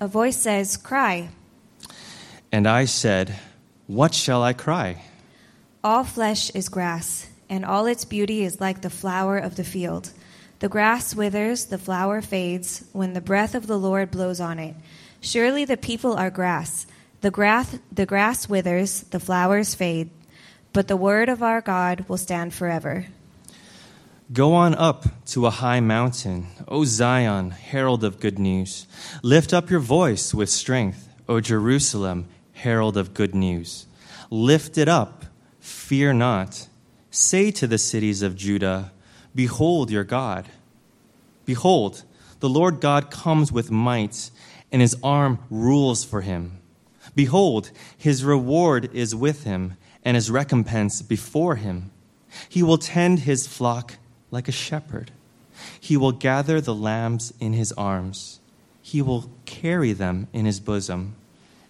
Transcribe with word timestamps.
a 0.00 0.08
voice 0.08 0.36
says, 0.36 0.76
Cry. 0.76 1.28
And 2.52 2.66
I 2.66 2.84
said, 2.84 3.34
What 3.86 4.14
shall 4.14 4.42
I 4.42 4.52
cry? 4.52 5.02
All 5.82 6.04
flesh 6.04 6.50
is 6.50 6.68
grass, 6.68 7.28
and 7.48 7.64
all 7.64 7.86
its 7.86 8.04
beauty 8.04 8.44
is 8.44 8.60
like 8.60 8.82
the 8.82 8.90
flower 8.90 9.38
of 9.38 9.56
the 9.56 9.64
field. 9.64 10.10
The 10.60 10.68
grass 10.68 11.14
withers, 11.14 11.66
the 11.66 11.78
flower 11.78 12.20
fades, 12.20 12.84
when 12.92 13.12
the 13.12 13.20
breath 13.20 13.54
of 13.54 13.66
the 13.66 13.78
Lord 13.78 14.10
blows 14.10 14.40
on 14.40 14.58
it. 14.58 14.74
Surely 15.20 15.64
the 15.64 15.76
people 15.76 16.14
are 16.14 16.30
grass. 16.30 16.86
The 17.20 17.30
grass, 17.30 17.78
the 17.92 18.06
grass 18.06 18.48
withers, 18.48 19.02
the 19.02 19.20
flowers 19.20 19.74
fade, 19.74 20.10
but 20.72 20.88
the 20.88 20.96
word 20.96 21.28
of 21.28 21.42
our 21.42 21.60
God 21.60 22.04
will 22.08 22.16
stand 22.16 22.54
forever. 22.54 23.06
Go 24.30 24.52
on 24.52 24.74
up 24.74 25.06
to 25.28 25.46
a 25.46 25.50
high 25.50 25.80
mountain, 25.80 26.48
O 26.68 26.84
Zion, 26.84 27.50
herald 27.50 28.04
of 28.04 28.20
good 28.20 28.38
news. 28.38 28.86
Lift 29.22 29.54
up 29.54 29.70
your 29.70 29.80
voice 29.80 30.34
with 30.34 30.50
strength, 30.50 31.08
O 31.26 31.40
Jerusalem, 31.40 32.28
herald 32.52 32.98
of 32.98 33.14
good 33.14 33.34
news. 33.34 33.86
Lift 34.28 34.76
it 34.76 34.86
up, 34.86 35.24
fear 35.60 36.12
not. 36.12 36.68
Say 37.10 37.50
to 37.52 37.66
the 37.66 37.78
cities 37.78 38.20
of 38.20 38.36
Judah, 38.36 38.92
Behold 39.34 39.90
your 39.90 40.04
God. 40.04 40.46
Behold, 41.46 42.02
the 42.40 42.50
Lord 42.50 42.80
God 42.80 43.10
comes 43.10 43.50
with 43.50 43.70
might, 43.70 44.30
and 44.70 44.82
his 44.82 44.94
arm 45.02 45.38
rules 45.48 46.04
for 46.04 46.20
him. 46.20 46.58
Behold, 47.14 47.70
his 47.96 48.24
reward 48.24 48.90
is 48.92 49.14
with 49.14 49.44
him, 49.44 49.78
and 50.04 50.16
his 50.16 50.30
recompense 50.30 51.00
before 51.00 51.56
him. 51.56 51.92
He 52.46 52.62
will 52.62 52.76
tend 52.76 53.20
his 53.20 53.46
flock 53.46 53.94
like 54.30 54.48
a 54.48 54.52
shepherd. 54.52 55.10
He 55.80 55.96
will 55.96 56.12
gather 56.12 56.60
the 56.60 56.74
lambs 56.74 57.32
in 57.40 57.52
his 57.52 57.72
arms. 57.72 58.40
He 58.82 59.02
will 59.02 59.30
carry 59.44 59.92
them 59.92 60.28
in 60.32 60.46
his 60.46 60.60
bosom, 60.60 61.16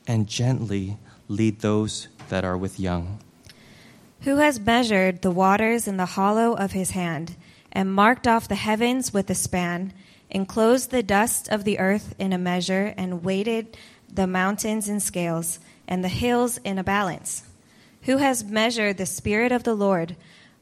and 0.06 0.26
gently 0.26 0.98
lead 1.28 1.60
those 1.60 2.08
that 2.28 2.44
are 2.44 2.56
with 2.56 2.80
young. 2.80 3.20
Who 4.22 4.36
has 4.36 4.60
measured 4.60 5.22
the 5.22 5.30
waters 5.30 5.86
in 5.86 5.96
the 5.96 6.06
hollow 6.06 6.54
of 6.54 6.72
his 6.72 6.90
hand, 6.90 7.36
and 7.72 7.92
marked 7.92 8.26
off 8.26 8.48
the 8.48 8.54
heavens 8.54 9.12
with 9.12 9.30
a 9.30 9.34
span, 9.34 9.92
enclosed 10.30 10.90
the 10.90 11.02
dust 11.02 11.48
of 11.48 11.64
the 11.64 11.78
earth 11.78 12.14
in 12.18 12.32
a 12.32 12.38
measure, 12.38 12.94
and 12.96 13.24
weighted 13.24 13.76
the 14.12 14.26
mountains 14.26 14.88
in 14.88 15.00
scales, 15.00 15.58
and 15.86 16.02
the 16.02 16.08
hills 16.08 16.58
in 16.58 16.78
a 16.78 16.84
balance? 16.84 17.44
Who 18.02 18.18
has 18.18 18.44
measured 18.44 18.96
the 18.96 19.06
Spirit 19.06 19.52
of 19.52 19.64
the 19.64 19.74
Lord? 19.74 20.16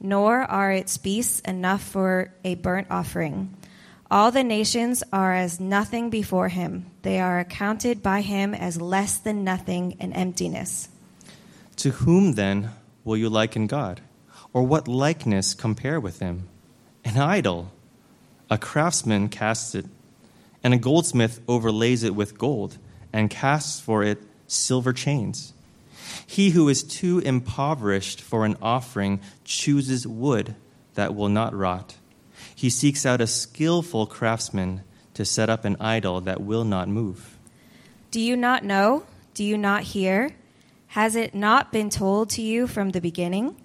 nor 0.00 0.42
are 0.42 0.72
its 0.72 0.98
beasts 0.98 1.40
enough 1.40 1.82
for 1.82 2.32
a 2.44 2.54
burnt 2.56 2.88
offering. 2.90 3.56
All 4.10 4.30
the 4.30 4.44
nations 4.44 5.02
are 5.12 5.34
as 5.34 5.58
nothing 5.58 6.10
before 6.10 6.48
him. 6.48 6.86
They 7.02 7.20
are 7.20 7.40
accounted 7.40 8.02
by 8.02 8.20
him 8.20 8.54
as 8.54 8.80
less 8.80 9.18
than 9.18 9.42
nothing 9.42 9.96
and 9.98 10.14
emptiness. 10.14 10.88
To 11.76 11.90
whom 11.90 12.34
then 12.34 12.70
will 13.04 13.16
you 13.16 13.28
liken 13.28 13.66
God? 13.66 14.00
Or 14.52 14.62
what 14.62 14.86
likeness 14.88 15.54
compare 15.54 15.98
with 15.98 16.20
him? 16.20 16.48
An 17.04 17.18
idol. 17.18 17.72
A 18.48 18.58
craftsman 18.58 19.28
casts 19.28 19.74
it, 19.74 19.86
and 20.62 20.72
a 20.72 20.78
goldsmith 20.78 21.40
overlays 21.48 22.04
it 22.04 22.14
with 22.14 22.38
gold, 22.38 22.78
and 23.12 23.28
casts 23.28 23.80
for 23.80 24.04
it 24.04 24.22
silver 24.46 24.92
chains. 24.92 25.52
He 26.26 26.50
who 26.50 26.68
is 26.68 26.82
too 26.82 27.20
impoverished 27.20 28.20
for 28.20 28.44
an 28.44 28.56
offering 28.60 29.20
chooses 29.44 30.06
wood 30.06 30.56
that 30.94 31.14
will 31.14 31.28
not 31.28 31.54
rot. 31.54 31.96
He 32.54 32.68
seeks 32.68 33.06
out 33.06 33.20
a 33.20 33.26
skillful 33.26 34.06
craftsman 34.06 34.82
to 35.14 35.24
set 35.24 35.48
up 35.48 35.64
an 35.64 35.76
idol 35.80 36.20
that 36.22 36.42
will 36.42 36.64
not 36.64 36.88
move. 36.88 37.38
Do 38.10 38.20
you 38.20 38.36
not 38.36 38.64
know? 38.64 39.04
Do 39.34 39.44
you 39.44 39.56
not 39.56 39.82
hear? 39.82 40.34
Has 40.88 41.16
it 41.16 41.34
not 41.34 41.72
been 41.72 41.90
told 41.90 42.30
to 42.30 42.42
you 42.42 42.66
from 42.66 42.90
the 42.90 43.00
beginning? 43.00 43.56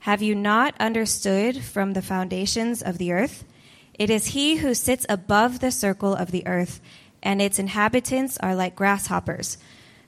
Have 0.00 0.22
you 0.22 0.34
not 0.34 0.74
understood 0.78 1.62
from 1.62 1.92
the 1.92 2.02
foundations 2.02 2.82
of 2.82 2.98
the 2.98 3.12
earth? 3.12 3.44
It 3.94 4.10
is 4.10 4.28
he 4.28 4.56
who 4.56 4.74
sits 4.74 5.04
above 5.08 5.60
the 5.60 5.72
circle 5.72 6.14
of 6.14 6.30
the 6.30 6.46
earth, 6.46 6.80
and 7.22 7.42
its 7.42 7.58
inhabitants 7.58 8.38
are 8.38 8.54
like 8.54 8.76
grasshoppers 8.76 9.58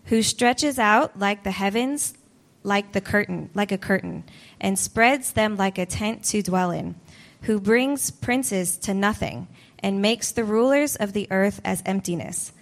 who 0.08 0.22
stretches 0.22 0.78
out 0.78 1.18
like 1.18 1.42
the 1.42 1.50
heavens 1.50 2.14
like 2.62 2.92
the 2.92 3.00
curtain 3.00 3.48
like 3.54 3.72
a 3.72 3.78
curtain 3.78 4.24
and 4.60 4.78
spreads 4.78 5.32
them 5.32 5.56
like 5.56 5.78
a 5.78 5.86
tent 5.86 6.24
to 6.24 6.42
dwell 6.42 6.70
in 6.70 6.94
who 7.42 7.60
brings 7.60 8.10
princes 8.10 8.76
to 8.76 8.94
nothing 8.94 9.48
and 9.78 10.02
makes 10.02 10.32
the 10.32 10.44
rulers 10.44 10.96
of 10.96 11.12
the 11.12 11.28
earth 11.30 11.60
as 11.64 11.82
emptiness. 11.86 12.52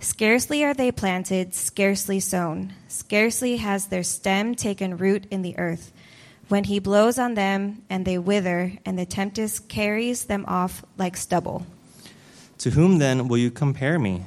Scarcely 0.00 0.64
are 0.64 0.74
they 0.74 0.90
planted 0.90 1.54
scarcely 1.54 2.18
sown. 2.18 2.72
Scarcely 2.88 3.58
has 3.58 3.86
their 3.86 4.02
stem 4.02 4.54
taken 4.54 4.96
root 4.96 5.26
in 5.30 5.42
the 5.42 5.56
earth. 5.58 5.92
When 6.48 6.64
he 6.64 6.80
blows 6.80 7.18
on 7.18 7.34
them 7.34 7.82
and 7.88 8.04
they 8.04 8.18
wither 8.18 8.72
and 8.84 8.98
the 8.98 9.06
tempest 9.06 9.68
carries 9.68 10.24
them 10.24 10.44
off 10.48 10.84
like 10.98 11.16
stubble. 11.16 11.66
To 12.58 12.70
whom 12.70 12.98
then 12.98 13.28
will 13.28 13.38
you 13.38 13.50
compare 13.50 13.98
me 13.98 14.26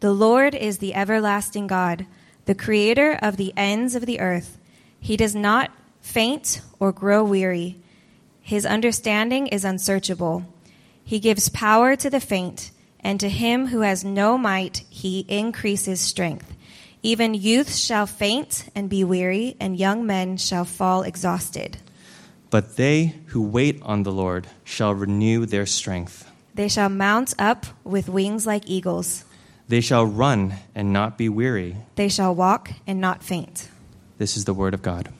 The 0.00 0.12
Lord 0.12 0.54
is 0.54 0.78
the 0.78 0.94
everlasting 0.94 1.66
God, 1.66 2.06
the 2.46 2.54
creator 2.54 3.18
of 3.20 3.36
the 3.36 3.52
ends 3.54 3.94
of 3.94 4.06
the 4.06 4.18
earth. 4.18 4.58
He 4.98 5.16
does 5.16 5.34
not 5.34 5.70
faint 6.00 6.62
or 6.78 6.90
grow 6.90 7.22
weary. 7.22 7.78
His 8.40 8.64
understanding 8.64 9.46
is 9.48 9.62
unsearchable. 9.62 10.46
He 11.04 11.20
gives 11.20 11.50
power 11.50 11.96
to 11.96 12.08
the 12.08 12.20
faint, 12.20 12.70
and 13.00 13.20
to 13.20 13.28
him 13.28 13.66
who 13.66 13.80
has 13.82 14.02
no 14.02 14.38
might, 14.38 14.84
he 14.88 15.26
increases 15.28 16.00
strength. 16.00 16.54
Even 17.02 17.34
youths 17.34 17.76
shall 17.76 18.06
faint 18.06 18.70
and 18.74 18.88
be 18.88 19.04
weary, 19.04 19.54
and 19.60 19.78
young 19.78 20.06
men 20.06 20.38
shall 20.38 20.64
fall 20.64 21.02
exhausted. 21.02 21.76
But 22.48 22.76
they 22.76 23.14
who 23.26 23.42
wait 23.42 23.80
on 23.82 24.02
the 24.02 24.12
Lord 24.12 24.46
shall 24.64 24.94
renew 24.94 25.44
their 25.44 25.66
strength. 25.66 26.30
They 26.54 26.68
shall 26.68 26.88
mount 26.88 27.34
up 27.38 27.66
with 27.84 28.08
wings 28.08 28.46
like 28.46 28.64
eagles. 28.66 29.24
They 29.70 29.80
shall 29.80 30.04
run 30.04 30.54
and 30.74 30.92
not 30.92 31.16
be 31.16 31.28
weary. 31.28 31.76
They 31.94 32.08
shall 32.08 32.34
walk 32.34 32.72
and 32.88 33.00
not 33.00 33.22
faint. 33.22 33.68
This 34.18 34.36
is 34.36 34.44
the 34.44 34.52
word 34.52 34.74
of 34.74 34.82
God. 34.82 35.10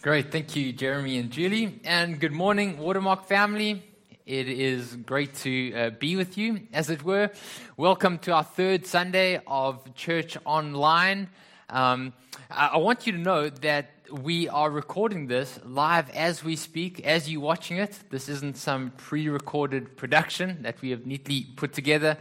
Great. 0.00 0.30
Thank 0.30 0.54
you, 0.54 0.72
Jeremy 0.72 1.18
and 1.18 1.32
Julie. 1.32 1.80
And 1.82 2.20
good 2.20 2.30
morning, 2.30 2.78
Watermark 2.78 3.26
family. 3.26 3.82
It 4.24 4.48
is 4.48 4.94
great 4.94 5.34
to 5.38 5.74
uh, 5.74 5.90
be 5.90 6.14
with 6.14 6.38
you, 6.38 6.60
as 6.72 6.90
it 6.90 7.02
were. 7.02 7.32
Welcome 7.76 8.18
to 8.18 8.32
our 8.32 8.44
third 8.44 8.86
Sunday 8.86 9.40
of 9.48 9.96
Church 9.96 10.36
Online. 10.44 11.28
Um, 11.68 12.12
I 12.48 12.76
want 12.76 13.04
you 13.04 13.14
to 13.14 13.18
know 13.18 13.50
that 13.50 13.99
we 14.12 14.48
are 14.48 14.70
recording 14.70 15.26
this 15.26 15.58
live 15.64 16.10
as 16.10 16.42
we 16.42 16.56
speak, 16.56 17.00
as 17.00 17.30
you're 17.30 17.40
watching 17.40 17.76
it. 17.76 17.98
This 18.10 18.28
isn't 18.28 18.56
some 18.56 18.92
pre 18.96 19.28
recorded 19.28 19.96
production 19.96 20.62
that 20.62 20.80
we 20.82 20.90
have 20.90 21.06
neatly 21.06 21.46
put 21.56 21.72
together. 21.72 22.16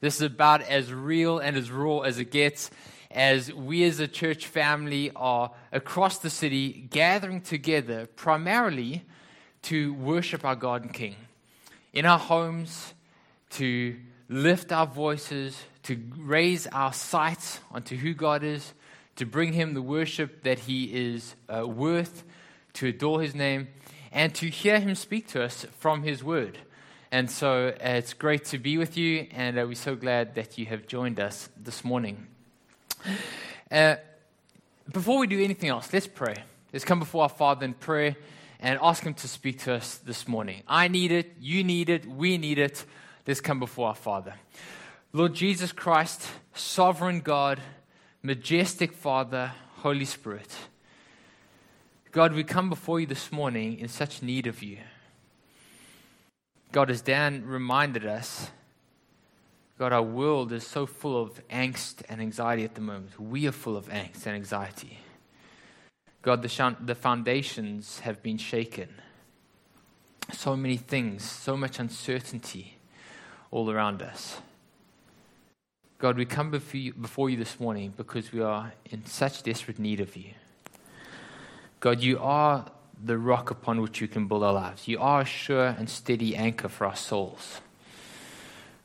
This 0.00 0.16
is 0.16 0.22
about 0.22 0.62
as 0.62 0.92
real 0.92 1.38
and 1.38 1.56
as 1.56 1.70
raw 1.70 2.00
as 2.00 2.18
it 2.18 2.30
gets 2.30 2.70
as 3.14 3.52
we 3.52 3.84
as 3.84 4.00
a 4.00 4.08
church 4.08 4.46
family 4.46 5.12
are 5.14 5.52
across 5.72 6.18
the 6.18 6.28
city 6.28 6.86
gathering 6.90 7.40
together 7.40 8.06
primarily 8.16 9.04
to 9.62 9.94
worship 9.94 10.44
our 10.44 10.56
God 10.56 10.82
and 10.82 10.92
King. 10.92 11.14
In 11.92 12.06
our 12.06 12.18
homes, 12.18 12.92
to 13.50 13.96
lift 14.28 14.72
our 14.72 14.86
voices, 14.86 15.56
to 15.84 15.96
raise 16.18 16.66
our 16.66 16.92
sights 16.92 17.60
onto 17.70 17.96
who 17.96 18.14
God 18.14 18.42
is, 18.42 18.74
to 19.16 19.26
bring 19.26 19.52
Him 19.52 19.74
the 19.74 19.82
worship 19.82 20.42
that 20.42 20.60
He 20.60 21.14
is 21.14 21.34
uh, 21.48 21.66
worth, 21.66 22.24
to 22.74 22.88
adore 22.88 23.20
His 23.22 23.34
name, 23.34 23.68
and 24.12 24.34
to 24.34 24.48
hear 24.48 24.80
Him 24.80 24.94
speak 24.94 25.28
to 25.28 25.42
us 25.42 25.66
from 25.78 26.02
His 26.02 26.22
Word. 26.22 26.58
And 27.10 27.30
so 27.30 27.68
uh, 27.68 27.88
it's 27.90 28.12
great 28.12 28.44
to 28.46 28.58
be 28.58 28.76
with 28.76 28.96
you, 28.96 29.28
and 29.30 29.58
uh, 29.58 29.64
we're 29.66 29.74
so 29.74 29.94
glad 29.94 30.34
that 30.34 30.58
you 30.58 30.66
have 30.66 30.86
joined 30.86 31.20
us 31.20 31.48
this 31.56 31.84
morning. 31.84 32.26
Uh, 33.70 33.96
before 34.92 35.18
we 35.18 35.26
do 35.26 35.42
anything 35.42 35.68
else, 35.68 35.92
let's 35.92 36.06
pray. 36.06 36.34
Let's 36.72 36.84
come 36.84 36.98
before 36.98 37.22
our 37.22 37.28
Father 37.28 37.64
in 37.64 37.74
prayer 37.74 38.16
and 38.58 38.78
ask 38.82 39.04
Him 39.04 39.14
to 39.14 39.28
speak 39.28 39.60
to 39.60 39.74
us 39.74 39.98
this 39.98 40.26
morning. 40.26 40.62
I 40.66 40.88
need 40.88 41.12
it, 41.12 41.36
you 41.40 41.62
need 41.62 41.88
it, 41.88 42.04
we 42.04 42.38
need 42.38 42.58
it. 42.58 42.84
Let's 43.26 43.40
come 43.40 43.60
before 43.60 43.88
our 43.88 43.94
Father. 43.94 44.34
Lord 45.12 45.34
Jesus 45.34 45.70
Christ, 45.70 46.28
sovereign 46.54 47.20
God, 47.20 47.60
majestic 48.24 48.94
Father, 48.94 49.52
Holy 49.82 50.06
Spirit. 50.06 50.50
God, 52.10 52.32
we 52.32 52.42
come 52.42 52.70
before 52.70 52.98
you 52.98 53.04
this 53.04 53.30
morning 53.30 53.78
in 53.78 53.88
such 53.88 54.22
need 54.22 54.46
of 54.46 54.62
you. 54.62 54.78
God, 56.72 56.88
as 56.88 57.02
Dan 57.02 57.44
reminded 57.44 58.06
us, 58.06 58.50
God, 59.78 59.92
our 59.92 60.02
world 60.02 60.52
is 60.52 60.66
so 60.66 60.86
full 60.86 61.20
of 61.20 61.46
angst 61.48 62.02
and 62.08 62.22
anxiety 62.22 62.64
at 62.64 62.74
the 62.74 62.80
moment. 62.80 63.20
We 63.20 63.46
are 63.46 63.52
full 63.52 63.76
of 63.76 63.88
angst 63.90 64.24
and 64.24 64.34
anxiety. 64.34 65.00
God, 66.22 66.40
the, 66.40 66.76
the 66.80 66.94
foundations 66.94 67.98
have 68.00 68.22
been 68.22 68.38
shaken. 68.38 68.88
So 70.32 70.56
many 70.56 70.78
things, 70.78 71.30
so 71.30 71.58
much 71.58 71.78
uncertainty 71.78 72.78
all 73.50 73.70
around 73.70 74.00
us. 74.00 74.38
God, 75.98 76.16
we 76.16 76.24
come 76.24 76.50
before 76.50 76.80
you, 76.80 76.92
before 76.92 77.30
you 77.30 77.36
this 77.36 77.58
morning 77.60 77.94
because 77.96 78.32
we 78.32 78.40
are 78.40 78.72
in 78.90 79.06
such 79.06 79.42
desperate 79.42 79.78
need 79.78 80.00
of 80.00 80.16
you. 80.16 80.30
God, 81.80 82.00
you 82.00 82.18
are 82.18 82.66
the 83.02 83.18
rock 83.18 83.50
upon 83.50 83.80
which 83.80 84.00
we 84.00 84.08
can 84.08 84.26
build 84.26 84.42
our 84.42 84.52
lives. 84.52 84.88
You 84.88 84.98
are 85.00 85.22
a 85.22 85.24
sure 85.24 85.66
and 85.66 85.88
steady 85.88 86.34
anchor 86.34 86.68
for 86.68 86.86
our 86.86 86.96
souls. 86.96 87.60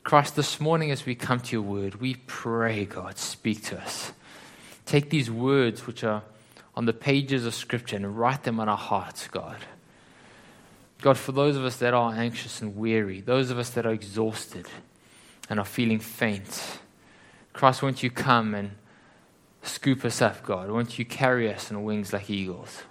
Christ, 0.04 0.36
this 0.36 0.60
morning 0.60 0.90
as 0.90 1.04
we 1.04 1.14
come 1.14 1.40
to 1.40 1.56
your 1.56 1.62
word, 1.62 1.96
we 1.96 2.14
pray, 2.26 2.84
God, 2.84 3.18
speak 3.18 3.62
to 3.64 3.80
us. 3.80 4.12
Take 4.86 5.10
these 5.10 5.30
words 5.30 5.86
which 5.86 6.02
are 6.04 6.22
on 6.74 6.86
the 6.86 6.92
pages 6.92 7.44
of 7.44 7.54
Scripture 7.54 7.96
and 7.96 8.18
write 8.18 8.44
them 8.44 8.58
on 8.60 8.68
our 8.68 8.76
hearts, 8.76 9.28
God. 9.28 9.58
God, 11.02 11.16
for 11.16 11.32
those 11.32 11.56
of 11.56 11.64
us 11.64 11.76
that 11.76 11.94
are 11.94 12.12
anxious 12.14 12.60
and 12.60 12.76
weary, 12.76 13.20
those 13.20 13.50
of 13.50 13.58
us 13.58 13.70
that 13.70 13.86
are 13.86 13.92
exhausted 13.92 14.66
and 15.48 15.58
are 15.58 15.64
feeling 15.64 15.98
faint, 15.98 16.78
Christ, 17.52 17.82
won't 17.82 18.02
you 18.02 18.10
come 18.10 18.54
and 18.54 18.72
scoop 19.62 20.04
us 20.04 20.22
up, 20.22 20.42
God? 20.42 20.70
Won't 20.70 20.98
you 20.98 21.04
carry 21.04 21.52
us 21.52 21.70
on 21.70 21.82
wings 21.84 22.12
like 22.12 22.30
eagles? 22.30 22.82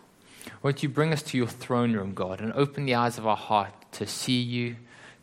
Won't 0.61 0.83
you 0.83 0.89
bring 0.89 1.13
us 1.13 1.21
to 1.23 1.38
your 1.38 1.47
throne 1.47 1.94
room, 1.94 2.13
God, 2.13 2.41
and 2.41 2.51
open 2.53 2.85
the 2.85 2.95
eyes 2.95 3.17
of 3.17 3.25
our 3.25 3.38
heart 3.38 3.73
to 3.94 4.06
see 4.06 4.39
you, 4.39 4.75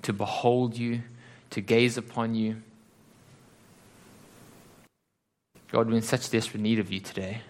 to 0.02 0.12
behold 0.12 0.76
you, 0.76 1.02
to 1.50 1.60
gaze 1.60 1.96
upon 1.96 2.34
you? 2.34 2.62
God, 5.70 5.88
we're 5.88 5.96
in 5.96 6.02
such 6.02 6.30
desperate 6.30 6.60
need 6.60 6.78
of 6.78 6.90
you 6.90 7.00
today. 7.00 7.42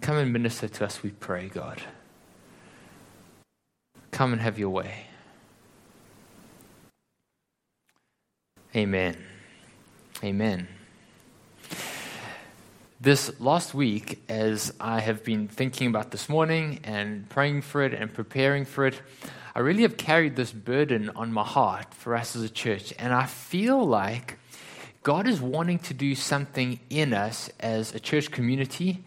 Come 0.00 0.16
and 0.16 0.32
minister 0.32 0.66
to 0.66 0.84
us, 0.84 1.02
we 1.02 1.10
pray, 1.10 1.48
God. 1.48 1.82
Come 4.10 4.32
and 4.32 4.40
have 4.42 4.58
your 4.58 4.70
way. 4.70 5.06
Amen. 8.74 9.16
Amen. 10.22 10.68
This 13.00 13.40
last 13.40 13.72
week, 13.72 14.22
as 14.28 14.74
I 14.78 15.00
have 15.00 15.24
been 15.24 15.48
thinking 15.48 15.86
about 15.86 16.10
this 16.10 16.28
morning 16.28 16.80
and 16.84 17.26
praying 17.30 17.62
for 17.62 17.82
it 17.82 17.94
and 17.94 18.12
preparing 18.12 18.66
for 18.66 18.86
it, 18.86 19.00
I 19.54 19.60
really 19.60 19.80
have 19.80 19.96
carried 19.96 20.36
this 20.36 20.52
burden 20.52 21.08
on 21.16 21.32
my 21.32 21.42
heart 21.42 21.94
for 21.94 22.14
us 22.14 22.36
as 22.36 22.42
a 22.42 22.50
church. 22.50 22.92
And 22.98 23.14
I 23.14 23.24
feel 23.24 23.82
like 23.82 24.38
God 25.02 25.26
is 25.26 25.40
wanting 25.40 25.78
to 25.78 25.94
do 25.94 26.14
something 26.14 26.80
in 26.90 27.14
us 27.14 27.48
as 27.58 27.94
a 27.94 28.00
church 28.00 28.30
community 28.30 29.02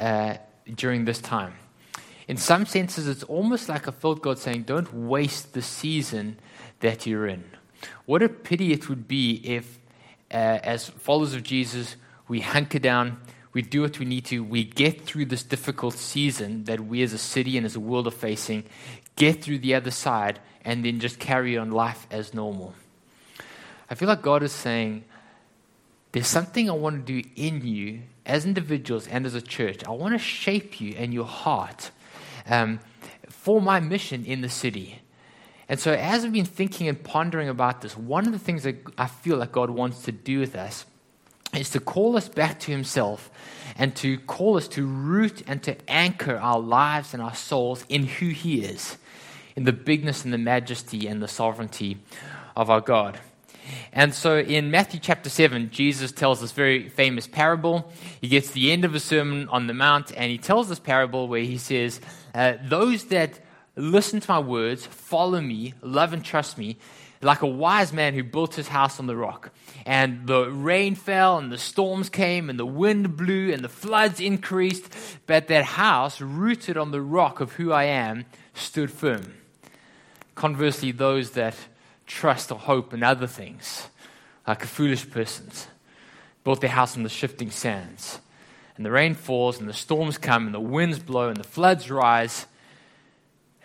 uh, 0.00 0.38
during 0.74 1.04
this 1.04 1.20
time. 1.20 1.54
In 2.26 2.36
some 2.36 2.66
senses, 2.66 3.06
it's 3.06 3.22
almost 3.22 3.68
like 3.68 3.86
I 3.86 3.92
felt 3.92 4.20
God 4.20 4.40
saying, 4.40 4.64
Don't 4.64 4.92
waste 4.92 5.52
the 5.52 5.62
season 5.62 6.40
that 6.80 7.06
you're 7.06 7.28
in. 7.28 7.44
What 8.04 8.20
a 8.20 8.28
pity 8.28 8.72
it 8.72 8.88
would 8.88 9.06
be 9.06 9.40
if, 9.44 9.78
uh, 10.30 10.58
as 10.62 10.88
followers 10.88 11.34
of 11.34 11.42
Jesus, 11.42 11.96
we 12.28 12.40
hunker 12.40 12.78
down, 12.78 13.20
we 13.52 13.62
do 13.62 13.82
what 13.82 13.98
we 13.98 14.04
need 14.04 14.24
to, 14.26 14.42
we 14.42 14.64
get 14.64 15.02
through 15.02 15.26
this 15.26 15.42
difficult 15.42 15.94
season 15.94 16.64
that 16.64 16.80
we 16.80 17.02
as 17.02 17.12
a 17.12 17.18
city 17.18 17.56
and 17.56 17.64
as 17.64 17.76
a 17.76 17.80
world 17.80 18.06
are 18.06 18.10
facing, 18.10 18.64
get 19.16 19.42
through 19.42 19.58
the 19.58 19.74
other 19.74 19.90
side, 19.90 20.40
and 20.64 20.84
then 20.84 21.00
just 21.00 21.18
carry 21.18 21.56
on 21.56 21.70
life 21.70 22.06
as 22.10 22.34
normal. 22.34 22.74
I 23.88 23.94
feel 23.94 24.08
like 24.08 24.22
God 24.22 24.42
is 24.42 24.52
saying, 24.52 25.04
There's 26.12 26.26
something 26.26 26.68
I 26.68 26.74
want 26.74 27.06
to 27.06 27.22
do 27.22 27.28
in 27.36 27.64
you 27.64 28.02
as 28.26 28.44
individuals 28.44 29.06
and 29.06 29.24
as 29.24 29.34
a 29.34 29.40
church, 29.40 29.84
I 29.84 29.92
want 29.92 30.14
to 30.14 30.18
shape 30.18 30.80
you 30.80 30.94
and 30.98 31.14
your 31.14 31.24
heart 31.24 31.92
um, 32.48 32.80
for 33.28 33.62
my 33.62 33.80
mission 33.80 34.24
in 34.24 34.40
the 34.40 34.48
city. 34.48 35.00
And 35.68 35.80
so, 35.80 35.92
as 35.92 36.24
I've 36.24 36.32
been 36.32 36.44
thinking 36.44 36.86
and 36.88 37.02
pondering 37.02 37.48
about 37.48 37.80
this, 37.80 37.96
one 37.96 38.26
of 38.26 38.32
the 38.32 38.38
things 38.38 38.62
that 38.62 38.76
I 38.96 39.06
feel 39.06 39.36
like 39.36 39.52
God 39.52 39.70
wants 39.70 40.02
to 40.02 40.12
do 40.12 40.38
with 40.38 40.54
us 40.54 40.86
is 41.54 41.70
to 41.70 41.80
call 41.80 42.16
us 42.16 42.28
back 42.28 42.60
to 42.60 42.70
Himself 42.70 43.30
and 43.76 43.94
to 43.96 44.18
call 44.18 44.56
us 44.56 44.68
to 44.68 44.86
root 44.86 45.42
and 45.46 45.62
to 45.64 45.76
anchor 45.90 46.36
our 46.36 46.60
lives 46.60 47.14
and 47.14 47.22
our 47.22 47.34
souls 47.34 47.84
in 47.88 48.06
who 48.06 48.28
He 48.28 48.60
is, 48.60 48.96
in 49.56 49.64
the 49.64 49.72
bigness 49.72 50.24
and 50.24 50.32
the 50.32 50.38
majesty 50.38 51.08
and 51.08 51.20
the 51.20 51.28
sovereignty 51.28 51.98
of 52.54 52.70
our 52.70 52.80
God. 52.80 53.18
And 53.92 54.14
so 54.14 54.38
in 54.38 54.70
Matthew 54.70 55.00
chapter 55.00 55.28
7, 55.28 55.70
Jesus 55.70 56.12
tells 56.12 56.40
this 56.40 56.52
very 56.52 56.88
famous 56.88 57.26
parable. 57.26 57.90
He 58.20 58.28
gets 58.28 58.50
the 58.50 58.70
end 58.70 58.84
of 58.84 58.92
the 58.92 59.00
Sermon 59.00 59.48
on 59.48 59.66
the 59.66 59.74
Mount 59.74 60.12
and 60.16 60.30
he 60.30 60.38
tells 60.38 60.68
this 60.68 60.78
parable 60.78 61.26
where 61.26 61.42
he 61.42 61.58
says, 61.58 62.00
uh, 62.32 62.54
Those 62.62 63.06
that 63.06 63.40
listen 63.76 64.20
to 64.20 64.30
my 64.30 64.38
words, 64.38 64.86
follow 64.86 65.40
me, 65.40 65.74
love 65.82 66.12
and 66.12 66.24
trust 66.24 66.56
me, 66.58 66.78
like 67.22 67.42
a 67.42 67.46
wise 67.46 67.92
man 67.92 68.14
who 68.14 68.22
built 68.22 68.54
his 68.54 68.68
house 68.68 68.98
on 68.98 69.06
the 69.06 69.16
rock. 69.16 69.50
And 69.84 70.26
the 70.26 70.50
rain 70.50 70.94
fell, 70.94 71.38
and 71.38 71.52
the 71.52 71.58
storms 71.58 72.08
came, 72.08 72.50
and 72.50 72.58
the 72.58 72.66
wind 72.66 73.16
blew, 73.16 73.52
and 73.52 73.62
the 73.62 73.68
floods 73.68 74.20
increased. 74.20 74.92
But 75.26 75.48
that 75.48 75.64
house, 75.64 76.20
rooted 76.20 76.76
on 76.76 76.90
the 76.90 77.00
rock 77.00 77.40
of 77.40 77.52
who 77.52 77.72
I 77.72 77.84
am, 77.84 78.24
stood 78.54 78.90
firm. 78.90 79.34
Conversely, 80.34 80.92
those 80.92 81.32
that 81.32 81.54
trust 82.06 82.52
or 82.52 82.58
hope 82.58 82.92
in 82.92 83.02
other 83.02 83.26
things, 83.26 83.88
like 84.46 84.62
a 84.62 84.68
foolish 84.68 85.08
person, 85.10 85.50
built 86.44 86.60
their 86.60 86.70
house 86.70 86.96
on 86.96 87.02
the 87.02 87.08
shifting 87.08 87.50
sands. 87.50 88.20
And 88.76 88.84
the 88.84 88.90
rain 88.90 89.14
falls, 89.14 89.58
and 89.58 89.68
the 89.68 89.74
storms 89.74 90.18
come, 90.18 90.46
and 90.46 90.54
the 90.54 90.60
winds 90.60 90.98
blow, 90.98 91.28
and 91.28 91.38
the 91.38 91.44
floods 91.44 91.90
rise, 91.90 92.46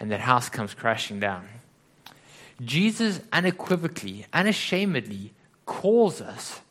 and 0.02 0.10
that 0.10 0.22
house 0.22 0.50
comes 0.50 0.74
crashing 0.74 1.20
down. 1.20 1.48
Jesus 2.60 3.22
unequivocally, 3.32 4.26
unashamedly 4.34 5.32
calls 5.68 6.22
us 6.22 6.62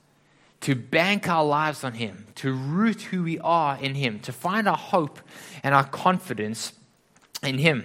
to 0.62 0.74
bank 0.74 1.28
our 1.28 1.44
lives 1.44 1.84
on 1.84 1.92
Him, 1.92 2.26
to 2.34 2.52
root 2.52 3.02
who 3.02 3.22
we 3.22 3.38
are 3.38 3.78
in 3.80 3.94
Him, 3.94 4.18
to 4.20 4.32
find 4.32 4.68
our 4.68 4.76
hope 4.76 5.20
and 5.62 5.74
our 5.76 5.84
confidence 5.84 6.72
in 7.40 7.58
Him. 7.58 7.84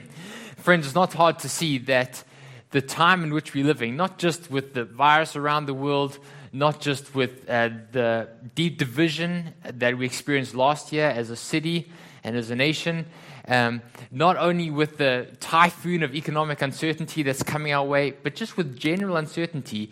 Friends, 0.57 0.87
it's 0.87 0.95
not 0.95 1.13
hard 1.13 1.37
to 1.39 1.47
see 1.47 1.77
that 1.77 2.23
the 2.71 2.81
time 2.81 3.23
in 3.23 3.31
which 3.31 3.53
we're 3.53 3.65
living, 3.65 3.95
not 3.95 4.17
just 4.17 4.49
with 4.49 4.73
the 4.73 4.83
virus 4.83 5.35
around 5.35 5.67
the 5.67 5.75
world, 5.75 6.17
not 6.51 6.81
just 6.81 7.13
with 7.13 7.47
uh, 7.47 7.69
the 7.91 8.27
deep 8.55 8.79
division 8.79 9.53
that 9.63 9.95
we 9.95 10.07
experienced 10.07 10.55
last 10.55 10.91
year 10.91 11.07
as 11.07 11.29
a 11.29 11.35
city 11.35 11.91
and 12.23 12.35
as 12.35 12.49
a 12.49 12.55
nation, 12.55 13.05
um, 13.47 13.81
not 14.11 14.37
only 14.37 14.71
with 14.71 14.97
the 14.97 15.27
typhoon 15.39 16.03
of 16.03 16.15
economic 16.15 16.61
uncertainty 16.61 17.23
that's 17.23 17.43
coming 17.43 17.73
our 17.73 17.85
way, 17.85 18.11
but 18.11 18.35
just 18.35 18.57
with 18.57 18.77
general 18.77 19.17
uncertainty, 19.17 19.91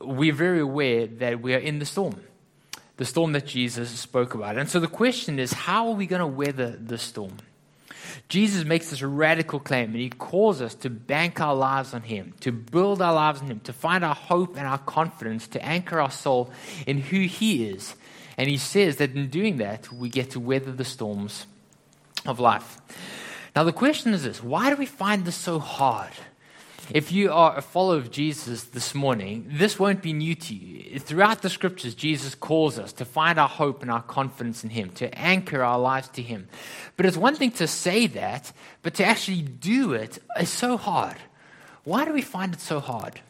we're 0.00 0.32
very 0.32 0.60
aware 0.60 1.06
that 1.06 1.40
we 1.40 1.54
are 1.54 1.58
in 1.58 1.78
the 1.78 1.86
storm, 1.86 2.20
the 2.96 3.04
storm 3.04 3.32
that 3.32 3.46
Jesus 3.46 3.90
spoke 3.90 4.34
about. 4.34 4.58
And 4.58 4.68
so 4.68 4.80
the 4.80 4.88
question 4.88 5.38
is 5.38 5.52
how 5.52 5.88
are 5.88 5.94
we 5.94 6.06
going 6.06 6.20
to 6.20 6.26
weather 6.26 6.70
the 6.70 6.98
storm? 6.98 7.36
Jesus 8.28 8.64
makes 8.64 8.90
this 8.90 9.02
radical 9.02 9.60
claim, 9.60 9.90
and 9.90 10.00
he 10.00 10.10
calls 10.10 10.60
us 10.60 10.74
to 10.76 10.90
bank 10.90 11.40
our 11.40 11.54
lives 11.54 11.94
on 11.94 12.02
him, 12.02 12.34
to 12.40 12.50
build 12.52 13.00
our 13.00 13.12
lives 13.12 13.40
on 13.40 13.46
him, 13.46 13.60
to 13.60 13.72
find 13.72 14.04
our 14.04 14.14
hope 14.14 14.56
and 14.56 14.66
our 14.66 14.78
confidence, 14.78 15.46
to 15.48 15.64
anchor 15.64 16.00
our 16.00 16.10
soul 16.10 16.50
in 16.86 16.98
who 16.98 17.20
he 17.20 17.66
is. 17.68 17.94
And 18.36 18.48
he 18.48 18.56
says 18.56 18.96
that 18.96 19.14
in 19.14 19.28
doing 19.28 19.58
that, 19.58 19.92
we 19.92 20.08
get 20.08 20.30
to 20.30 20.40
weather 20.40 20.72
the 20.72 20.84
storms 20.84 21.46
of 22.26 22.40
life. 22.40 22.78
Now, 23.54 23.64
the 23.64 23.72
question 23.72 24.14
is 24.14 24.22
this 24.22 24.42
why 24.42 24.70
do 24.70 24.76
we 24.76 24.86
find 24.86 25.24
this 25.24 25.36
so 25.36 25.58
hard? 25.58 26.12
if 26.90 27.12
you 27.12 27.32
are 27.32 27.56
a 27.56 27.62
follower 27.62 27.96
of 27.96 28.10
Jesus 28.10 28.64
this 28.64 28.94
morning, 28.94 29.46
this 29.48 29.78
won't 29.78 30.02
be 30.02 30.12
new 30.12 30.34
to 30.34 30.54
you. 30.54 30.98
Throughout 30.98 31.42
the 31.42 31.48
scriptures, 31.48 31.94
Jesus 31.94 32.34
calls 32.34 32.78
us 32.78 32.92
to 32.94 33.04
find 33.04 33.38
our 33.38 33.48
hope 33.48 33.82
and 33.82 33.90
our 33.90 34.02
confidence 34.02 34.64
in 34.64 34.70
Him, 34.70 34.90
to 34.90 35.12
anchor 35.18 35.62
our 35.62 35.78
lives 35.78 36.08
to 36.10 36.22
Him. 36.22 36.48
But 36.96 37.06
it's 37.06 37.16
one 37.16 37.36
thing 37.36 37.52
to 37.52 37.66
say 37.66 38.06
that, 38.08 38.52
but 38.82 38.94
to 38.94 39.04
actually 39.04 39.42
do 39.42 39.92
it 39.92 40.18
is 40.38 40.50
so 40.50 40.76
hard. 40.76 41.16
Why 41.84 42.04
do 42.04 42.12
we 42.12 42.22
find 42.22 42.52
it 42.52 42.60
so 42.60 42.80
hard? 42.80 43.20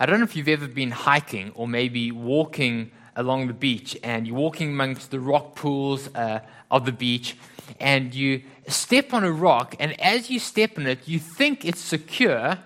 I 0.00 0.06
don't 0.06 0.18
know 0.18 0.24
if 0.24 0.34
you've 0.34 0.48
ever 0.48 0.66
been 0.66 0.90
hiking 0.90 1.52
or 1.54 1.68
maybe 1.68 2.10
walking 2.10 2.90
along 3.16 3.46
the 3.46 3.54
beach 3.54 3.96
and 4.02 4.26
you're 4.26 4.36
walking 4.36 4.70
amongst 4.70 5.10
the 5.10 5.20
rock 5.20 5.54
pools 5.54 6.08
uh, 6.14 6.40
of 6.70 6.84
the 6.84 6.92
beach 6.92 7.36
and 7.80 8.14
you 8.14 8.42
step 8.68 9.12
on 9.12 9.24
a 9.24 9.32
rock, 9.32 9.74
and 9.78 9.98
as 10.00 10.30
you 10.30 10.38
step 10.38 10.78
on 10.78 10.86
it, 10.86 11.06
you 11.06 11.18
think 11.18 11.64
it's 11.64 11.80
secure, 11.80 12.58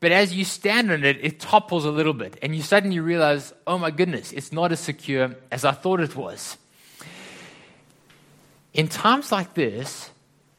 but 0.00 0.12
as 0.12 0.34
you 0.34 0.44
stand 0.44 0.90
on 0.90 1.04
it, 1.04 1.18
it 1.22 1.40
topples 1.40 1.84
a 1.84 1.90
little 1.90 2.12
bit, 2.12 2.38
and 2.42 2.54
you 2.54 2.62
suddenly 2.62 3.00
realize, 3.00 3.52
oh 3.66 3.78
my 3.78 3.90
goodness, 3.90 4.32
it's 4.32 4.52
not 4.52 4.72
as 4.72 4.80
secure 4.80 5.34
as 5.50 5.64
I 5.64 5.72
thought 5.72 6.00
it 6.00 6.16
was. 6.16 6.56
In 8.72 8.88
times 8.88 9.30
like 9.30 9.54
this, 9.54 10.10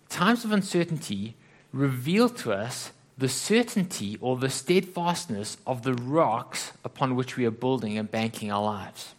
times 0.09 0.45
of 0.45 0.51
uncertainty 0.51 1.35
reveal 1.73 2.29
to 2.29 2.53
us 2.53 2.91
the 3.17 3.27
certainty 3.29 4.17
or 4.21 4.37
the 4.37 4.49
steadfastness 4.49 5.57
of 5.65 5.83
the 5.83 5.93
rocks 5.93 6.73
upon 6.83 7.15
which 7.15 7.37
we 7.37 7.45
are 7.45 7.51
building 7.51 7.97
and 7.97 8.09
banking 8.09 8.51
our 8.51 8.63
lives. 8.63 9.14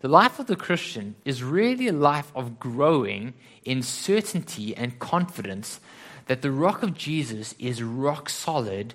The 0.00 0.08
life 0.08 0.38
of 0.38 0.46
the 0.46 0.56
Christian 0.56 1.16
is 1.24 1.42
really 1.42 1.88
a 1.88 1.92
life 1.92 2.30
of 2.34 2.58
growing 2.58 3.34
in 3.64 3.82
certainty 3.82 4.76
and 4.76 4.98
confidence 4.98 5.80
that 6.26 6.42
the 6.42 6.50
rock 6.50 6.82
of 6.82 6.94
Jesus 6.94 7.54
is 7.58 7.82
rock 7.82 8.28
solid 8.28 8.94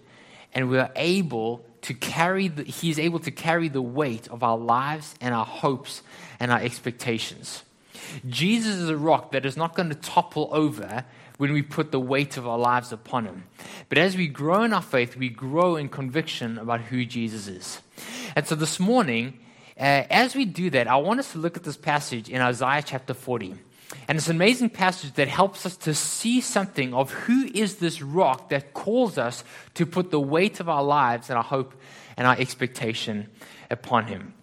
and 0.53 0.69
we 0.69 0.77
are 0.77 0.91
able 0.95 1.65
to 1.81 1.93
carry 1.93 2.47
the, 2.47 2.63
he 2.63 2.89
is 2.89 2.99
able 2.99 3.19
to 3.19 3.31
carry 3.31 3.69
the 3.69 3.81
weight 3.81 4.27
of 4.27 4.43
our 4.43 4.57
lives 4.57 5.15
and 5.21 5.33
our 5.33 5.45
hopes 5.45 6.01
and 6.39 6.51
our 6.51 6.59
expectations. 6.59 7.63
Jesus 8.27 8.75
is 8.75 8.89
a 8.89 8.97
rock 8.97 9.31
that 9.31 9.45
is 9.45 9.55
not 9.55 9.75
going 9.75 9.89
to 9.89 9.95
topple 9.95 10.49
over 10.51 11.05
when 11.37 11.53
we 11.53 11.61
put 11.61 11.91
the 11.91 11.99
weight 11.99 12.35
of 12.37 12.47
our 12.47 12.57
lives 12.57 12.91
upon 12.91 13.25
him. 13.25 13.43
But 13.87 13.97
as 13.97 14.17
we 14.17 14.27
grow 14.27 14.63
in 14.63 14.73
our 14.73 14.81
faith, 14.81 15.15
we 15.15 15.29
grow 15.29 15.75
in 15.75 15.87
conviction 15.87 16.57
about 16.57 16.81
who 16.81 17.05
Jesus 17.05 17.47
is. 17.47 17.79
And 18.35 18.45
so 18.45 18.55
this 18.55 18.79
morning, 18.79 19.39
uh, 19.79 20.03
as 20.09 20.35
we 20.35 20.45
do 20.45 20.69
that, 20.71 20.87
I 20.87 20.97
want 20.97 21.19
us 21.19 21.31
to 21.31 21.37
look 21.37 21.55
at 21.55 21.63
this 21.63 21.77
passage 21.77 22.29
in 22.29 22.41
Isaiah 22.41 22.83
chapter 22.85 23.13
40. 23.13 23.55
And 24.07 24.17
it's 24.17 24.27
an 24.27 24.35
amazing 24.35 24.69
passage 24.71 25.13
that 25.13 25.27
helps 25.27 25.65
us 25.65 25.77
to 25.77 25.93
see 25.93 26.41
something 26.41 26.93
of 26.93 27.11
who 27.11 27.49
is 27.53 27.77
this 27.77 28.01
rock 28.01 28.49
that 28.49 28.73
calls 28.73 29.17
us 29.17 29.43
to 29.75 29.85
put 29.85 30.11
the 30.11 30.19
weight 30.19 30.59
of 30.59 30.69
our 30.69 30.83
lives 30.83 31.29
and 31.29 31.37
our 31.37 31.43
hope 31.43 31.73
and 32.17 32.27
our 32.27 32.35
expectation 32.37 33.29
upon 33.71 34.07
him. 34.07 34.33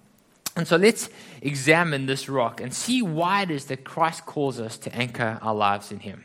And 0.57 0.67
so 0.67 0.77
let's 0.77 1.11
examine 1.43 2.07
this 2.07 2.29
rock 2.29 2.61
and 2.61 2.73
see 2.73 3.03
why 3.03 3.43
it 3.43 3.51
is 3.51 3.67
that 3.67 3.85
Christ 3.85 4.25
calls 4.25 4.59
us 4.59 4.79
to 4.79 4.95
anchor 4.97 5.39
our 5.43 5.55
lives 5.55 5.93
in 5.93 6.01
him. 6.01 6.25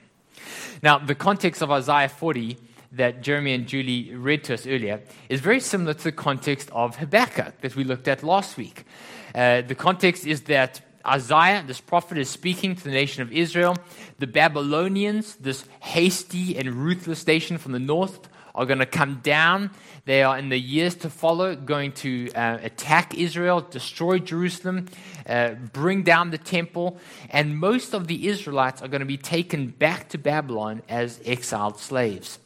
Now, 0.81 0.97
the 0.97 1.15
context 1.15 1.61
of 1.61 1.69
Isaiah 1.69 2.09
40 2.09 2.57
that 2.93 3.21
Jeremy 3.21 3.53
and 3.53 3.67
Julie 3.67 4.13
read 4.13 4.43
to 4.45 4.53
us 4.53 4.67
earlier 4.67 5.01
is 5.29 5.39
very 5.39 5.59
similar 5.59 5.93
to 5.93 6.03
the 6.03 6.11
context 6.11 6.69
of 6.71 6.97
Habakkuk 6.97 7.61
that 7.61 7.75
we 7.75 7.83
looked 7.83 8.07
at 8.07 8.23
last 8.23 8.57
week. 8.57 8.85
Uh, 9.33 9.61
the 9.61 9.75
context 9.75 10.25
is 10.25 10.41
that 10.43 10.81
Isaiah, 11.05 11.63
this 11.65 11.81
prophet, 11.81 12.17
is 12.17 12.29
speaking 12.29 12.75
to 12.75 12.83
the 12.83 12.91
nation 12.91 13.23
of 13.23 13.31
Israel. 13.31 13.75
The 14.19 14.27
Babylonians, 14.27 15.35
this 15.37 15.65
hasty 15.79 16.57
and 16.57 16.73
ruthless 16.73 17.25
nation 17.25 17.57
from 17.57 17.71
the 17.71 17.79
north, 17.79 18.27
are 18.53 18.65
going 18.65 18.79
to 18.79 18.85
come 18.85 19.21
down. 19.23 19.71
They 20.05 20.23
are 20.23 20.37
in 20.37 20.49
the 20.49 20.59
years 20.59 20.95
to 20.95 21.09
follow 21.09 21.55
going 21.55 21.93
to 21.93 22.29
uh, 22.33 22.57
attack 22.61 23.15
Israel, 23.15 23.61
destroy 23.61 24.19
Jerusalem, 24.19 24.87
uh, 25.25 25.51
bring 25.71 26.03
down 26.03 26.31
the 26.31 26.37
temple, 26.37 26.99
and 27.29 27.57
most 27.57 27.93
of 27.93 28.07
the 28.07 28.27
Israelites 28.27 28.81
are 28.81 28.89
going 28.89 28.99
to 28.99 29.05
be 29.05 29.17
taken 29.17 29.67
back 29.67 30.09
to 30.09 30.17
Babylon 30.17 30.81
as 30.89 31.21
exiled 31.25 31.79
slaves. 31.79 32.39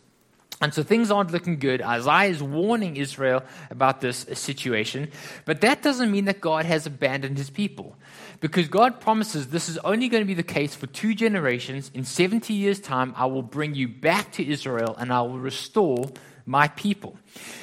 And 0.65 0.73
so 0.73 0.81
things 0.81 1.11
aren't 1.11 1.29
looking 1.29 1.59
good. 1.59 1.83
Isaiah 1.83 2.31
is 2.31 2.41
warning 2.41 2.97
Israel 2.97 3.43
about 3.69 4.01
this 4.01 4.25
situation, 4.33 5.11
but 5.45 5.61
that 5.61 5.83
doesn't 5.83 6.09
mean 6.09 6.25
that 6.25 6.41
God 6.41 6.65
has 6.65 6.87
abandoned 6.87 7.37
his 7.37 7.51
people. 7.51 7.95
Because 8.39 8.67
God 8.67 8.99
promises 8.99 9.49
this 9.49 9.69
is 9.69 9.77
only 9.77 10.09
going 10.09 10.23
to 10.23 10.27
be 10.27 10.33
the 10.33 10.41
case 10.41 10.73
for 10.73 10.87
two 10.87 11.13
generations. 11.13 11.91
In 11.93 12.03
70 12.03 12.51
years' 12.51 12.79
time, 12.79 13.13
I 13.15 13.27
will 13.27 13.43
bring 13.43 13.75
you 13.75 13.87
back 13.87 14.31
to 14.31 14.43
Israel 14.43 14.95
and 14.97 15.13
I 15.13 15.21
will 15.21 15.37
restore 15.37 16.09
my 16.47 16.69
people. 16.69 17.15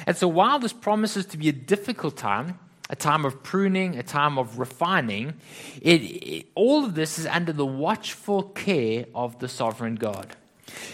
And 0.07 0.15
so 0.15 0.29
while 0.29 0.59
this 0.59 0.71
promises 0.71 1.25
to 1.25 1.37
be 1.37 1.49
a 1.49 1.51
difficult 1.51 2.15
time, 2.15 2.57
a 2.89 2.95
time 2.95 3.25
of 3.25 3.43
pruning, 3.43 3.97
a 3.97 4.03
time 4.03 4.37
of 4.37 4.59
refining, 4.59 5.33
it, 5.81 6.01
it, 6.01 6.45
all 6.55 6.85
of 6.85 6.95
this 6.95 7.19
is 7.19 7.25
under 7.25 7.51
the 7.51 7.65
watchful 7.65 8.43
care 8.43 9.07
of 9.13 9.39
the 9.39 9.49
sovereign 9.49 9.95
God. 9.95 10.37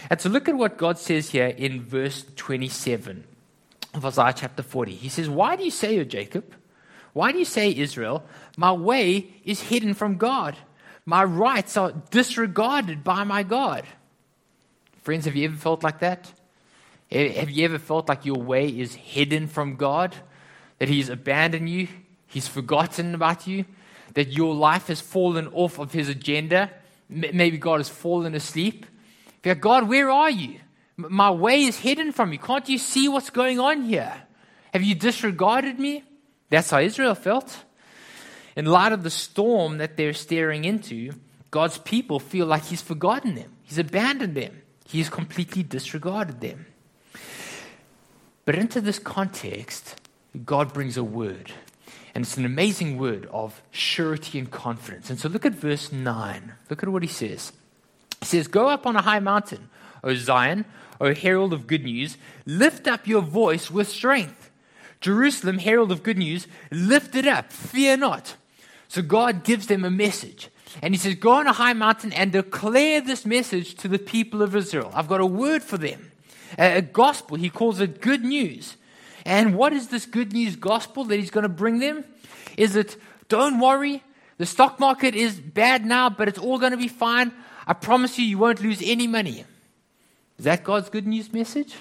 And 0.08 0.20
so 0.20 0.28
look 0.28 0.48
at 0.48 0.54
what 0.54 0.76
God 0.76 0.98
says 0.98 1.30
here 1.30 1.48
in 1.48 1.82
verse 1.82 2.24
27 2.36 3.24
of 3.94 4.04
Isaiah 4.04 4.34
chapter 4.36 4.62
40. 4.62 4.94
He 4.94 5.08
says, 5.08 5.28
Why 5.28 5.56
do 5.56 5.64
you 5.64 5.70
say, 5.70 5.98
O 5.98 6.04
Jacob? 6.04 6.54
Why 7.12 7.32
do 7.32 7.38
you 7.38 7.44
say, 7.44 7.74
Israel, 7.74 8.24
my 8.56 8.72
way 8.72 9.34
is 9.44 9.60
hidden 9.60 9.94
from 9.94 10.16
God? 10.16 10.56
My 11.04 11.24
rights 11.24 11.76
are 11.76 11.92
disregarded 12.10 13.02
by 13.02 13.24
my 13.24 13.42
God. 13.42 13.84
Friends, 15.02 15.24
have 15.24 15.34
you 15.34 15.48
ever 15.48 15.56
felt 15.56 15.82
like 15.82 16.00
that? 16.00 16.32
Have 17.10 17.50
you 17.50 17.64
ever 17.64 17.78
felt 17.78 18.08
like 18.08 18.24
your 18.24 18.40
way 18.40 18.68
is 18.68 18.94
hidden 18.94 19.48
from 19.48 19.74
God? 19.76 20.14
That 20.78 20.88
He's 20.88 21.08
abandoned 21.08 21.68
you? 21.68 21.88
He's 22.26 22.46
forgotten 22.46 23.14
about 23.14 23.46
you? 23.46 23.64
That 24.14 24.28
your 24.28 24.54
life 24.54 24.86
has 24.86 25.00
fallen 25.00 25.48
off 25.48 25.78
of 25.78 25.92
His 25.92 26.08
agenda? 26.08 26.70
Maybe 27.08 27.58
God 27.58 27.78
has 27.78 27.88
fallen 27.88 28.36
asleep? 28.36 28.86
God, 29.42 29.88
where 29.88 30.10
are 30.10 30.30
you? 30.30 30.60
My 30.96 31.30
way 31.30 31.64
is 31.64 31.78
hidden 31.78 32.12
from 32.12 32.32
you. 32.32 32.38
Can't 32.38 32.68
you 32.68 32.78
see 32.78 33.08
what's 33.08 33.30
going 33.30 33.58
on 33.58 33.82
here? 33.82 34.12
Have 34.72 34.82
you 34.82 34.94
disregarded 34.94 35.78
me? 35.78 36.04
That's 36.50 36.70
how 36.70 36.80
Israel 36.80 37.14
felt. 37.14 37.64
In 38.56 38.66
light 38.66 38.92
of 38.92 39.02
the 39.02 39.10
storm 39.10 39.78
that 39.78 39.96
they're 39.96 40.12
staring 40.12 40.64
into, 40.64 41.12
God's 41.50 41.78
people 41.78 42.20
feel 42.20 42.46
like 42.46 42.64
He's 42.64 42.82
forgotten 42.82 43.34
them, 43.34 43.52
He's 43.62 43.78
abandoned 43.78 44.36
them, 44.36 44.62
He's 44.86 45.08
completely 45.08 45.62
disregarded 45.62 46.40
them. 46.40 46.66
But 48.44 48.56
into 48.56 48.80
this 48.80 48.98
context, 48.98 50.00
God 50.44 50.72
brings 50.72 50.96
a 50.96 51.04
word. 51.04 51.52
And 52.14 52.24
it's 52.24 52.36
an 52.36 52.44
amazing 52.44 52.98
word 52.98 53.26
of 53.30 53.62
surety 53.70 54.38
and 54.38 54.50
confidence. 54.50 55.10
And 55.10 55.18
so 55.18 55.28
look 55.28 55.46
at 55.46 55.54
verse 55.54 55.92
9. 55.92 56.52
Look 56.68 56.82
at 56.82 56.88
what 56.88 57.02
he 57.02 57.08
says. 57.08 57.52
He 58.20 58.26
says, 58.26 58.46
Go 58.46 58.68
up 58.68 58.86
on 58.86 58.96
a 58.96 59.02
high 59.02 59.20
mountain, 59.20 59.68
O 60.04 60.14
Zion, 60.14 60.64
O 61.00 61.14
herald 61.14 61.52
of 61.52 61.66
good 61.66 61.84
news, 61.84 62.16
lift 62.46 62.86
up 62.86 63.06
your 63.06 63.22
voice 63.22 63.70
with 63.70 63.88
strength. 63.88 64.50
Jerusalem, 65.00 65.58
herald 65.58 65.90
of 65.90 66.02
good 66.02 66.18
news, 66.18 66.46
lift 66.70 67.14
it 67.14 67.26
up, 67.26 67.52
fear 67.52 67.96
not. 67.96 68.36
So 68.88 69.02
God 69.02 69.44
gives 69.44 69.66
them 69.66 69.84
a 69.84 69.90
message. 69.90 70.50
And 70.82 70.94
he 70.94 70.98
says, 70.98 71.14
Go 71.14 71.32
on 71.32 71.46
a 71.46 71.52
high 71.52 71.72
mountain 71.72 72.12
and 72.12 72.32
declare 72.32 73.00
this 73.00 73.24
message 73.24 73.74
to 73.76 73.88
the 73.88 73.98
people 73.98 74.42
of 74.42 74.54
Israel. 74.54 74.90
I've 74.94 75.08
got 75.08 75.20
a 75.20 75.26
word 75.26 75.62
for 75.62 75.78
them, 75.78 76.12
a, 76.58 76.82
gospel. 76.82 77.36
He 77.36 77.50
calls 77.50 77.80
it 77.80 78.00
good 78.00 78.24
news. 78.24 78.76
And 79.24 79.54
what 79.54 79.72
is 79.72 79.88
this 79.88 80.06
good 80.06 80.32
news 80.32 80.56
gospel 80.56 81.04
that 81.04 81.18
he's 81.18 81.30
going 81.30 81.42
to 81.42 81.48
bring 81.48 81.78
them? 81.78 82.04
Is 82.56 82.76
it, 82.76 82.96
don't 83.28 83.60
worry, 83.60 84.02
the 84.38 84.46
stock 84.46 84.80
market 84.80 85.14
is 85.14 85.38
bad 85.38 85.84
now, 85.84 86.08
but 86.08 86.28
it's 86.28 86.38
all 86.38 86.58
going 86.58 86.72
to 86.72 86.78
be 86.78 86.88
fine. 86.88 87.32
I 87.70 87.72
promise 87.72 88.18
you, 88.18 88.24
you 88.24 88.36
won't 88.36 88.60
lose 88.60 88.82
any 88.84 89.06
money. 89.06 89.44
Is 90.38 90.44
that 90.44 90.64
God's 90.64 90.90
good 90.90 91.06
news 91.06 91.32
message? 91.32 91.76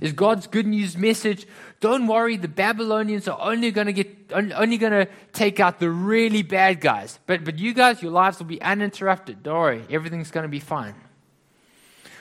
Is 0.00 0.14
God's 0.14 0.46
good 0.46 0.66
news 0.66 0.96
message, 0.96 1.46
don't 1.80 2.06
worry, 2.06 2.38
the 2.38 2.48
Babylonians 2.48 3.28
are 3.28 3.38
only 3.38 3.70
going 3.70 3.88
to 3.88 3.92
get 3.92 4.08
only 4.32 4.78
going 4.78 4.92
to 4.92 5.06
take 5.34 5.60
out 5.60 5.80
the 5.80 5.90
really 5.90 6.40
bad 6.40 6.80
guys. 6.80 7.18
But 7.26 7.44
but 7.44 7.58
you 7.58 7.74
guys, 7.74 8.00
your 8.00 8.10
lives 8.10 8.38
will 8.38 8.46
be 8.46 8.60
uninterrupted. 8.62 9.42
Don't 9.42 9.54
worry, 9.54 9.84
everything's 9.90 10.30
going 10.30 10.44
to 10.44 10.48
be 10.48 10.60
fine. 10.60 10.94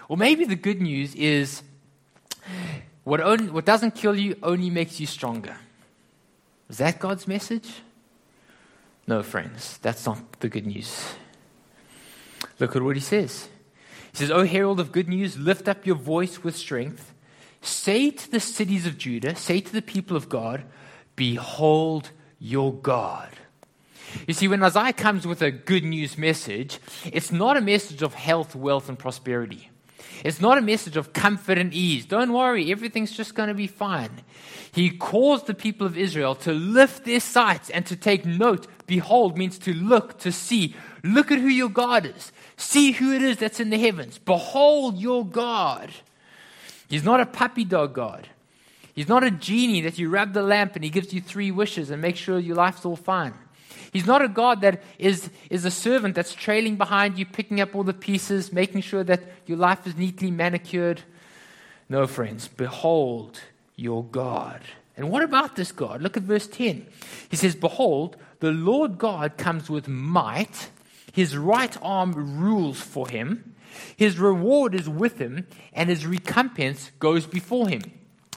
Or 0.09 0.17
maybe 0.17 0.43
the 0.43 0.57
good 0.57 0.81
news 0.81 1.15
is 1.15 1.63
what 3.05 3.21
only, 3.21 3.51
what 3.51 3.63
doesn't 3.63 3.95
kill 3.95 4.19
you 4.19 4.35
only 4.43 4.69
makes 4.69 4.99
you 4.99 5.07
stronger. 5.07 5.55
Is 6.69 6.79
that 6.79 6.99
God's 6.99 7.25
message? 7.25 7.71
No, 9.07 9.23
friends, 9.23 9.77
that's 9.77 10.05
not 10.05 10.41
the 10.41 10.49
good 10.49 10.67
news. 10.67 11.15
Look 12.59 12.75
at 12.75 12.81
what 12.81 12.95
he 12.95 13.01
says. 13.01 13.49
He 14.11 14.17
says, 14.17 14.31
O 14.31 14.45
herald 14.45 14.79
of 14.79 14.91
good 14.91 15.09
news, 15.09 15.37
lift 15.37 15.67
up 15.67 15.85
your 15.85 15.95
voice 15.95 16.43
with 16.43 16.55
strength. 16.55 17.13
Say 17.61 18.11
to 18.11 18.31
the 18.31 18.39
cities 18.39 18.85
of 18.85 18.97
Judah, 18.97 19.35
say 19.35 19.61
to 19.61 19.71
the 19.71 19.81
people 19.81 20.17
of 20.17 20.29
God, 20.29 20.63
Behold 21.15 22.11
your 22.39 22.73
God. 22.73 23.29
You 24.27 24.33
see, 24.33 24.47
when 24.47 24.61
Isaiah 24.61 24.93
comes 24.93 25.25
with 25.25 25.41
a 25.41 25.51
good 25.51 25.83
news 25.83 26.17
message, 26.17 26.79
it's 27.05 27.31
not 27.31 27.57
a 27.57 27.61
message 27.61 28.01
of 28.01 28.13
health, 28.13 28.55
wealth, 28.55 28.89
and 28.89 28.99
prosperity. 28.99 29.69
It's 30.23 30.39
not 30.39 30.57
a 30.57 30.61
message 30.61 30.95
of 30.95 31.13
comfort 31.13 31.57
and 31.57 31.73
ease. 31.73 32.05
Don't 32.05 32.33
worry, 32.33 32.71
everything's 32.71 33.11
just 33.11 33.35
going 33.35 33.49
to 33.49 33.55
be 33.55 33.67
fine. 33.67 34.21
He 34.71 34.89
calls 34.89 35.43
the 35.43 35.53
people 35.53 35.85
of 35.85 35.97
Israel 35.97 36.35
to 36.35 36.53
lift 36.53 37.05
their 37.05 37.19
sights 37.19 37.69
and 37.69 37.85
to 37.87 37.95
take 37.95 38.25
note. 38.25 38.67
Behold 38.87 39.37
means 39.37 39.57
to 39.59 39.73
look, 39.73 40.19
to 40.19 40.31
see. 40.31 40.75
Look 41.03 41.31
at 41.31 41.39
who 41.39 41.47
your 41.47 41.69
God 41.69 42.05
is. 42.05 42.31
See 42.55 42.91
who 42.93 43.13
it 43.13 43.21
is 43.21 43.37
that's 43.37 43.59
in 43.59 43.69
the 43.69 43.77
heavens. 43.77 44.17
Behold 44.17 44.97
your 44.97 45.25
God. 45.25 45.91
He's 46.87 47.03
not 47.03 47.19
a 47.19 47.25
puppy 47.25 47.65
dog 47.65 47.93
God. 47.93 48.29
He's 48.93 49.09
not 49.09 49.23
a 49.23 49.31
genie 49.31 49.81
that 49.81 49.97
you 49.97 50.09
rub 50.09 50.33
the 50.33 50.43
lamp 50.43 50.75
and 50.75 50.83
he 50.83 50.89
gives 50.89 51.13
you 51.13 51.19
three 51.19 51.51
wishes 51.51 51.89
and 51.89 52.01
makes 52.01 52.19
sure 52.19 52.39
your 52.39 52.55
life's 52.55 52.85
all 52.85 52.95
fine. 52.95 53.33
He's 53.91 54.05
not 54.05 54.23
a 54.23 54.27
God 54.27 54.61
that 54.61 54.81
is, 54.97 55.29
is 55.49 55.65
a 55.65 55.71
servant 55.71 56.15
that's 56.15 56.33
trailing 56.33 56.77
behind 56.77 57.17
you, 57.17 57.25
picking 57.25 57.61
up 57.61 57.75
all 57.75 57.83
the 57.83 57.93
pieces, 57.93 58.51
making 58.51 58.81
sure 58.81 59.03
that 59.03 59.21
your 59.45 59.57
life 59.57 59.85
is 59.85 59.95
neatly 59.95 60.31
manicured. 60.31 61.01
No, 61.89 62.07
friends, 62.07 62.47
behold 62.47 63.41
your 63.75 64.03
God. 64.03 64.61
And 64.95 65.09
what 65.09 65.23
about 65.23 65.55
this 65.55 65.71
God? 65.71 66.01
Look 66.01 66.17
at 66.17 66.23
verse 66.23 66.47
10. 66.47 66.87
He 67.29 67.35
says, 67.35 67.55
Behold, 67.55 68.17
the 68.39 68.51
Lord 68.51 68.97
God 68.97 69.37
comes 69.37 69.69
with 69.69 69.87
might, 69.87 70.69
his 71.13 71.37
right 71.37 71.77
arm 71.81 72.11
rules 72.41 72.81
for 72.81 73.07
him, 73.07 73.53
his 73.95 74.17
reward 74.17 74.73
is 74.73 74.89
with 74.89 75.19
him, 75.19 75.47
and 75.71 75.89
his 75.89 76.05
recompense 76.05 76.91
goes 76.99 77.27
before 77.27 77.69
him. 77.69 77.83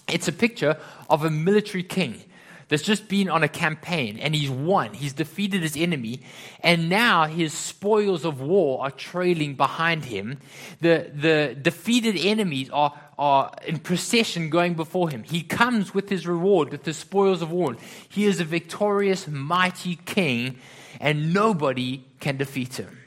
It's 0.07 0.29
a 0.29 0.33
picture 0.33 0.77
of 1.11 1.25
a 1.25 1.31
military 1.31 1.83
king 1.83 2.21
that's 2.69 2.83
just 2.83 3.09
been 3.09 3.31
on 3.31 3.43
a 3.43 3.49
campaign 3.49 4.19
and 4.19 4.35
he's 4.35 4.51
won. 4.51 4.93
He's 4.93 5.15
defeated 5.15 5.63
his 5.63 5.75
enemy, 5.75 6.21
and 6.61 6.91
now 6.91 7.25
his 7.25 7.55
spoils 7.55 8.27
of 8.27 8.43
war 8.43 8.85
are 8.85 8.91
trailing 8.91 9.55
behind 9.55 10.05
him. 10.05 10.39
The, 10.81 11.11
the 11.15 11.57
defeated 11.61 12.17
enemies 12.19 12.69
are, 12.71 12.93
are 13.19 13.53
in 13.67 13.79
procession 13.79 14.51
going 14.51 14.75
before 14.75 15.09
him. 15.09 15.23
He 15.23 15.43
comes 15.43 15.95
with 15.95 16.11
his 16.11 16.27
reward, 16.27 16.71
with 16.71 16.83
the 16.83 16.93
spoils 16.93 17.41
of 17.41 17.51
war. 17.51 17.77
He 18.07 18.27
is 18.27 18.39
a 18.39 18.45
victorious, 18.45 19.27
mighty 19.27 19.97
king, 20.05 20.59
and 21.01 21.33
nobody 21.33 22.05
can 22.21 22.37
defeat 22.37 22.77
him. 22.77 22.99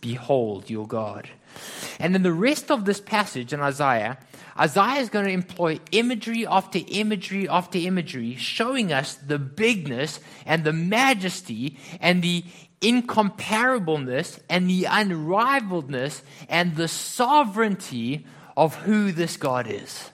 Behold 0.00 0.70
your 0.70 0.86
God. 0.86 1.28
And 1.98 2.14
then 2.14 2.22
the 2.22 2.32
rest 2.32 2.70
of 2.70 2.84
this 2.84 3.00
passage 3.00 3.52
in 3.52 3.60
Isaiah 3.60 4.18
Isaiah 4.58 5.00
is 5.00 5.08
going 5.08 5.24
to 5.24 5.30
employ 5.30 5.80
imagery 5.90 6.46
after 6.46 6.80
imagery 6.86 7.48
after 7.48 7.78
imagery, 7.78 8.36
showing 8.36 8.92
us 8.92 9.14
the 9.14 9.38
bigness 9.38 10.20
and 10.44 10.64
the 10.64 10.72
majesty 10.72 11.78
and 11.98 12.22
the 12.22 12.44
incomparableness 12.82 14.38
and 14.50 14.68
the 14.68 14.82
unrivaledness 14.82 16.20
and 16.48 16.76
the 16.76 16.88
sovereignty 16.88 18.26
of 18.54 18.74
who 18.76 19.12
this 19.12 19.38
God 19.38 19.66
is. 19.66 20.10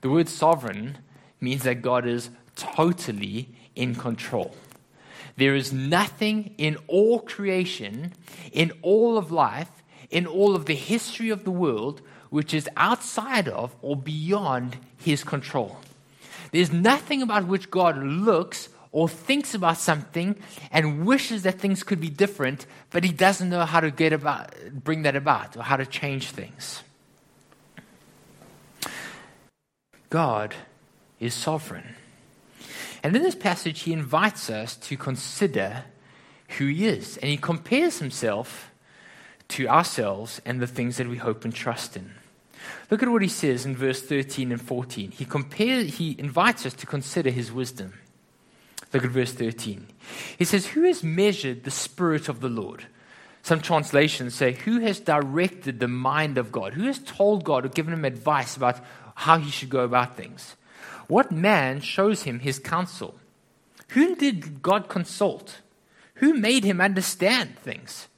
The 0.00 0.10
word 0.10 0.28
sovereign 0.28 0.98
means 1.40 1.64
that 1.64 1.82
God 1.82 2.06
is 2.06 2.30
totally 2.54 3.48
in 3.74 3.96
control. 3.96 4.54
There 5.36 5.54
is 5.54 5.72
nothing 5.72 6.54
in 6.58 6.76
all 6.86 7.20
creation, 7.20 8.12
in 8.52 8.72
all 8.82 9.18
of 9.18 9.30
life, 9.32 9.70
in 10.10 10.26
all 10.26 10.54
of 10.54 10.66
the 10.66 10.74
history 10.74 11.30
of 11.30 11.44
the 11.44 11.50
world 11.50 12.00
which 12.30 12.52
is 12.52 12.68
outside 12.76 13.48
of 13.48 13.74
or 13.80 13.96
beyond 13.96 14.76
his 14.98 15.22
control. 15.22 15.76
There's 16.50 16.72
nothing 16.72 17.22
about 17.22 17.46
which 17.46 17.70
God 17.70 17.96
looks 17.98 18.68
or 18.90 19.08
thinks 19.08 19.54
about 19.54 19.76
something 19.76 20.36
and 20.70 21.04
wishes 21.04 21.42
that 21.42 21.60
things 21.60 21.82
could 21.82 22.00
be 22.00 22.08
different, 22.08 22.66
but 22.90 23.02
he 23.02 23.12
doesn't 23.12 23.50
know 23.50 23.64
how 23.64 23.80
to 23.80 23.90
get 23.90 24.12
about, 24.12 24.54
bring 24.72 25.02
that 25.02 25.16
about 25.16 25.56
or 25.56 25.64
how 25.64 25.76
to 25.76 25.86
change 25.86 26.30
things. 26.30 26.82
God 30.10 30.54
is 31.18 31.34
sovereign. 31.34 31.96
And 33.04 33.14
in 33.14 33.22
this 33.22 33.34
passage, 33.34 33.82
he 33.82 33.92
invites 33.92 34.48
us 34.48 34.76
to 34.76 34.96
consider 34.96 35.84
who 36.56 36.66
he 36.66 36.86
is. 36.86 37.18
And 37.18 37.30
he 37.30 37.36
compares 37.36 37.98
himself 37.98 38.72
to 39.48 39.68
ourselves 39.68 40.40
and 40.46 40.58
the 40.58 40.66
things 40.66 40.96
that 40.96 41.06
we 41.06 41.18
hope 41.18 41.44
and 41.44 41.54
trust 41.54 41.98
in. 41.98 42.12
Look 42.90 43.02
at 43.02 43.10
what 43.10 43.20
he 43.20 43.28
says 43.28 43.66
in 43.66 43.76
verse 43.76 44.00
13 44.00 44.50
and 44.50 44.60
14. 44.60 45.10
He, 45.10 45.26
compares, 45.26 45.98
he 45.98 46.16
invites 46.18 46.64
us 46.64 46.72
to 46.74 46.86
consider 46.86 47.28
his 47.28 47.52
wisdom. 47.52 47.92
Look 48.94 49.04
at 49.04 49.10
verse 49.10 49.34
13. 49.34 49.86
He 50.38 50.46
says, 50.46 50.68
Who 50.68 50.84
has 50.84 51.04
measured 51.04 51.64
the 51.64 51.70
Spirit 51.70 52.30
of 52.30 52.40
the 52.40 52.48
Lord? 52.48 52.86
Some 53.42 53.60
translations 53.60 54.34
say, 54.34 54.52
Who 54.52 54.80
has 54.80 54.98
directed 54.98 55.78
the 55.78 55.88
mind 55.88 56.38
of 56.38 56.50
God? 56.50 56.72
Who 56.72 56.84
has 56.84 57.00
told 57.00 57.44
God 57.44 57.66
or 57.66 57.68
given 57.68 57.92
him 57.92 58.06
advice 58.06 58.56
about 58.56 58.80
how 59.14 59.36
he 59.36 59.50
should 59.50 59.68
go 59.68 59.80
about 59.80 60.16
things? 60.16 60.56
What 61.08 61.30
man 61.30 61.80
shows 61.80 62.22
him 62.22 62.40
his 62.40 62.58
counsel? 62.58 63.14
Whom 63.88 64.14
did 64.14 64.62
God 64.62 64.88
consult? 64.88 65.60
Who 66.16 66.34
made 66.34 66.64
him 66.64 66.80
understand 66.80 67.58
things? 67.58 68.08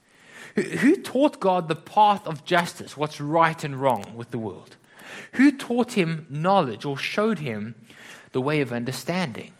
Who 0.55 0.97
taught 0.97 1.41
God 1.41 1.69
the 1.69 1.77
path 1.77 2.27
of 2.27 2.45
justice, 2.45 2.97
what's 2.97 3.21
right 3.21 3.63
and 3.63 3.77
wrong 3.77 4.13
with 4.15 4.31
the 4.31 4.39
world? 4.39 4.77
Who 5.33 5.53
taught 5.53 5.93
him 5.93 6.27
knowledge 6.31 6.85
or 6.85 6.97
showed 6.97 7.41
him 7.41 7.75
the 8.33 8.41
way 8.41 8.61
of 8.61 8.73
understanding? 8.73 9.53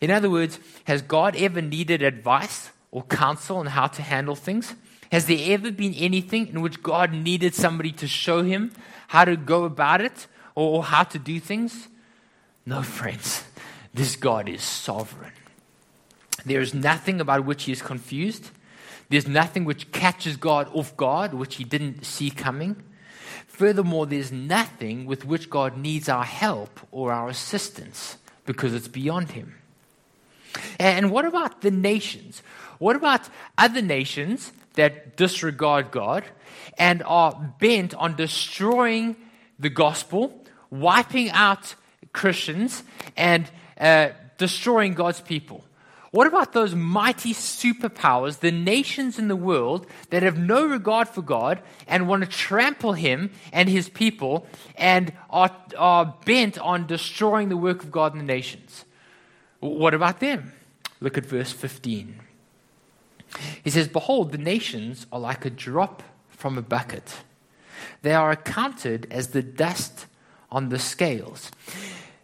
In 0.00 0.10
other 0.10 0.28
words, 0.28 0.58
has 0.84 1.02
God 1.02 1.36
ever 1.36 1.62
needed 1.62 2.02
advice 2.02 2.70
or 2.90 3.04
counsel 3.04 3.58
on 3.58 3.66
how 3.66 3.86
to 3.86 4.02
handle 4.02 4.34
things? 4.34 4.74
Has 5.12 5.26
there 5.26 5.38
ever 5.40 5.70
been 5.70 5.94
anything 5.94 6.48
in 6.48 6.60
which 6.60 6.82
God 6.82 7.12
needed 7.12 7.54
somebody 7.54 7.92
to 7.92 8.06
show 8.06 8.42
him 8.42 8.72
how 9.08 9.24
to 9.24 9.36
go 9.36 9.64
about 9.64 10.00
it 10.00 10.26
or 10.54 10.84
how 10.84 11.04
to 11.04 11.18
do 11.18 11.40
things? 11.40 11.88
No, 12.70 12.82
friends. 12.82 13.42
This 13.92 14.14
God 14.14 14.48
is 14.48 14.62
sovereign. 14.62 15.32
There 16.46 16.60
is 16.60 16.72
nothing 16.72 17.20
about 17.20 17.44
which 17.44 17.64
he 17.64 17.72
is 17.72 17.82
confused. 17.82 18.50
There's 19.08 19.26
nothing 19.26 19.64
which 19.64 19.90
catches 19.90 20.36
God 20.36 20.68
off 20.72 20.96
guard, 20.96 21.34
which 21.34 21.56
he 21.56 21.64
didn't 21.64 22.06
see 22.06 22.30
coming. 22.30 22.80
Furthermore, 23.48 24.06
there's 24.06 24.30
nothing 24.30 25.04
with 25.04 25.24
which 25.24 25.50
God 25.50 25.78
needs 25.78 26.08
our 26.08 26.22
help 26.22 26.78
or 26.92 27.12
our 27.12 27.28
assistance 27.28 28.18
because 28.46 28.72
it's 28.72 28.86
beyond 28.86 29.32
him. 29.32 29.56
And 30.78 31.10
what 31.10 31.24
about 31.24 31.62
the 31.62 31.72
nations? 31.72 32.40
What 32.78 32.94
about 32.94 33.28
other 33.58 33.82
nations 33.82 34.52
that 34.74 35.16
disregard 35.16 35.90
God 35.90 36.22
and 36.78 37.02
are 37.02 37.52
bent 37.58 37.94
on 37.94 38.14
destroying 38.14 39.16
the 39.58 39.70
gospel, 39.70 40.44
wiping 40.70 41.30
out 41.30 41.74
Christians, 42.12 42.82
and 43.16 43.50
uh, 43.78 44.10
destroying 44.38 44.94
God's 44.94 45.20
people? 45.20 45.64
What 46.10 46.26
about 46.26 46.52
those 46.52 46.74
mighty 46.74 47.32
superpowers, 47.32 48.40
the 48.40 48.50
nations 48.50 49.18
in 49.18 49.28
the 49.28 49.36
world 49.36 49.86
that 50.10 50.24
have 50.24 50.36
no 50.36 50.66
regard 50.66 51.08
for 51.08 51.22
God 51.22 51.62
and 51.86 52.08
want 52.08 52.24
to 52.24 52.28
trample 52.28 52.94
him 52.94 53.30
and 53.52 53.68
his 53.68 53.88
people 53.88 54.46
and 54.74 55.12
are, 55.30 55.54
are 55.78 56.16
bent 56.24 56.58
on 56.58 56.88
destroying 56.88 57.48
the 57.48 57.56
work 57.56 57.84
of 57.84 57.92
God 57.92 58.12
in 58.12 58.18
the 58.18 58.24
nations? 58.24 58.84
What 59.60 59.94
about 59.94 60.18
them? 60.18 60.52
Look 61.00 61.16
at 61.16 61.26
verse 61.26 61.52
15. 61.52 62.18
He 63.62 63.70
says, 63.70 63.86
Behold, 63.86 64.32
the 64.32 64.38
nations 64.38 65.06
are 65.12 65.20
like 65.20 65.44
a 65.44 65.50
drop 65.50 66.02
from 66.28 66.58
a 66.58 66.62
bucket, 66.62 67.18
they 68.02 68.14
are 68.14 68.30
accounted 68.30 69.06
as 69.10 69.28
the 69.28 69.42
dust 69.42 70.06
on 70.50 70.68
the 70.68 70.78
scales. 70.78 71.50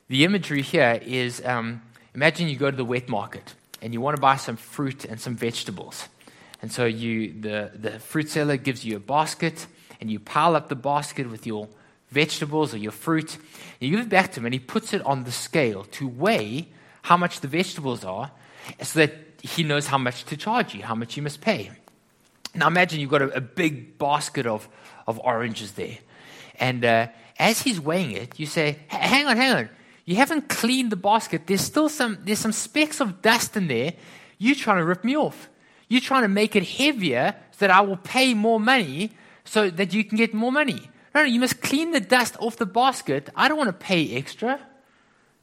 The 0.08 0.24
imagery 0.24 0.62
here 0.62 1.00
is 1.04 1.44
um, 1.44 1.82
imagine 2.14 2.48
you 2.48 2.56
go 2.56 2.70
to 2.70 2.76
the 2.76 2.84
wet 2.84 3.08
market 3.08 3.54
and 3.82 3.92
you 3.92 4.00
want 4.00 4.16
to 4.16 4.20
buy 4.20 4.36
some 4.36 4.56
fruit 4.56 5.04
and 5.04 5.20
some 5.20 5.36
vegetables. 5.36 6.08
And 6.62 6.72
so 6.72 6.84
you, 6.86 7.34
the, 7.40 7.70
the 7.74 7.98
fruit 7.98 8.28
seller 8.30 8.56
gives 8.56 8.84
you 8.84 8.96
a 8.96 9.00
basket, 9.00 9.66
and 10.00 10.10
you 10.10 10.18
pile 10.18 10.56
up 10.56 10.68
the 10.68 10.74
basket 10.74 11.30
with 11.30 11.46
your 11.46 11.68
vegetables 12.10 12.72
or 12.74 12.78
your 12.78 12.92
fruit. 12.92 13.36
You 13.78 13.90
give 13.90 14.00
it 14.00 14.08
back 14.08 14.32
to 14.32 14.40
him, 14.40 14.46
and 14.46 14.54
he 14.54 14.60
puts 14.60 14.92
it 14.92 15.02
on 15.04 15.24
the 15.24 15.32
scale 15.32 15.84
to 15.92 16.08
weigh 16.08 16.68
how 17.02 17.16
much 17.16 17.40
the 17.40 17.48
vegetables 17.48 18.04
are 18.04 18.30
so 18.82 18.98
that 19.00 19.12
he 19.42 19.62
knows 19.62 19.86
how 19.86 19.98
much 19.98 20.24
to 20.24 20.36
charge 20.36 20.74
you, 20.74 20.82
how 20.82 20.94
much 20.94 21.16
you 21.16 21.22
must 21.22 21.40
pay. 21.40 21.70
Now 22.54 22.68
imagine 22.68 23.00
you've 23.00 23.10
got 23.10 23.22
a, 23.22 23.30
a 23.36 23.40
big 23.40 23.98
basket 23.98 24.46
of, 24.46 24.68
of 25.06 25.20
oranges 25.20 25.72
there. 25.72 25.98
And 26.58 26.84
uh, 26.84 27.08
as 27.38 27.62
he's 27.62 27.80
weighing 27.80 28.12
it, 28.12 28.38
you 28.38 28.46
say, 28.46 28.78
hang 28.88 29.26
on, 29.26 29.36
hang 29.36 29.52
on. 29.52 29.68
You 30.04 30.16
haven't 30.16 30.48
cleaned 30.48 30.92
the 30.92 30.96
basket. 30.96 31.46
There's 31.46 31.60
still 31.60 31.88
some, 31.88 32.18
there's 32.22 32.38
some 32.38 32.52
specks 32.52 33.00
of 33.00 33.22
dust 33.22 33.56
in 33.56 33.66
there. 33.66 33.92
You're 34.38 34.54
trying 34.54 34.78
to 34.78 34.84
rip 34.84 35.04
me 35.04 35.16
off. 35.16 35.48
You're 35.88 36.00
trying 36.00 36.22
to 36.22 36.28
make 36.28 36.56
it 36.56 36.64
heavier 36.64 37.34
so 37.52 37.58
that 37.66 37.70
I 37.70 37.80
will 37.80 37.96
pay 37.96 38.34
more 38.34 38.60
money 38.60 39.12
so 39.44 39.70
that 39.70 39.94
you 39.94 40.04
can 40.04 40.16
get 40.16 40.34
more 40.34 40.52
money. 40.52 40.90
No, 41.14 41.22
no, 41.22 41.28
you 41.28 41.40
must 41.40 41.60
clean 41.60 41.92
the 41.92 42.00
dust 42.00 42.36
off 42.40 42.56
the 42.56 42.66
basket. 42.66 43.30
I 43.34 43.48
don't 43.48 43.56
want 43.56 43.68
to 43.68 43.86
pay 43.86 44.14
extra. 44.16 44.60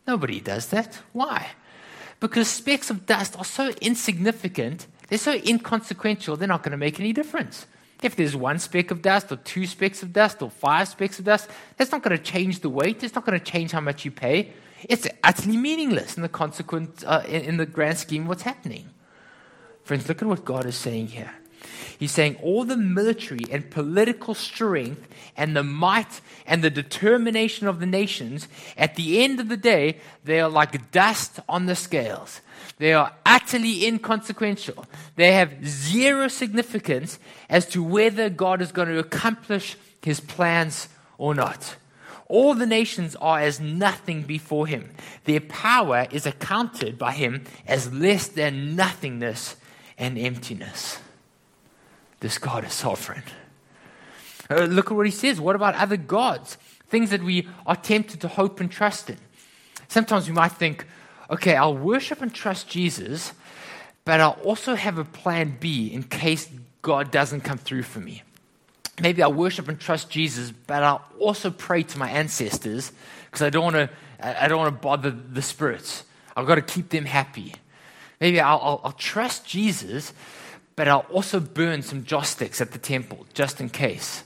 Nobody 0.08 0.40
does 0.40 0.68
that. 0.68 1.00
Why? 1.14 1.48
Because 2.20 2.48
specks 2.48 2.90
of 2.90 3.06
dust 3.06 3.38
are 3.38 3.46
so 3.46 3.72
insignificant, 3.82 4.88
they're 5.08 5.18
so 5.18 5.34
inconsequential, 5.34 6.38
they're 6.38 6.48
not 6.48 6.64
going 6.64 6.72
to 6.72 6.78
make 6.78 7.00
any 7.00 7.12
difference. 7.12 7.66
If 8.04 8.16
there's 8.16 8.36
one 8.36 8.60
speck 8.60 8.92
of 8.92 9.02
dust, 9.02 9.32
or 9.32 9.38
two 9.38 9.66
specks 9.66 10.04
of 10.04 10.12
dust, 10.12 10.42
or 10.42 10.50
five 10.50 10.88
specks 10.88 11.20
of 11.20 11.26
dust, 11.26 11.50
that's 11.78 11.92
not 11.92 12.04
going 12.04 12.18
to 12.18 12.24
change 12.24 12.60
the 12.60 12.70
weight. 12.70 13.04
It's 13.04 13.16
not 13.16 13.26
going 13.26 13.40
to 13.40 13.46
change 13.46 13.72
how 13.72 13.82
much 13.82 14.06
you 14.06 14.12
pay. 14.12 14.52
It's 14.90 15.08
utterly 15.24 15.58
meaningless 15.58 16.18
in 16.18 16.24
the 16.24 16.30
consequent, 16.30 17.04
uh, 17.06 17.24
in, 17.28 17.44
in 17.44 17.58
the 17.58 17.66
grand 17.66 17.98
scheme 17.98 18.24
of 18.24 18.28
what's 18.30 18.42
happening. 18.44 18.90
Friends, 19.84 20.08
look 20.08 20.22
at 20.22 20.28
what 20.28 20.44
God 20.44 20.66
is 20.66 20.76
saying 20.76 21.08
here. 21.08 21.32
He's 21.98 22.12
saying 22.12 22.38
all 22.42 22.66
the 22.66 22.78
military 22.78 23.46
and 23.52 23.70
political 23.70 24.34
strength 24.34 25.08
and 25.36 25.56
the 25.56 25.64
might 25.64 26.22
and 26.46 26.64
the 26.64 26.70
determination 26.70 27.68
of 27.68 27.80
the 27.80 27.86
nations, 27.86 28.48
at 28.78 28.96
the 28.96 29.24
end 29.24 29.40
of 29.40 29.50
the 29.50 29.58
day, 29.58 29.98
they 30.24 30.40
are 30.40 30.50
like 30.50 30.92
dust 30.92 31.40
on 31.48 31.66
the 31.66 31.76
scales. 31.76 32.42
They 32.78 32.94
are 32.94 33.14
utterly 33.26 33.86
inconsequential. 33.86 34.86
They 35.16 35.34
have 35.34 35.66
zero 35.68 36.28
significance 36.28 37.20
as 37.50 37.66
to 37.68 37.84
whether 37.84 38.30
God 38.30 38.62
is 38.62 38.72
going 38.72 38.90
to 38.90 39.00
accomplish 39.00 39.78
his 40.02 40.20
plans 40.20 40.90
or 41.18 41.34
not. 41.34 41.76
All 42.28 42.54
the 42.56 42.66
nations 42.66 43.16
are 43.18 43.40
as 43.40 43.60
nothing 43.60 44.24
before 44.24 44.66
him. 44.66 44.90
Their 45.26 45.42
power 45.42 46.08
is 46.12 46.26
accounted 46.26 46.98
by 46.98 47.12
him 47.12 47.44
as 47.68 47.94
less 47.94 48.28
than 48.28 48.76
nothingness 48.76 49.56
and 49.98 50.18
emptiness. 50.18 51.00
This 52.24 52.38
God 52.38 52.64
is 52.64 52.72
sovereign. 52.72 53.22
Uh, 54.50 54.62
look 54.64 54.90
at 54.90 54.96
what 54.96 55.06
he 55.06 55.12
says. 55.12 55.42
What 55.42 55.58
about 55.58 55.76
other 55.76 55.98
gods? 55.98 56.56
Things 56.88 57.10
that 57.10 57.22
we 57.22 57.50
are 57.66 57.76
tempted 57.76 58.22
to 58.22 58.30
hope 58.30 58.62
and 58.62 58.72
trust 58.72 59.10
in. 59.10 59.18
Sometimes 59.90 60.30
we 60.30 60.34
might 60.34 60.54
think, 60.54 60.86
okay, 61.30 61.58
I'll 61.58 61.76
worship 61.76 62.22
and 62.22 62.34
trust 62.34 62.70
Jesus, 62.70 63.34
but 64.06 64.22
I'll 64.22 64.40
also 64.42 64.76
have 64.76 64.98
a 64.98 65.04
plan 65.04 65.58
B 65.60 65.88
in 65.88 66.04
case 66.04 66.50
God 66.82 67.12
doesn't 67.12 67.42
come 67.42 67.58
through 67.58 67.84
for 67.84 68.00
me. 68.00 68.24
Maybe 69.02 69.22
I'll 69.22 69.34
worship 69.34 69.68
and 69.68 69.78
trust 69.78 70.10
Jesus, 70.10 70.52
but 70.52 70.82
I'll 70.82 71.04
also 71.20 71.52
pray 71.52 71.84
to 71.84 72.00
my 72.00 72.10
ancestors 72.10 72.94
because 73.26 73.42
I 73.42 73.50
don't 73.50 73.66
want 73.66 73.76
to. 73.76 73.90
I 74.22 74.48
don't 74.48 74.60
want 74.60 74.74
to 74.74 74.82
bother 74.82 75.12
the 75.12 75.42
spirits. 75.42 76.06
I've 76.38 76.48
got 76.48 76.56
to 76.56 76.62
keep 76.62 76.88
them 76.88 77.04
happy. 77.04 77.54
Maybe 78.22 78.40
I'll, 78.40 78.62
I'll, 78.64 78.82
I'll 78.86 78.92
trust 78.94 79.46
Jesus, 79.46 80.14
but 80.76 80.88
I'll 80.88 81.06
also 81.12 81.40
burn 81.40 81.82
some 81.82 82.04
joss 82.04 82.30
sticks 82.30 82.62
at 82.62 82.72
the 82.72 82.80
temple 82.80 83.26
just 83.34 83.62
in 83.62 83.70
case. 83.70 84.24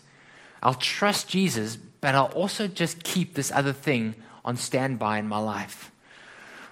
I'll 0.64 0.74
trust 0.74 1.28
Jesus, 1.28 1.76
but 1.76 2.16
I'll 2.16 2.34
also 2.34 2.68
just 2.68 3.04
keep 3.04 3.34
this 3.34 3.52
other 3.52 3.74
thing 3.74 4.16
on 4.44 4.58
standby 4.58 5.20
in 5.20 5.28
my 5.28 5.40
life. 5.40 5.92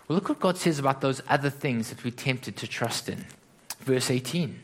Well, 0.07 0.15
look 0.15 0.29
what 0.29 0.39
God 0.39 0.57
says 0.57 0.79
about 0.79 1.01
those 1.01 1.21
other 1.27 1.49
things 1.49 1.89
that 1.89 2.03
we're 2.03 2.11
tempted 2.11 2.55
to 2.57 2.67
trust 2.67 3.09
in. 3.09 3.25
Verse 3.79 4.09
18 4.09 4.63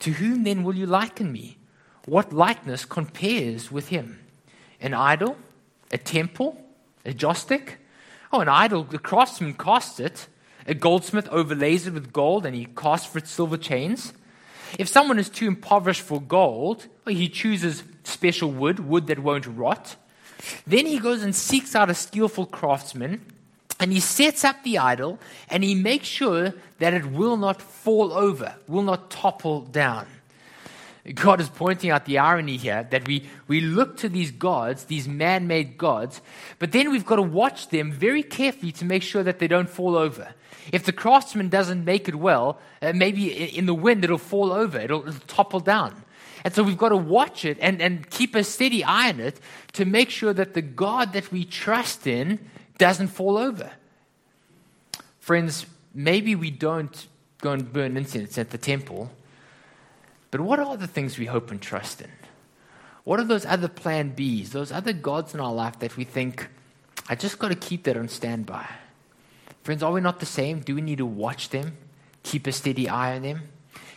To 0.00 0.12
whom 0.12 0.44
then 0.44 0.64
will 0.64 0.74
you 0.74 0.86
liken 0.86 1.32
me? 1.32 1.58
What 2.06 2.32
likeness 2.32 2.84
compares 2.84 3.70
with 3.70 3.88
him? 3.88 4.20
An 4.80 4.94
idol? 4.94 5.36
A 5.92 5.98
temple? 5.98 6.64
A 7.04 7.12
joss 7.12 7.42
stick? 7.42 7.78
Oh, 8.32 8.40
an 8.40 8.48
idol, 8.48 8.84
the 8.84 8.98
craftsman 8.98 9.54
casts 9.54 10.00
it. 10.00 10.26
A 10.66 10.74
goldsmith 10.74 11.28
overlays 11.28 11.86
it 11.86 11.94
with 11.94 12.12
gold 12.12 12.44
and 12.44 12.54
he 12.54 12.66
casts 12.66 13.06
for 13.06 13.18
it 13.18 13.26
silver 13.26 13.56
chains. 13.56 14.12
If 14.78 14.88
someone 14.88 15.18
is 15.18 15.28
too 15.28 15.46
impoverished 15.46 16.02
for 16.02 16.20
gold, 16.20 16.86
he 17.06 17.28
chooses 17.28 17.84
special 18.04 18.50
wood, 18.50 18.80
wood 18.80 19.06
that 19.06 19.18
won't 19.18 19.46
rot. 19.46 19.96
Then 20.66 20.86
he 20.86 20.98
goes 20.98 21.22
and 21.22 21.34
seeks 21.34 21.74
out 21.74 21.90
a 21.90 21.94
skillful 21.94 22.46
craftsman 22.46 23.20
and 23.80 23.92
he 23.92 24.00
sets 24.00 24.44
up 24.44 24.62
the 24.62 24.78
idol 24.78 25.18
and 25.48 25.62
he 25.62 25.74
makes 25.74 26.06
sure 26.06 26.54
that 26.78 26.94
it 26.94 27.06
will 27.06 27.36
not 27.36 27.62
fall 27.62 28.12
over, 28.12 28.56
will 28.66 28.82
not 28.82 29.10
topple 29.10 29.62
down. 29.62 30.06
God 31.14 31.40
is 31.40 31.48
pointing 31.48 31.90
out 31.90 32.04
the 32.04 32.18
irony 32.18 32.56
here 32.56 32.86
that 32.90 33.06
we, 33.06 33.28
we 33.46 33.60
look 33.60 33.96
to 33.98 34.08
these 34.08 34.30
gods, 34.30 34.84
these 34.84 35.08
man 35.08 35.46
made 35.46 35.78
gods, 35.78 36.20
but 36.58 36.72
then 36.72 36.90
we've 36.90 37.06
got 37.06 37.16
to 37.16 37.22
watch 37.22 37.68
them 37.68 37.90
very 37.90 38.22
carefully 38.22 38.72
to 38.72 38.84
make 38.84 39.02
sure 39.02 39.22
that 39.22 39.38
they 39.38 39.48
don't 39.48 39.70
fall 39.70 39.96
over. 39.96 40.34
If 40.72 40.84
the 40.84 40.92
craftsman 40.92 41.48
doesn't 41.48 41.84
make 41.84 42.08
it 42.08 42.14
well, 42.14 42.58
uh, 42.82 42.92
maybe 42.94 43.32
in 43.56 43.66
the 43.66 43.74
wind 43.74 44.04
it'll 44.04 44.18
fall 44.18 44.52
over, 44.52 44.78
it'll, 44.78 45.06
it'll 45.06 45.20
topple 45.26 45.60
down. 45.60 46.04
And 46.44 46.54
so 46.54 46.62
we've 46.62 46.78
got 46.78 46.90
to 46.90 46.96
watch 46.96 47.44
it 47.44 47.58
and, 47.60 47.82
and 47.82 48.08
keep 48.10 48.34
a 48.34 48.44
steady 48.44 48.84
eye 48.84 49.08
on 49.08 49.20
it 49.20 49.40
to 49.72 49.84
make 49.84 50.10
sure 50.10 50.32
that 50.32 50.54
the 50.54 50.62
God 50.62 51.12
that 51.12 51.32
we 51.32 51.44
trust 51.44 52.06
in 52.06 52.38
doesn't 52.78 53.08
fall 53.08 53.36
over. 53.36 53.70
Friends, 55.18 55.66
maybe 55.94 56.34
we 56.34 56.50
don't 56.50 57.06
go 57.40 57.52
and 57.52 57.72
burn 57.72 57.96
incense 57.96 58.38
at 58.38 58.50
the 58.50 58.58
temple, 58.58 59.10
but 60.30 60.40
what 60.40 60.58
are 60.58 60.76
the 60.76 60.86
things 60.86 61.18
we 61.18 61.26
hope 61.26 61.50
and 61.50 61.60
trust 61.60 62.00
in? 62.00 62.10
What 63.04 63.18
are 63.20 63.24
those 63.24 63.46
other 63.46 63.68
plan 63.68 64.14
Bs, 64.14 64.50
those 64.50 64.70
other 64.70 64.92
gods 64.92 65.34
in 65.34 65.40
our 65.40 65.52
life 65.52 65.78
that 65.78 65.96
we 65.96 66.04
think, 66.04 66.48
I 67.08 67.14
just 67.14 67.38
got 67.38 67.48
to 67.48 67.54
keep 67.54 67.84
that 67.84 67.96
on 67.96 68.08
standby? 68.08 68.68
Friends, 69.68 69.82
are 69.82 69.92
we 69.92 70.00
not 70.00 70.18
the 70.18 70.24
same? 70.24 70.60
Do 70.60 70.74
we 70.74 70.80
need 70.80 70.96
to 70.96 71.04
watch 71.04 71.50
them, 71.50 71.76
keep 72.22 72.46
a 72.46 72.52
steady 72.52 72.88
eye 72.88 73.16
on 73.16 73.20
them, 73.20 73.42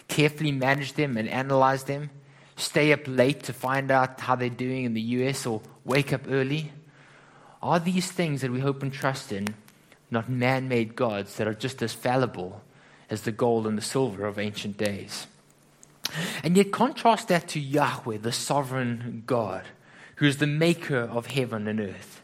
carefully 0.09 0.51
manage 0.51 0.91
them 0.95 1.15
and 1.15 1.29
analyze 1.29 1.85
them, 1.85 2.09
stay 2.57 2.91
up 2.91 2.99
late 3.07 3.43
to 3.43 3.53
find 3.53 3.89
out 3.89 4.19
how 4.19 4.35
they're 4.35 4.49
doing 4.49 4.83
in 4.83 4.93
the 4.93 5.01
US 5.01 5.45
or 5.45 5.61
wake 5.85 6.11
up 6.11 6.23
early? 6.27 6.73
Are 7.63 7.79
these 7.79 8.11
things 8.11 8.41
that 8.41 8.51
we 8.51 8.59
hope 8.59 8.83
and 8.83 8.91
trust 8.91 9.31
in 9.31 9.55
not 10.09 10.27
man 10.27 10.67
made 10.67 10.93
gods 10.93 11.37
that 11.37 11.47
are 11.47 11.53
just 11.53 11.81
as 11.81 11.93
fallible 11.93 12.61
as 13.09 13.21
the 13.21 13.31
gold 13.31 13.65
and 13.65 13.77
the 13.77 13.81
silver 13.81 14.25
of 14.25 14.37
ancient 14.37 14.75
days? 14.75 15.25
And 16.43 16.57
yet, 16.57 16.73
contrast 16.73 17.29
that 17.29 17.47
to 17.47 17.61
Yahweh, 17.61 18.17
the 18.17 18.33
sovereign 18.33 19.23
God, 19.25 19.63
who 20.15 20.25
is 20.25 20.35
the 20.35 20.47
maker 20.47 20.99
of 20.99 21.27
heaven 21.27 21.65
and 21.69 21.79
earth. 21.79 22.21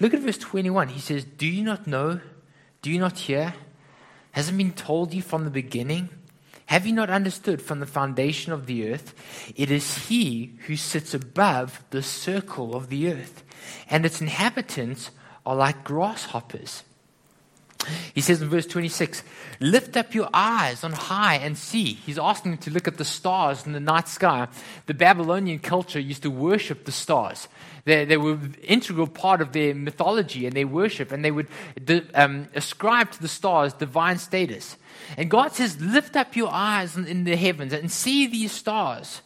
Look 0.00 0.14
at 0.14 0.20
verse 0.20 0.38
21. 0.38 0.88
He 0.88 1.00
says, 1.00 1.26
Do 1.26 1.46
you 1.46 1.62
not 1.62 1.86
know? 1.86 2.20
Do 2.82 2.90
you 2.90 2.98
not 2.98 3.18
hear? 3.18 3.54
Has 4.32 4.48
it 4.48 4.56
been 4.56 4.72
told 4.72 5.12
you 5.12 5.22
from 5.22 5.44
the 5.44 5.50
beginning? 5.50 6.08
Have 6.66 6.86
you 6.86 6.92
not 6.92 7.10
understood 7.10 7.60
from 7.60 7.80
the 7.80 7.86
foundation 7.86 8.52
of 8.52 8.66
the 8.66 8.90
earth? 8.90 9.12
It 9.56 9.70
is 9.70 10.06
He 10.08 10.56
who 10.66 10.76
sits 10.76 11.12
above 11.12 11.82
the 11.90 12.02
circle 12.02 12.74
of 12.74 12.88
the 12.88 13.12
earth, 13.12 13.42
and 13.90 14.06
its 14.06 14.20
inhabitants 14.20 15.10
are 15.44 15.56
like 15.56 15.84
grasshoppers. 15.84 16.84
He 18.14 18.20
says 18.20 18.42
in 18.42 18.48
verse 18.48 18.66
26, 18.66 19.22
Lift 19.60 19.96
up 19.96 20.14
your 20.14 20.28
eyes 20.32 20.84
on 20.84 20.92
high 20.92 21.36
and 21.36 21.56
see. 21.56 21.94
He's 21.94 22.18
asking 22.18 22.52
them 22.52 22.60
to 22.62 22.70
look 22.70 22.88
at 22.88 22.98
the 22.98 23.04
stars 23.04 23.66
in 23.66 23.72
the 23.72 23.80
night 23.80 24.08
sky. 24.08 24.48
The 24.86 24.94
Babylonian 24.94 25.58
culture 25.58 26.00
used 26.00 26.22
to 26.22 26.30
worship 26.30 26.84
the 26.84 26.92
stars. 26.92 27.48
They, 27.84 28.04
they 28.04 28.16
were 28.16 28.32
an 28.32 28.56
integral 28.62 29.06
part 29.06 29.40
of 29.40 29.52
their 29.52 29.74
mythology 29.74 30.46
and 30.46 30.54
their 30.54 30.66
worship, 30.66 31.12
and 31.12 31.24
they 31.24 31.30
would 31.30 31.48
um, 32.14 32.48
ascribe 32.54 33.10
to 33.12 33.22
the 33.22 33.28
stars 33.28 33.72
divine 33.72 34.18
status. 34.18 34.76
And 35.16 35.30
God 35.30 35.52
says, 35.52 35.80
Lift 35.80 36.16
up 36.16 36.36
your 36.36 36.50
eyes 36.52 36.96
in 36.96 37.24
the 37.24 37.36
heavens 37.36 37.72
and 37.72 37.90
see 37.90 38.26
these 38.26 38.52
stars. 38.52 39.22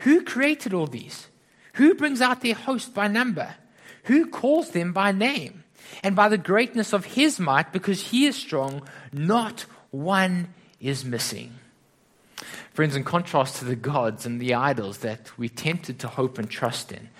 Who 0.00 0.24
created 0.24 0.74
all 0.74 0.86
these? 0.86 1.28
Who 1.74 1.94
brings 1.94 2.20
out 2.20 2.40
their 2.40 2.54
host 2.54 2.94
by 2.94 3.08
number? 3.08 3.54
Who 4.04 4.26
calls 4.26 4.70
them 4.70 4.92
by 4.92 5.12
name? 5.12 5.61
And 6.02 6.16
by 6.16 6.28
the 6.28 6.38
greatness 6.38 6.92
of 6.92 7.04
his 7.04 7.38
might, 7.38 7.72
because 7.72 8.08
he 8.08 8.26
is 8.26 8.36
strong, 8.36 8.82
not 9.12 9.66
one 9.90 10.54
is 10.80 11.04
missing. 11.04 11.54
Friends, 12.72 12.96
in 12.96 13.04
contrast 13.04 13.56
to 13.56 13.66
the 13.66 13.76
gods 13.76 14.24
and 14.24 14.40
the 14.40 14.54
idols 14.54 14.98
that 14.98 15.36
we're 15.38 15.50
tempted 15.50 15.98
to 15.98 16.08
hope 16.08 16.38
and 16.38 16.48
trust 16.48 16.90
in, 16.90 17.10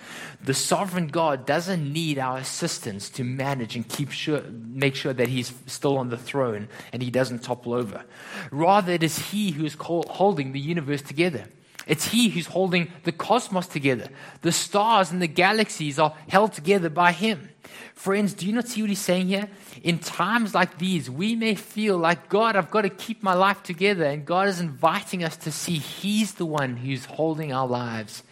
the 0.43 0.53
sovereign 0.53 1.07
God 1.07 1.45
doesn't 1.45 1.93
need 1.93 2.17
our 2.17 2.39
assistance 2.39 3.07
to 3.11 3.23
manage 3.23 3.75
and 3.75 3.87
keep 3.87 4.09
sure, 4.09 4.41
make 4.41 4.95
sure 4.95 5.13
that 5.13 5.27
He's 5.27 5.53
still 5.67 5.99
on 5.99 6.09
the 6.09 6.17
throne 6.17 6.69
and 6.91 7.03
He 7.03 7.11
doesn't 7.11 7.43
topple 7.43 7.73
over. 7.73 8.03
Rather, 8.49 8.93
it 8.93 9.03
is 9.03 9.29
He 9.29 9.51
who 9.51 9.63
is 9.63 9.77
holding 9.79 10.53
the 10.53 10.59
universe 10.59 11.03
together. 11.03 11.45
It's 11.87 12.09
He 12.09 12.29
who's 12.29 12.47
holding 12.47 12.91
the 13.03 13.11
cosmos 13.11 13.67
together. 13.67 14.07
The 14.41 14.51
stars 14.51 15.11
and 15.11 15.21
the 15.21 15.27
galaxies 15.27 15.99
are 15.99 16.15
held 16.27 16.53
together 16.53 16.89
by 16.89 17.11
Him. 17.11 17.49
Friends, 17.93 18.33
do 18.33 18.45
you 18.45 18.53
not 18.53 18.67
see 18.67 18.81
what 18.81 18.89
He's 18.89 18.99
saying 18.99 19.27
here? 19.27 19.49
In 19.83 19.99
times 19.99 20.53
like 20.53 20.77
these, 20.77 21.09
we 21.09 21.35
may 21.35 21.55
feel 21.55 21.97
like, 21.97 22.29
God, 22.29 22.55
I've 22.55 22.71
got 22.71 22.81
to 22.81 22.89
keep 22.89 23.23
my 23.23 23.33
life 23.33 23.63
together. 23.63 24.05
And 24.05 24.25
God 24.25 24.47
is 24.47 24.59
inviting 24.59 25.23
us 25.23 25.37
to 25.37 25.51
see 25.51 25.77
He's 25.77 26.33
the 26.33 26.45
one 26.45 26.77
who's 26.77 27.05
holding 27.05 27.53
our 27.53 27.67
lives 27.67 28.23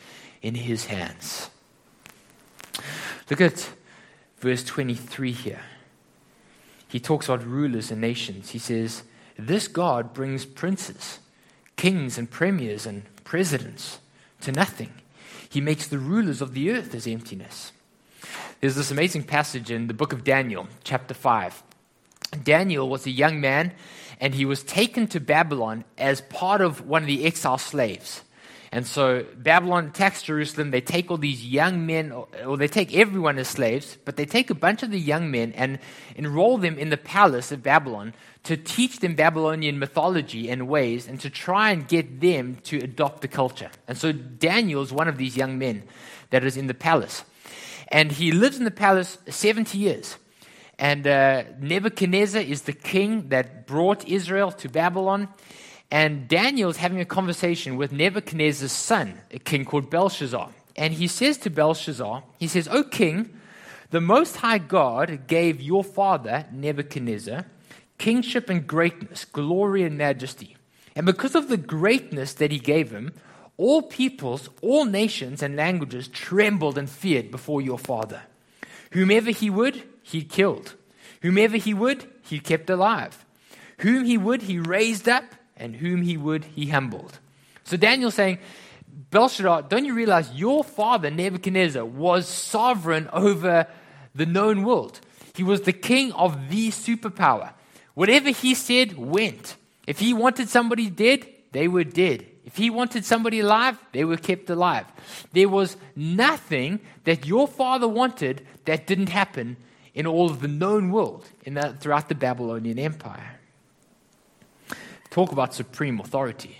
in 0.41 0.55
His 0.55 0.85
hands. 0.85 1.49
Look 3.29 3.41
at 3.41 3.69
verse 4.39 4.63
23 4.63 5.31
here. 5.31 5.61
He 6.87 6.99
talks 6.99 7.27
about 7.29 7.45
rulers 7.45 7.91
and 7.91 8.01
nations. 8.01 8.49
He 8.49 8.59
says, 8.59 9.03
This 9.37 9.69
God 9.69 10.13
brings 10.13 10.45
princes, 10.45 11.19
kings, 11.77 12.17
and 12.17 12.29
premiers 12.29 12.85
and 12.85 13.03
presidents 13.31 13.99
to 14.41 14.51
nothing. 14.51 14.91
He 15.49 15.61
makes 15.61 15.87
the 15.87 15.97
rulers 15.97 16.41
of 16.41 16.53
the 16.53 16.69
earth 16.69 16.93
as 16.93 17.07
emptiness. 17.07 17.71
There's 18.59 18.75
this 18.75 18.91
amazing 18.91 19.23
passage 19.23 19.71
in 19.71 19.87
the 19.87 19.93
book 19.93 20.11
of 20.11 20.25
Daniel, 20.25 20.67
chapter 20.83 21.13
5. 21.13 21.63
Daniel 22.43 22.89
was 22.89 23.05
a 23.05 23.09
young 23.09 23.39
man, 23.39 23.71
and 24.19 24.35
he 24.35 24.43
was 24.43 24.63
taken 24.63 25.07
to 25.07 25.21
Babylon 25.21 25.85
as 25.97 26.19
part 26.19 26.59
of 26.59 26.85
one 26.85 27.03
of 27.03 27.07
the 27.07 27.23
exile 27.23 27.57
slaves. 27.57 28.21
And 28.73 28.87
so 28.87 29.25
Babylon 29.35 29.87
attacks 29.87 30.23
Jerusalem. 30.23 30.71
They 30.71 30.79
take 30.79 31.11
all 31.11 31.17
these 31.17 31.45
young 31.45 31.85
men, 31.85 32.13
or, 32.13 32.55
they 32.55 32.69
take 32.69 32.95
everyone 32.95 33.37
as 33.37 33.49
slaves, 33.49 33.97
but 34.05 34.15
they 34.15 34.25
take 34.25 34.49
a 34.49 34.55
bunch 34.55 34.81
of 34.81 34.91
the 34.91 34.99
young 34.99 35.29
men 35.29 35.51
and 35.53 35.77
enroll 36.15 36.57
them 36.57 36.77
in 36.79 36.89
the 36.89 36.95
palace 36.95 37.51
of 37.51 37.61
Babylon 37.61 38.13
to 38.43 38.55
teach 38.55 38.99
them 38.99 39.15
Babylonian 39.15 39.77
mythology 39.77 40.49
and 40.49 40.69
ways 40.69 41.05
and 41.05 41.19
to 41.19 41.29
try 41.29 41.71
and 41.71 41.85
get 41.85 42.21
them 42.21 42.55
to 42.63 42.77
adopt 42.77 43.21
the 43.21 43.27
culture. 43.27 43.69
And 43.89 43.97
so 43.97 44.13
Daniel 44.13 44.81
is 44.81 44.93
one 44.93 45.09
of 45.09 45.17
these 45.17 45.35
young 45.35 45.57
men 45.59 45.83
that 46.29 46.45
is 46.45 46.55
in 46.55 46.67
the 46.67 46.73
palace. 46.73 47.25
And 47.89 48.09
he 48.13 48.31
lives 48.31 48.57
in 48.57 48.63
the 48.63 48.71
palace 48.71 49.17
70 49.27 49.77
years. 49.77 50.15
And 50.79 51.05
uh, 51.05 51.43
Nebuchadnezzar 51.59 52.41
is 52.41 52.61
the 52.61 52.73
king 52.73 53.29
that 53.29 53.67
brought 53.67 54.07
Israel 54.07 54.51
to 54.53 54.69
Babylon. 54.69 55.27
And 55.91 56.29
Daniel 56.29 56.69
is 56.69 56.77
having 56.77 57.01
a 57.01 57.05
conversation 57.05 57.75
with 57.75 57.91
Nebuchadnezzar's 57.91 58.71
son, 58.71 59.19
a 59.29 59.39
king 59.39 59.65
called 59.65 59.89
Belshazzar. 59.89 60.49
And 60.77 60.93
he 60.93 61.07
says 61.07 61.37
to 61.39 61.49
Belshazzar, 61.49 62.23
he 62.39 62.47
says, 62.47 62.69
O 62.69 62.83
king, 62.83 63.37
the 63.89 63.99
Most 63.99 64.37
High 64.37 64.57
God 64.57 65.27
gave 65.27 65.61
your 65.61 65.83
father, 65.83 66.45
Nebuchadnezzar, 66.53 67.45
kingship 67.97 68.49
and 68.49 68.65
greatness, 68.65 69.25
glory 69.25 69.83
and 69.83 69.97
majesty. 69.97 70.55
And 70.95 71.05
because 71.05 71.35
of 71.35 71.49
the 71.49 71.57
greatness 71.57 72.33
that 72.35 72.51
he 72.51 72.59
gave 72.59 72.91
him, 72.91 73.11
all 73.57 73.81
peoples, 73.81 74.49
all 74.61 74.85
nations 74.85 75.43
and 75.43 75.57
languages 75.57 76.07
trembled 76.07 76.77
and 76.77 76.89
feared 76.89 77.31
before 77.31 77.61
your 77.61 77.77
father. 77.77 78.23
Whomever 78.91 79.31
he 79.31 79.49
would, 79.49 79.83
he 80.01 80.23
killed. 80.23 80.75
Whomever 81.21 81.57
he 81.57 81.73
would, 81.73 82.09
he 82.23 82.39
kept 82.39 82.69
alive. 82.69 83.25
Whom 83.79 84.05
he 84.05 84.17
would, 84.17 84.43
he 84.43 84.57
raised 84.57 85.09
up 85.09 85.25
and 85.61 85.75
whom 85.75 86.01
he 86.01 86.17
would, 86.17 86.43
he 86.43 86.67
humbled. 86.67 87.19
So 87.63 87.77
Daniel's 87.77 88.15
saying, 88.15 88.39
Belshazzar, 89.11 89.63
don't 89.63 89.85
you 89.85 89.93
realize 89.93 90.33
your 90.33 90.63
father, 90.63 91.09
Nebuchadnezzar, 91.09 91.85
was 91.85 92.27
sovereign 92.27 93.09
over 93.13 93.67
the 94.15 94.25
known 94.25 94.63
world? 94.63 94.99
He 95.35 95.43
was 95.43 95.61
the 95.61 95.73
king 95.73 96.11
of 96.13 96.49
the 96.49 96.69
superpower. 96.69 97.53
Whatever 97.93 98.29
he 98.29 98.55
said 98.55 98.97
went. 98.97 99.55
If 99.87 99.99
he 99.99 100.13
wanted 100.13 100.49
somebody 100.49 100.89
dead, 100.89 101.27
they 101.51 101.67
were 101.67 101.83
dead. 101.83 102.25
If 102.45 102.57
he 102.57 102.69
wanted 102.69 103.05
somebody 103.05 103.39
alive, 103.39 103.77
they 103.91 104.03
were 104.03 104.17
kept 104.17 104.49
alive. 104.49 104.85
There 105.31 105.49
was 105.49 105.77
nothing 105.95 106.79
that 107.03 107.25
your 107.25 107.47
father 107.47 107.87
wanted 107.87 108.45
that 108.65 108.87
didn't 108.87 109.09
happen 109.09 109.57
in 109.93 110.07
all 110.07 110.29
of 110.29 110.41
the 110.41 110.47
known 110.47 110.91
world 110.91 111.29
in 111.43 111.53
the, 111.55 111.75
throughout 111.79 112.09
the 112.09 112.15
Babylonian 112.15 112.79
Empire. 112.79 113.40
Talk 115.11 115.31
about 115.31 115.53
supreme 115.53 115.99
authority. 115.99 116.57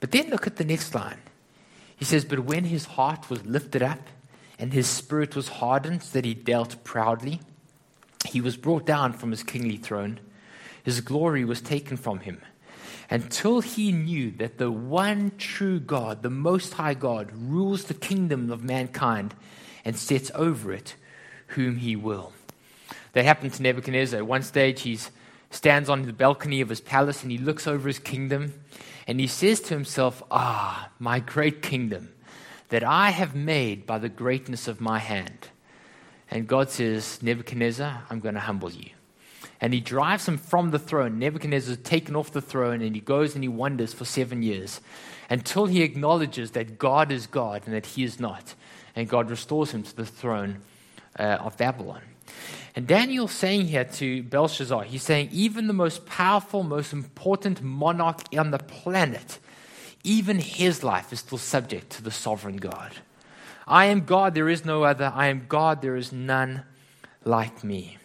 But 0.00 0.10
then 0.10 0.30
look 0.30 0.46
at 0.48 0.56
the 0.56 0.64
next 0.64 0.94
line. 0.94 1.20
He 1.94 2.04
says, 2.04 2.24
But 2.24 2.40
when 2.40 2.64
his 2.64 2.86
heart 2.86 3.30
was 3.30 3.46
lifted 3.46 3.82
up 3.82 4.00
and 4.58 4.72
his 4.72 4.88
spirit 4.88 5.36
was 5.36 5.46
hardened, 5.48 6.02
so 6.02 6.14
that 6.14 6.24
he 6.24 6.34
dealt 6.34 6.82
proudly, 6.82 7.40
he 8.26 8.40
was 8.40 8.56
brought 8.56 8.86
down 8.86 9.12
from 9.12 9.30
his 9.30 9.42
kingly 9.44 9.76
throne. 9.76 10.18
His 10.82 11.00
glory 11.00 11.44
was 11.44 11.60
taken 11.60 11.96
from 11.96 12.20
him 12.20 12.40
until 13.10 13.60
he 13.60 13.92
knew 13.92 14.30
that 14.32 14.56
the 14.56 14.70
one 14.70 15.32
true 15.36 15.78
God, 15.78 16.22
the 16.22 16.30
Most 16.30 16.74
High 16.74 16.94
God, 16.94 17.30
rules 17.32 17.84
the 17.84 17.94
kingdom 17.94 18.50
of 18.50 18.64
mankind 18.64 19.34
and 19.84 19.96
sets 19.96 20.30
over 20.34 20.72
it 20.72 20.96
whom 21.48 21.76
he 21.76 21.94
will. 21.94 22.32
That 23.12 23.26
happened 23.26 23.52
to 23.54 23.62
Nebuchadnezzar. 23.62 24.18
At 24.18 24.26
one 24.26 24.42
stage, 24.42 24.80
he's 24.80 25.10
stands 25.52 25.88
on 25.88 26.02
the 26.02 26.12
balcony 26.12 26.60
of 26.60 26.68
his 26.68 26.80
palace 26.80 27.22
and 27.22 27.30
he 27.30 27.38
looks 27.38 27.66
over 27.66 27.86
his 27.86 27.98
kingdom 27.98 28.54
and 29.06 29.20
he 29.20 29.26
says 29.26 29.60
to 29.60 29.74
himself, 29.74 30.22
Ah, 30.30 30.90
my 30.98 31.20
great 31.20 31.62
kingdom 31.62 32.12
that 32.70 32.82
I 32.82 33.10
have 33.10 33.34
made 33.34 33.86
by 33.86 33.98
the 33.98 34.08
greatness 34.08 34.66
of 34.66 34.80
my 34.80 34.98
hand. 34.98 35.48
And 36.30 36.48
God 36.48 36.70
says, 36.70 37.22
Nebuchadnezzar, 37.22 38.04
I'm 38.08 38.20
going 38.20 38.34
to 38.34 38.40
humble 38.40 38.70
you. 38.70 38.90
And 39.60 39.74
he 39.74 39.80
drives 39.80 40.26
him 40.26 40.38
from 40.38 40.70
the 40.70 40.78
throne. 40.78 41.18
Nebuchadnezzar 41.18 41.72
is 41.74 41.78
taken 41.80 42.16
off 42.16 42.32
the 42.32 42.40
throne 42.40 42.80
and 42.80 42.94
he 42.94 43.00
goes 43.00 43.34
and 43.34 43.44
he 43.44 43.48
wanders 43.48 43.92
for 43.92 44.04
seven 44.04 44.42
years 44.42 44.80
until 45.28 45.66
he 45.66 45.82
acknowledges 45.82 46.52
that 46.52 46.78
God 46.78 47.12
is 47.12 47.26
God 47.26 47.62
and 47.66 47.74
that 47.74 47.86
he 47.86 48.04
is 48.04 48.18
not. 48.18 48.54
And 48.96 49.08
God 49.08 49.30
restores 49.30 49.72
him 49.72 49.82
to 49.82 49.94
the 49.94 50.06
throne 50.06 50.62
uh, 51.18 51.38
of 51.40 51.56
Babylon. 51.58 52.02
And 52.74 52.86
Daniel's 52.86 53.32
saying 53.32 53.66
here 53.66 53.84
to 53.84 54.22
Belshazzar, 54.22 54.84
he's 54.84 55.02
saying, 55.02 55.28
even 55.32 55.66
the 55.66 55.72
most 55.72 56.06
powerful, 56.06 56.62
most 56.62 56.92
important 56.92 57.62
monarch 57.62 58.20
on 58.36 58.50
the 58.50 58.58
planet, 58.58 59.38
even 60.04 60.38
his 60.38 60.82
life 60.82 61.12
is 61.12 61.20
still 61.20 61.38
subject 61.38 61.90
to 61.90 62.02
the 62.02 62.10
sovereign 62.10 62.56
God. 62.56 62.92
I 63.66 63.86
am 63.86 64.04
God, 64.04 64.34
there 64.34 64.48
is 64.48 64.64
no 64.64 64.84
other. 64.84 65.12
I 65.14 65.28
am 65.28 65.46
God, 65.48 65.82
there 65.82 65.96
is 65.96 66.12
none 66.12 66.64
like 67.24 67.62
me. 67.62 67.98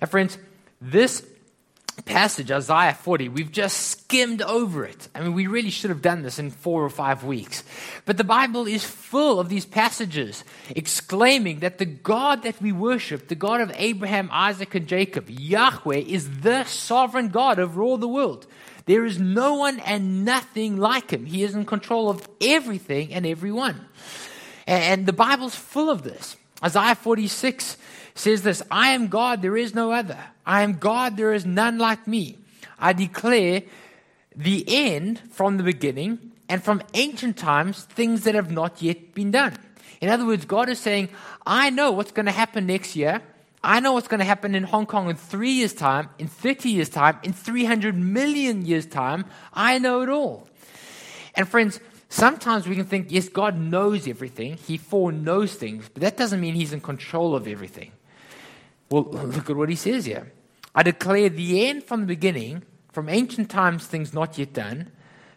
And 0.00 0.10
friends, 0.10 0.36
this 0.80 1.24
passage, 2.04 2.50
Isaiah 2.50 2.94
40, 2.94 3.28
we've 3.28 3.52
just 3.52 3.88
skimmed 3.88 4.42
over 4.42 4.84
it. 4.84 5.08
I 5.14 5.20
mean, 5.20 5.34
we 5.34 5.46
really 5.46 5.70
should 5.70 5.90
have 5.90 6.02
done 6.02 6.22
this 6.22 6.38
in 6.38 6.50
four 6.50 6.84
or 6.84 6.90
five 6.90 7.24
weeks. 7.24 7.64
But 8.04 8.16
the 8.16 8.24
Bible 8.24 8.66
is 8.66 8.84
full 8.84 9.40
of 9.40 9.48
these 9.48 9.66
passages 9.66 10.44
exclaiming 10.70 11.60
that 11.60 11.78
the 11.78 11.84
God 11.84 12.42
that 12.42 12.60
we 12.60 12.72
worship, 12.72 13.28
the 13.28 13.34
God 13.34 13.60
of 13.60 13.72
Abraham, 13.76 14.28
Isaac, 14.32 14.74
and 14.74 14.86
Jacob, 14.86 15.30
Yahweh, 15.30 15.96
is 15.96 16.40
the 16.40 16.64
sovereign 16.64 17.28
God 17.28 17.58
over 17.58 17.82
all 17.82 17.98
the 17.98 18.08
world. 18.08 18.46
There 18.86 19.04
is 19.04 19.18
no 19.18 19.54
one 19.54 19.80
and 19.80 20.24
nothing 20.24 20.76
like 20.76 21.10
him. 21.10 21.26
He 21.26 21.42
is 21.42 21.54
in 21.54 21.64
control 21.64 22.10
of 22.10 22.26
everything 22.40 23.14
and 23.14 23.26
everyone. 23.26 23.86
And 24.66 25.06
the 25.06 25.12
Bible's 25.12 25.54
full 25.54 25.90
of 25.90 26.02
this. 26.02 26.36
Isaiah 26.64 26.94
46 26.94 27.76
says 28.14 28.42
this 28.42 28.62
I 28.70 28.90
am 28.90 29.08
God, 29.08 29.42
there 29.42 29.56
is 29.56 29.74
no 29.74 29.92
other. 29.92 30.18
I 30.44 30.62
am 30.62 30.74
God, 30.74 31.16
there 31.16 31.32
is 31.32 31.46
none 31.46 31.78
like 31.78 32.06
me. 32.06 32.38
I 32.78 32.92
declare 32.92 33.62
the 34.34 34.64
end 34.66 35.20
from 35.30 35.56
the 35.56 35.62
beginning 35.62 36.32
and 36.48 36.62
from 36.62 36.82
ancient 36.94 37.36
times 37.36 37.84
things 37.84 38.24
that 38.24 38.34
have 38.34 38.50
not 38.50 38.82
yet 38.82 39.14
been 39.14 39.30
done. 39.30 39.56
In 40.00 40.08
other 40.08 40.26
words, 40.26 40.44
God 40.44 40.68
is 40.68 40.80
saying, 40.80 41.10
I 41.46 41.70
know 41.70 41.92
what's 41.92 42.12
going 42.12 42.26
to 42.26 42.32
happen 42.32 42.66
next 42.66 42.96
year. 42.96 43.22
I 43.62 43.78
know 43.78 43.92
what's 43.92 44.08
going 44.08 44.18
to 44.18 44.26
happen 44.26 44.56
in 44.56 44.64
Hong 44.64 44.86
Kong 44.86 45.08
in 45.08 45.14
three 45.14 45.52
years' 45.52 45.72
time, 45.72 46.08
in 46.18 46.26
30 46.26 46.70
years' 46.70 46.88
time, 46.88 47.18
in 47.22 47.32
300 47.32 47.96
million 47.96 48.66
years' 48.66 48.86
time. 48.86 49.24
I 49.54 49.78
know 49.78 50.02
it 50.02 50.08
all. 50.08 50.48
And 51.36 51.48
friends, 51.48 51.78
sometimes 52.08 52.66
we 52.66 52.74
can 52.74 52.84
think, 52.84 53.06
yes, 53.10 53.28
God 53.28 53.56
knows 53.56 54.08
everything. 54.08 54.56
He 54.56 54.76
foreknows 54.76 55.54
things, 55.54 55.88
but 55.88 56.02
that 56.02 56.16
doesn't 56.16 56.40
mean 56.40 56.54
He's 56.54 56.72
in 56.72 56.80
control 56.80 57.36
of 57.36 57.46
everything. 57.46 57.92
Well, 58.92 59.04
look 59.10 59.48
at 59.48 59.56
what 59.56 59.70
he 59.70 59.74
says 59.74 60.04
here. 60.04 60.30
I 60.74 60.82
declare 60.82 61.30
the 61.30 61.66
end 61.66 61.84
from 61.84 62.02
the 62.02 62.06
beginning, 62.06 62.62
from 62.92 63.08
ancient 63.08 63.50
times, 63.50 63.86
things 63.86 64.12
not 64.12 64.36
yet 64.38 64.52
done, 64.52 64.92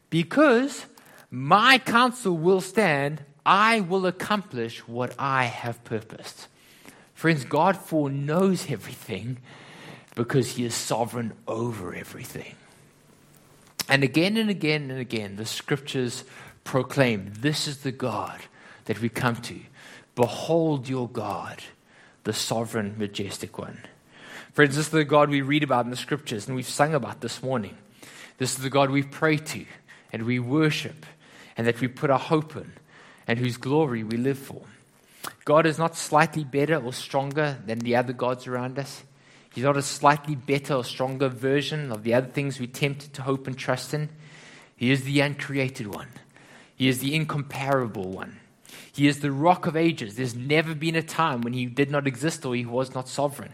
because 0.09 0.85
my 1.31 1.77
counsel 1.77 2.37
will 2.37 2.61
stand, 2.61 3.23
I 3.45 3.79
will 3.79 4.05
accomplish 4.05 4.85
what 4.87 5.15
I 5.17 5.45
have 5.45 5.83
purposed. 5.83 6.47
Friends, 7.13 7.45
God 7.45 7.77
foreknows 7.77 8.69
everything 8.69 9.37
because 10.15 10.55
he 10.55 10.65
is 10.65 10.75
sovereign 10.75 11.33
over 11.47 11.93
everything. 11.93 12.55
And 13.87 14.03
again 14.03 14.35
and 14.35 14.49
again 14.49 14.89
and 14.91 14.99
again, 14.99 15.37
the 15.37 15.45
scriptures 15.45 16.23
proclaim 16.63 17.31
this 17.39 17.67
is 17.67 17.79
the 17.79 17.91
God 17.91 18.41
that 18.85 18.99
we 18.99 19.09
come 19.09 19.37
to. 19.37 19.59
Behold 20.15 20.89
your 20.89 21.07
God 21.07 21.61
the 22.25 22.33
sovereign, 22.33 22.95
majestic 22.97 23.57
one. 23.57 23.79
Friends, 24.51 24.75
this 24.75 24.87
is 24.87 24.91
the 24.91 25.05
God 25.05 25.29
we 25.29 25.41
read 25.41 25.63
about 25.63 25.85
in 25.85 25.91
the 25.91 25.97
scriptures 25.97 26.47
and 26.47 26.55
we've 26.55 26.67
sung 26.67 26.93
about 26.93 27.21
this 27.21 27.41
morning. 27.41 27.77
This 28.37 28.55
is 28.55 28.63
the 28.63 28.69
God 28.69 28.89
we 28.89 29.03
pray 29.03 29.37
to 29.37 29.65
and 30.11 30.23
we 30.23 30.39
worship 30.39 31.05
and 31.55 31.65
that 31.67 31.79
we 31.79 31.87
put 31.87 32.09
our 32.09 32.19
hope 32.19 32.55
in 32.55 32.73
and 33.27 33.39
whose 33.39 33.57
glory 33.57 34.03
we 34.03 34.17
live 34.17 34.39
for. 34.39 34.61
God 35.45 35.65
is 35.65 35.77
not 35.77 35.95
slightly 35.95 36.43
better 36.43 36.77
or 36.77 36.93
stronger 36.93 37.57
than 37.65 37.79
the 37.79 37.95
other 37.95 38.13
gods 38.13 38.47
around 38.47 38.79
us. 38.79 39.03
He's 39.53 39.63
not 39.63 39.77
a 39.77 39.81
slightly 39.81 40.35
better 40.35 40.73
or 40.73 40.83
stronger 40.83 41.29
version 41.29 41.91
of 41.91 42.03
the 42.03 42.13
other 42.13 42.27
things 42.27 42.59
we 42.59 42.67
tempted 42.67 43.13
to 43.13 43.21
hope 43.21 43.47
and 43.47 43.57
trust 43.57 43.93
in. 43.93 44.09
He 44.75 44.91
is 44.91 45.03
the 45.03 45.21
uncreated 45.21 45.87
one. 45.87 46.09
He 46.75 46.87
is 46.87 46.99
the 46.99 47.15
incomparable 47.15 48.09
one. 48.09 48.39
He 48.95 49.07
is 49.07 49.19
the 49.19 49.31
rock 49.31 49.67
of 49.67 49.75
ages. 49.75 50.15
There's 50.15 50.35
never 50.35 50.73
been 50.73 50.95
a 50.95 51.03
time 51.03 51.41
when 51.41 51.51
he 51.51 51.65
did 51.65 51.91
not 51.91 52.07
exist 52.07 52.45
or 52.45 52.55
he 52.55 52.65
was 52.65 52.95
not 52.95 53.09
sovereign. 53.09 53.51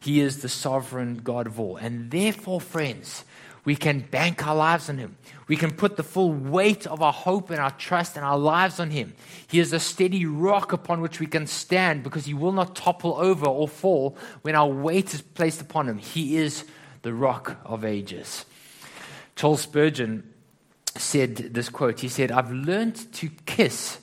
He 0.00 0.20
is 0.20 0.40
the 0.40 0.48
sovereign 0.48 1.20
God 1.22 1.46
of 1.46 1.60
all. 1.60 1.76
And 1.76 2.10
therefore, 2.10 2.58
friends, 2.58 3.26
we 3.66 3.76
can 3.76 4.00
bank 4.00 4.46
our 4.46 4.56
lives 4.56 4.88
on 4.88 4.96
him. 4.96 5.16
We 5.46 5.56
can 5.56 5.72
put 5.72 5.96
the 5.98 6.02
full 6.02 6.32
weight 6.32 6.86
of 6.86 7.02
our 7.02 7.12
hope 7.12 7.50
and 7.50 7.60
our 7.60 7.70
trust 7.72 8.16
and 8.16 8.24
our 8.24 8.38
lives 8.38 8.80
on 8.80 8.90
him. 8.90 9.12
He 9.46 9.60
is 9.60 9.74
a 9.74 9.78
steady 9.78 10.24
rock 10.24 10.72
upon 10.72 11.02
which 11.02 11.20
we 11.20 11.26
can 11.26 11.46
stand 11.46 12.02
because 12.02 12.24
he 12.24 12.32
will 12.32 12.52
not 12.52 12.74
topple 12.74 13.14
over 13.18 13.46
or 13.46 13.68
fall 13.68 14.16
when 14.40 14.56
our 14.56 14.66
weight 14.66 15.12
is 15.12 15.20
placed 15.20 15.60
upon 15.60 15.86
him. 15.86 15.98
He 15.98 16.38
is 16.38 16.64
the 17.02 17.12
rock 17.12 17.58
of 17.66 17.84
ages. 17.84 18.46
Charles 19.36 19.60
Spurgeon 19.60 20.32
said 20.96 21.36
this 21.36 21.68
quote. 21.68 22.00
He 22.00 22.08
said, 22.08 22.32
I've 22.32 22.50
learned 22.50 23.12
to 23.14 23.28
kiss, 23.44 23.98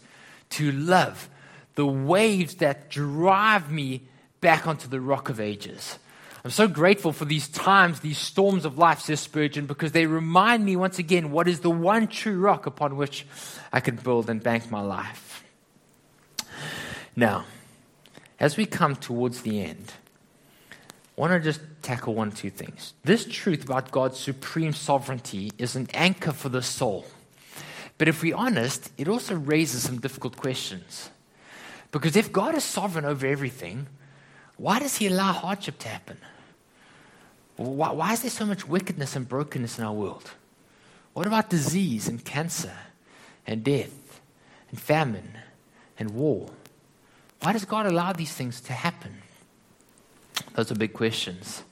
to 0.51 0.71
love 0.71 1.29
the 1.75 1.85
waves 1.85 2.55
that 2.55 2.89
drive 2.89 3.71
me 3.71 4.01
back 4.41 4.67
onto 4.67 4.87
the 4.87 4.99
rock 4.99 5.29
of 5.29 5.39
ages. 5.39 5.97
I'm 6.43 6.51
so 6.51 6.67
grateful 6.67 7.11
for 7.11 7.25
these 7.25 7.47
times, 7.49 7.99
these 7.99 8.17
storms 8.17 8.63
of 8.63 8.77
life, 8.77 9.01
says 9.01 9.19
Spurgeon, 9.19 9.65
because 9.65 9.91
they 9.91 10.05
remind 10.05 10.63
me 10.63 10.75
once 10.75 10.97
again 10.97 11.31
what 11.31 11.47
is 11.47 11.59
the 11.59 11.69
one 11.69 12.07
true 12.07 12.39
rock 12.39 12.65
upon 12.65 12.95
which 12.95 13.25
I 13.73 13.81
can 13.81 13.97
build 13.97 14.29
and 14.29 14.41
bank 14.41 14.71
my 14.71 14.81
life. 14.81 15.43
Now, 17.15 17.45
as 18.39 18.55
we 18.55 18.65
come 18.65 18.95
towards 18.95 19.41
the 19.41 19.61
end, 19.61 19.93
I 20.71 20.75
want 21.21 21.33
to 21.33 21.39
just 21.41 21.59
tackle 21.81 22.13
one 22.13 22.29
or 22.29 22.31
two 22.31 22.49
things. 22.49 22.93
This 23.03 23.25
truth 23.25 23.65
about 23.65 23.91
God's 23.91 24.17
supreme 24.17 24.71
sovereignty 24.71 25.51
is 25.57 25.75
an 25.75 25.87
anchor 25.93 26.31
for 26.31 26.47
the 26.47 26.61
soul. 26.61 27.05
But 27.99 28.07
if 28.07 28.23
we're 28.23 28.35
honest, 28.35 28.91
it 28.97 29.07
also 29.07 29.35
raises 29.35 29.83
some 29.83 29.99
difficult 29.99 30.35
questions. 30.37 31.11
Because 31.91 32.15
if 32.15 32.31
God 32.31 32.55
is 32.55 32.63
sovereign 32.63 33.05
over 33.05 33.27
everything, 33.27 33.85
why 34.57 34.79
does 34.79 34.97
He 34.97 35.05
allow 35.05 35.31
hardship 35.33 35.77
to 35.79 35.89
happen? 35.89 36.17
Why, 37.57 37.91
why 37.91 38.13
is 38.13 38.21
there 38.21 38.31
so 38.31 38.45
much 38.45 38.67
wickedness 38.67 39.15
and 39.15 39.27
brokenness 39.27 39.77
in 39.77 39.83
our 39.83 39.93
world? 39.93 40.31
What 41.13 41.27
about 41.27 41.49
disease 41.49 42.07
and 42.07 42.23
cancer 42.23 42.73
and 43.45 43.63
death 43.63 44.21
and 44.71 44.79
famine 44.79 45.37
and 45.99 46.11
war? 46.11 46.49
Why 47.41 47.51
does 47.53 47.65
God 47.65 47.85
allow 47.85 48.13
these 48.13 48.31
things 48.31 48.61
to 48.61 48.73
happen? 48.73 49.21
Those 50.55 50.71
are 50.71 50.75
big 50.75 50.93
questions. 50.93 51.63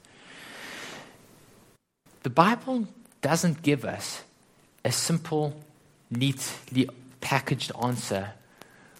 The 2.23 2.29
Bible 2.29 2.87
doesn't 3.21 3.61
give 3.61 3.85
us 3.85 4.23
a 4.83 4.91
simple, 4.91 5.61
neatly 6.09 6.89
packaged 7.21 7.71
answer 7.81 8.31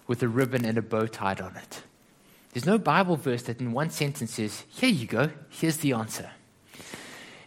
with 0.06 0.22
a 0.22 0.28
ribbon 0.28 0.64
and 0.64 0.78
a 0.78 0.82
bow 0.82 1.06
tied 1.06 1.40
on 1.40 1.56
it. 1.56 1.82
There's 2.52 2.66
no 2.66 2.78
Bible 2.78 3.16
verse 3.16 3.42
that 3.42 3.60
in 3.60 3.72
one 3.72 3.90
sentence 3.90 4.34
says, 4.34 4.64
Here 4.68 4.88
you 4.88 5.06
go, 5.06 5.30
here's 5.48 5.78
the 5.78 5.92
answer. 5.92 6.30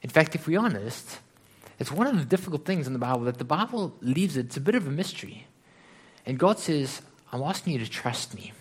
In 0.03 0.09
fact, 0.09 0.35
if 0.35 0.47
we're 0.47 0.59
honest, 0.59 1.19
it's 1.79 1.91
one 1.91 2.07
of 2.07 2.17
the 2.17 2.25
difficult 2.25 2.65
things 2.65 2.87
in 2.87 2.93
the 2.93 2.99
Bible 2.99 3.21
that 3.21 3.37
the 3.37 3.43
Bible 3.43 3.95
leaves 4.01 4.37
it, 4.37 4.47
it's 4.47 4.57
a 4.57 4.61
bit 4.61 4.75
of 4.75 4.87
a 4.87 4.91
mystery. 4.91 5.47
And 6.25 6.37
God 6.37 6.59
says, 6.59 7.01
I'm 7.31 7.41
asking 7.41 7.73
you 7.73 7.79
to 7.79 7.89
trust 7.89 8.35
me. 8.35 8.53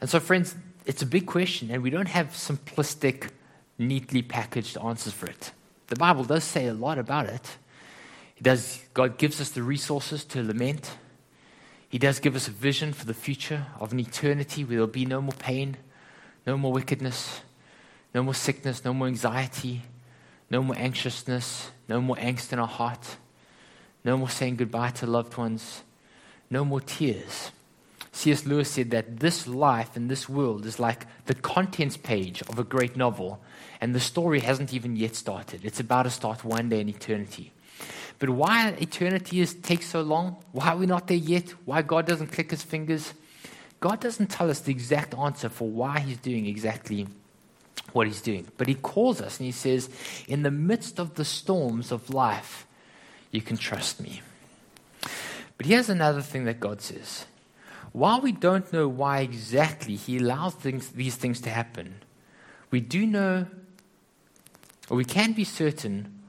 And 0.00 0.08
so, 0.10 0.20
friends, 0.20 0.56
it's 0.86 1.02
a 1.02 1.06
big 1.06 1.26
question, 1.26 1.70
and 1.70 1.82
we 1.82 1.90
don't 1.90 2.08
have 2.08 2.28
simplistic, 2.28 3.30
neatly 3.78 4.22
packaged 4.22 4.78
answers 4.78 5.12
for 5.12 5.26
it. 5.26 5.52
The 5.88 5.96
Bible 5.96 6.24
does 6.24 6.44
say 6.44 6.66
a 6.66 6.74
lot 6.74 6.98
about 6.98 7.26
it. 7.26 7.56
It 8.38 8.44
does, 8.44 8.84
God 8.94 9.18
gives 9.18 9.40
us 9.40 9.50
the 9.50 9.62
resources 9.62 10.24
to 10.26 10.42
lament. 10.42 10.96
He 11.88 11.98
does 11.98 12.20
give 12.20 12.36
us 12.36 12.46
a 12.46 12.52
vision 12.52 12.92
for 12.92 13.04
the 13.04 13.14
future 13.14 13.66
of 13.80 13.92
an 13.92 13.98
eternity 13.98 14.62
where 14.62 14.76
there'll 14.76 14.86
be 14.86 15.06
no 15.06 15.20
more 15.20 15.34
pain, 15.38 15.76
no 16.46 16.56
more 16.56 16.72
wickedness, 16.72 17.40
no 18.14 18.22
more 18.22 18.34
sickness, 18.34 18.84
no 18.84 18.94
more 18.94 19.08
anxiety, 19.08 19.82
no 20.50 20.62
more 20.62 20.76
anxiousness, 20.78 21.70
no 21.88 22.00
more 22.00 22.16
angst 22.16 22.52
in 22.52 22.60
our 22.60 22.68
heart, 22.68 23.16
no 24.04 24.16
more 24.16 24.30
saying 24.30 24.56
goodbye 24.56 24.90
to 24.90 25.06
loved 25.06 25.36
ones, 25.36 25.82
no 26.48 26.64
more 26.64 26.80
tears. 26.80 27.50
C.S. 28.12 28.46
Lewis 28.46 28.70
said 28.70 28.90
that 28.90 29.20
this 29.20 29.46
life 29.46 29.96
and 29.96 30.08
this 30.08 30.28
world 30.28 30.64
is 30.64 30.78
like 30.78 31.06
the 31.26 31.34
contents 31.34 31.96
page 31.96 32.40
of 32.42 32.58
a 32.58 32.64
great 32.64 32.96
novel, 32.96 33.40
and 33.80 33.94
the 33.94 34.00
story 34.00 34.40
hasn't 34.40 34.72
even 34.72 34.96
yet 34.96 35.16
started. 35.16 35.64
It's 35.64 35.80
about 35.80 36.04
to 36.04 36.10
start 36.10 36.44
one 36.44 36.68
day 36.68 36.80
in 36.80 36.88
eternity. 36.88 37.52
But 38.18 38.30
why 38.30 38.68
eternity 38.80 39.40
is, 39.40 39.54
takes 39.54 39.86
so 39.86 40.02
long, 40.02 40.36
why 40.52 40.74
we're 40.74 40.86
not 40.86 41.06
there 41.06 41.16
yet, 41.16 41.50
why 41.64 41.82
God 41.82 42.06
doesn't 42.06 42.28
click 42.28 42.50
his 42.50 42.62
fingers, 42.62 43.14
God 43.80 44.00
doesn't 44.00 44.26
tell 44.26 44.50
us 44.50 44.60
the 44.60 44.72
exact 44.72 45.14
answer 45.14 45.48
for 45.48 45.68
why 45.68 46.00
he's 46.00 46.18
doing 46.18 46.46
exactly 46.46 47.06
what 47.92 48.06
he's 48.08 48.20
doing. 48.20 48.48
But 48.56 48.66
he 48.66 48.74
calls 48.74 49.20
us 49.20 49.38
and 49.38 49.46
he 49.46 49.52
says, 49.52 49.88
In 50.26 50.42
the 50.42 50.50
midst 50.50 50.98
of 50.98 51.14
the 51.14 51.24
storms 51.24 51.92
of 51.92 52.10
life, 52.10 52.66
you 53.30 53.40
can 53.40 53.56
trust 53.56 54.00
me. 54.00 54.22
But 55.56 55.66
here's 55.66 55.88
another 55.88 56.22
thing 56.22 56.44
that 56.44 56.60
God 56.60 56.80
says 56.80 57.26
while 57.92 58.20
we 58.20 58.32
don't 58.32 58.72
know 58.72 58.86
why 58.86 59.20
exactly 59.20 59.96
He 59.96 60.18
allows 60.18 60.54
things, 60.54 60.90
these 60.90 61.16
things 61.16 61.40
to 61.42 61.50
happen, 61.50 62.02
we 62.70 62.80
do 62.80 63.06
know, 63.06 63.46
or 64.88 64.96
we 64.96 65.04
can 65.04 65.32
be 65.32 65.44
certain 65.44 66.22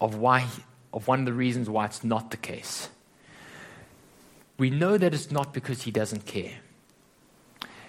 of 0.00 0.16
why, 0.16 0.46
of 0.94 1.08
one 1.08 1.18
of 1.18 1.26
the 1.26 1.32
reasons 1.32 1.68
why 1.68 1.84
it's 1.84 2.04
not 2.04 2.30
the 2.30 2.36
case. 2.38 2.88
We 4.56 4.70
know 4.70 4.96
that 4.96 5.12
it's 5.12 5.32
not 5.32 5.52
because 5.52 5.82
He 5.82 5.90
doesn't 5.90 6.24
care. 6.24 6.54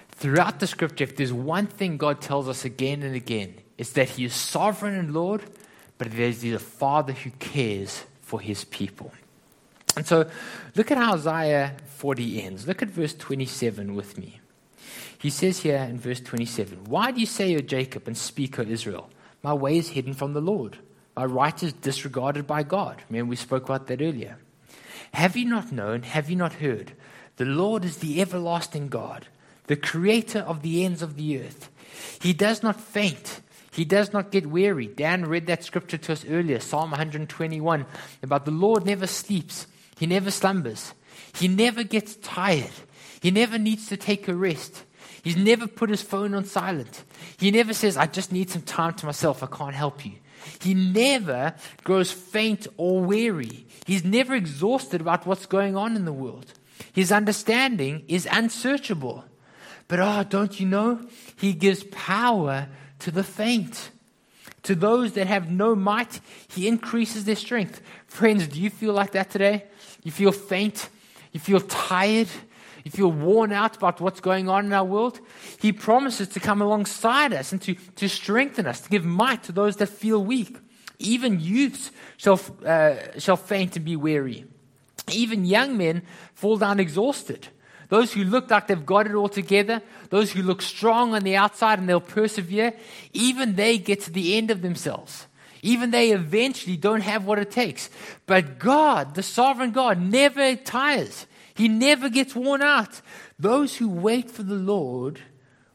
Throughout 0.09 0.59
the 0.59 0.67
scripture, 0.67 1.03
if 1.03 1.15
there's 1.15 1.31
one 1.31 1.67
thing 1.67 1.97
God 1.97 2.19
tells 2.19 2.49
us 2.49 2.65
again 2.65 3.03
and 3.03 3.15
again, 3.15 3.53
it's 3.77 3.91
that 3.91 4.09
He 4.09 4.25
is 4.25 4.33
sovereign 4.33 4.95
and 4.95 5.13
Lord, 5.13 5.43
but 5.99 6.11
there's 6.11 6.43
a 6.43 6.57
Father 6.57 7.13
who 7.13 7.29
cares 7.31 8.03
for 8.21 8.41
His 8.41 8.65
people. 8.65 9.13
And 9.95 10.05
so 10.05 10.27
look 10.75 10.89
at 10.89 10.97
how 10.97 11.13
Isaiah 11.13 11.75
40 11.85 12.41
ends. 12.41 12.67
Look 12.67 12.81
at 12.81 12.89
verse 12.89 13.13
27 13.13 13.93
with 13.93 14.17
me. 14.17 14.39
He 15.17 15.29
says 15.29 15.59
here 15.59 15.77
in 15.77 15.99
verse 15.99 16.19
27 16.21 16.85
Why 16.85 17.11
do 17.11 17.19
you 17.19 17.27
say, 17.27 17.55
O 17.55 17.59
Jacob, 17.59 18.07
and 18.07 18.17
speak, 18.17 18.57
O 18.57 18.63
Israel? 18.63 19.09
My 19.43 19.53
way 19.53 19.77
is 19.77 19.89
hidden 19.89 20.15
from 20.15 20.33
the 20.33 20.41
Lord. 20.41 20.79
My 21.15 21.25
right 21.25 21.63
is 21.63 21.73
disregarded 21.73 22.45
by 22.45 22.63
God. 22.63 23.01
Remember, 23.09 23.29
we 23.29 23.35
spoke 23.35 23.63
about 23.63 23.87
that 23.87 24.01
earlier. 24.01 24.37
Have 25.13 25.37
you 25.37 25.45
not 25.45 25.71
known? 25.71 26.03
Have 26.03 26.29
you 26.29 26.35
not 26.35 26.53
heard? 26.53 26.91
The 27.37 27.45
Lord 27.45 27.85
is 27.85 27.97
the 27.97 28.21
everlasting 28.21 28.89
God, 28.89 29.27
the 29.67 29.75
creator 29.75 30.39
of 30.39 30.61
the 30.61 30.83
ends 30.83 31.01
of 31.01 31.15
the 31.15 31.39
earth. 31.41 31.69
He 32.21 32.33
does 32.33 32.63
not 32.63 32.79
faint. 32.79 33.41
He 33.71 33.85
does 33.85 34.13
not 34.13 34.31
get 34.31 34.47
weary. 34.47 34.87
Dan 34.87 35.25
read 35.25 35.47
that 35.47 35.63
scripture 35.63 35.97
to 35.97 36.13
us 36.13 36.25
earlier, 36.29 36.59
Psalm 36.59 36.91
121, 36.91 37.85
about 38.23 38.45
the 38.45 38.51
Lord 38.51 38.85
never 38.85 39.07
sleeps. 39.07 39.67
He 39.97 40.05
never 40.05 40.31
slumbers. 40.31 40.93
He 41.33 41.47
never 41.47 41.83
gets 41.83 42.15
tired. 42.17 42.71
He 43.21 43.31
never 43.31 43.57
needs 43.57 43.87
to 43.87 43.97
take 43.97 44.27
a 44.27 44.35
rest. 44.35 44.83
He's 45.23 45.37
never 45.37 45.67
put 45.67 45.89
his 45.89 46.01
phone 46.01 46.33
on 46.33 46.45
silent. 46.45 47.03
He 47.37 47.51
never 47.51 47.73
says, 47.73 47.97
I 47.97 48.05
just 48.05 48.31
need 48.31 48.49
some 48.49 48.61
time 48.61 48.93
to 48.95 49.05
myself. 49.05 49.43
I 49.43 49.47
can't 49.47 49.73
help 49.73 50.05
you. 50.05 50.13
He 50.61 50.73
never 50.73 51.55
grows 51.83 52.11
faint 52.11 52.67
or 52.77 53.01
weary. 53.01 53.65
He's 53.85 54.03
never 54.03 54.33
exhausted 54.33 55.01
about 55.01 55.25
what's 55.25 55.45
going 55.45 55.75
on 55.75 55.95
in 55.95 56.05
the 56.05 56.13
world. 56.13 56.53
His 56.93 57.11
understanding 57.11 58.03
is 58.07 58.27
unsearchable. 58.31 59.25
But 59.87 59.99
oh, 59.99 60.25
don't 60.27 60.59
you 60.59 60.65
know? 60.65 61.07
He 61.37 61.53
gives 61.53 61.83
power 61.91 62.67
to 62.99 63.11
the 63.11 63.23
faint. 63.23 63.91
To 64.63 64.73
those 64.73 65.13
that 65.13 65.27
have 65.27 65.51
no 65.51 65.75
might, 65.75 66.19
he 66.47 66.67
increases 66.67 67.25
their 67.25 67.35
strength. 67.35 67.81
Friends, 68.07 68.47
do 68.47 68.59
you 68.59 68.71
feel 68.71 68.93
like 68.93 69.11
that 69.11 69.29
today? 69.29 69.65
You 70.03 70.11
feel 70.11 70.31
faint? 70.31 70.89
You 71.31 71.39
feel 71.39 71.59
tired? 71.59 72.29
You 72.85 72.91
feel 72.91 73.11
worn 73.11 73.51
out 73.51 73.75
about 73.75 73.99
what's 73.99 74.19
going 74.21 74.47
on 74.47 74.65
in 74.67 74.71
our 74.73 74.85
world? 74.85 75.19
He 75.59 75.73
promises 75.73 76.27
to 76.29 76.39
come 76.39 76.61
alongside 76.61 77.33
us 77.33 77.51
and 77.51 77.59
to, 77.63 77.73
to 77.73 78.07
strengthen 78.07 78.67
us, 78.67 78.79
to 78.81 78.89
give 78.89 79.03
might 79.03 79.43
to 79.43 79.51
those 79.51 79.77
that 79.77 79.87
feel 79.87 80.23
weak. 80.23 80.55
Even 80.99 81.39
youths 81.39 81.91
shall, 82.17 82.39
uh, 82.63 82.95
shall 83.17 83.37
faint 83.37 83.75
and 83.75 83.83
be 83.83 83.95
weary. 83.95 84.45
Even 85.11 85.45
young 85.45 85.77
men 85.77 86.03
fall 86.35 86.57
down 86.57 86.79
exhausted. 86.79 87.47
Those 87.89 88.13
who 88.13 88.23
look 88.23 88.51
like 88.51 88.67
they've 88.67 88.85
got 88.85 89.07
it 89.07 89.15
all 89.15 89.29
together, 89.29 89.81
those 90.11 90.31
who 90.31 90.43
look 90.43 90.61
strong 90.61 91.15
on 91.15 91.23
the 91.23 91.35
outside 91.35 91.79
and 91.79 91.89
they'll 91.89 91.99
persevere, 91.99 92.73
even 93.13 93.55
they 93.55 93.79
get 93.79 94.01
to 94.01 94.11
the 94.11 94.37
end 94.37 94.51
of 94.51 94.61
themselves. 94.61 95.25
Even 95.63 95.89
they 95.89 96.11
eventually 96.11 96.77
don't 96.77 97.01
have 97.01 97.25
what 97.25 97.39
it 97.39 97.49
takes. 97.49 97.89
But 98.27 98.59
God, 98.59 99.15
the 99.15 99.23
sovereign 99.23 99.71
God, 99.71 99.99
never 99.99 100.55
tires. 100.55 101.25
He 101.55 101.67
never 101.67 102.09
gets 102.09 102.35
worn 102.35 102.61
out. 102.61 103.01
Those 103.39 103.77
who 103.77 103.89
wait 103.89 104.29
for 104.29 104.43
the 104.43 104.55
Lord 104.55 105.21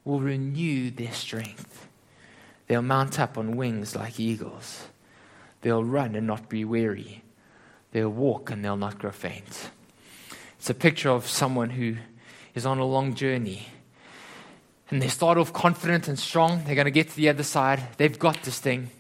will 0.04 0.20
renew 0.20 0.90
their 0.90 1.12
strength. 1.12 1.88
They'll 2.68 2.82
mount 2.82 3.18
up 3.18 3.36
on 3.36 3.57
wings 3.57 3.96
like 3.96 4.20
eagles. 4.20 4.86
They'll 5.62 5.82
run 5.82 6.14
and 6.14 6.26
not 6.26 6.48
be 6.48 6.64
weary. 6.64 7.24
They'll 7.92 8.11
walk 8.11 8.50
and 8.50 8.64
they'll 8.64 8.76
not 8.76 8.98
grow 8.98 9.11
faint. 9.11 9.70
It's 10.59 10.70
a 10.70 10.74
picture 10.74 11.11
of 11.11 11.26
someone 11.26 11.70
who 11.70 11.96
is 12.54 12.66
on 12.66 12.78
a 12.78 12.84
long 12.84 13.14
journey. 13.14 13.66
And 14.90 15.00
they 15.00 15.09
start 15.09 15.38
off 15.38 15.52
confident 15.52 16.07
and 16.09 16.18
strong. 16.18 16.62
They're 16.64 16.74
going 16.74 16.84
to 16.84 16.90
get 16.90 17.09
to 17.09 17.16
the 17.16 17.28
other 17.28 17.42
side. 17.42 17.82
They've 17.96 18.18
got 18.18 18.42
this 18.42 18.59
thing. 18.59 18.90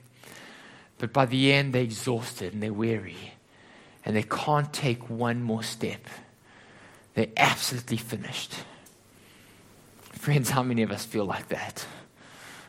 But 0.98 1.12
by 1.12 1.26
the 1.26 1.52
end, 1.52 1.74
they're 1.74 1.82
exhausted 1.82 2.54
and 2.54 2.62
they're 2.62 2.72
weary 2.72 3.34
and 4.04 4.16
they 4.16 4.22
can't 4.22 4.72
take 4.72 5.10
one 5.10 5.42
more 5.42 5.62
step. 5.62 6.00
They're 7.20 7.28
absolutely 7.36 7.98
finished. 7.98 8.54
Friends, 10.12 10.48
how 10.48 10.62
many 10.62 10.80
of 10.80 10.90
us 10.90 11.04
feel 11.04 11.26
like 11.26 11.48
that? 11.48 11.84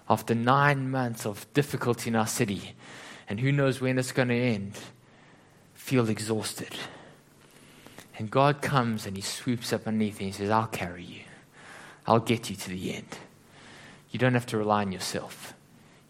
After 0.10 0.36
nine 0.36 0.92
months 0.92 1.26
of 1.26 1.48
difficulty 1.54 2.10
in 2.10 2.18
our 2.18 2.28
city, 2.28 2.74
and 3.30 3.40
who 3.40 3.54
knows 3.54 3.80
when 3.80 3.98
it's 3.98 4.12
going 4.12 4.28
to 4.28 4.36
end, 4.36 4.78
feel 5.74 6.10
exhausted. 6.10 6.76
And 8.20 8.30
God 8.30 8.62
comes 8.62 9.06
and 9.06 9.16
He 9.16 9.22
swoops 9.22 9.72
up 9.72 9.88
underneath 9.88 10.20
and 10.20 10.26
He 10.26 10.34
says, 10.34 10.50
I'll 10.50 10.68
carry 10.68 11.06
you. 11.06 11.22
I'll 12.06 12.20
get 12.20 12.50
you 12.50 12.58
to 12.58 12.70
the 12.72 12.94
end. 12.94 13.20
You 14.10 14.20
don't 14.20 14.34
have 14.34 14.48
to 14.48 14.58
rely 14.58 14.82
on 14.82 14.92
yourself. 14.92 15.54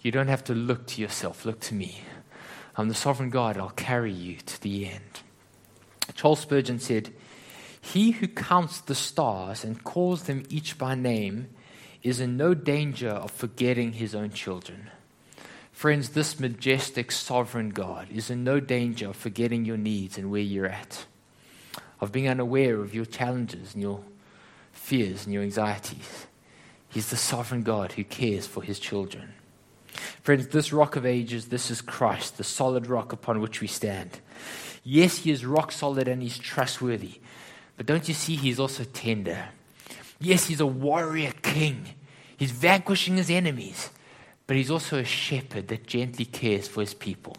You 0.01 0.11
don't 0.11 0.29
have 0.29 0.43
to 0.45 0.55
look 0.55 0.87
to 0.87 1.01
yourself. 1.01 1.45
Look 1.45 1.59
to 1.59 1.75
me. 1.75 2.01
I'm 2.75 2.87
the 2.87 2.95
sovereign 2.95 3.29
God. 3.29 3.59
I'll 3.59 3.69
carry 3.69 4.11
you 4.11 4.37
to 4.37 4.61
the 4.63 4.87
end. 4.87 5.21
Charles 6.15 6.39
Spurgeon 6.39 6.79
said, 6.79 7.13
He 7.81 8.11
who 8.11 8.27
counts 8.27 8.79
the 8.79 8.95
stars 8.95 9.63
and 9.63 9.83
calls 9.83 10.23
them 10.23 10.43
each 10.49 10.77
by 10.77 10.95
name 10.95 11.49
is 12.03 12.19
in 12.19 12.37
no 12.37 12.53
danger 12.53 13.09
of 13.09 13.31
forgetting 13.31 13.93
his 13.93 14.15
own 14.15 14.31
children. 14.31 14.89
Friends, 15.71 16.09
this 16.09 16.39
majestic 16.39 17.11
sovereign 17.11 17.69
God 17.69 18.07
is 18.11 18.29
in 18.29 18.43
no 18.43 18.59
danger 18.59 19.09
of 19.09 19.15
forgetting 19.15 19.65
your 19.65 19.77
needs 19.77 20.17
and 20.17 20.29
where 20.29 20.41
you're 20.41 20.67
at, 20.67 21.05
of 21.99 22.11
being 22.11 22.29
unaware 22.29 22.79
of 22.81 22.93
your 22.93 23.05
challenges 23.05 23.73
and 23.73 23.81
your 23.81 24.03
fears 24.71 25.25
and 25.25 25.33
your 25.33 25.43
anxieties. 25.43 26.27
He's 26.89 27.09
the 27.09 27.17
sovereign 27.17 27.63
God 27.63 27.93
who 27.93 28.03
cares 28.03 28.45
for 28.45 28.61
his 28.61 28.79
children. 28.79 29.33
Friends, 30.21 30.47
this 30.47 30.71
rock 30.71 30.95
of 30.95 31.05
ages, 31.05 31.47
this 31.47 31.71
is 31.71 31.81
Christ, 31.81 32.37
the 32.37 32.43
solid 32.43 32.87
rock 32.87 33.11
upon 33.11 33.41
which 33.41 33.61
we 33.61 33.67
stand. 33.67 34.19
Yes, 34.83 35.19
he 35.19 35.31
is 35.31 35.45
rock 35.45 35.71
solid 35.71 36.07
and 36.07 36.21
he's 36.21 36.37
trustworthy, 36.37 37.21
but 37.77 37.85
don't 37.85 38.07
you 38.07 38.13
see 38.13 38.35
he's 38.35 38.59
also 38.59 38.83
tender? 38.83 39.49
Yes, 40.19 40.47
he's 40.47 40.59
a 40.59 40.65
warrior 40.65 41.33
king. 41.41 41.87
He's 42.37 42.51
vanquishing 42.51 43.17
his 43.17 43.29
enemies, 43.29 43.89
but 44.47 44.55
he's 44.55 44.71
also 44.71 44.97
a 44.97 45.03
shepherd 45.03 45.67
that 45.69 45.87
gently 45.87 46.25
cares 46.25 46.67
for 46.67 46.81
his 46.81 46.93
people. 46.93 47.37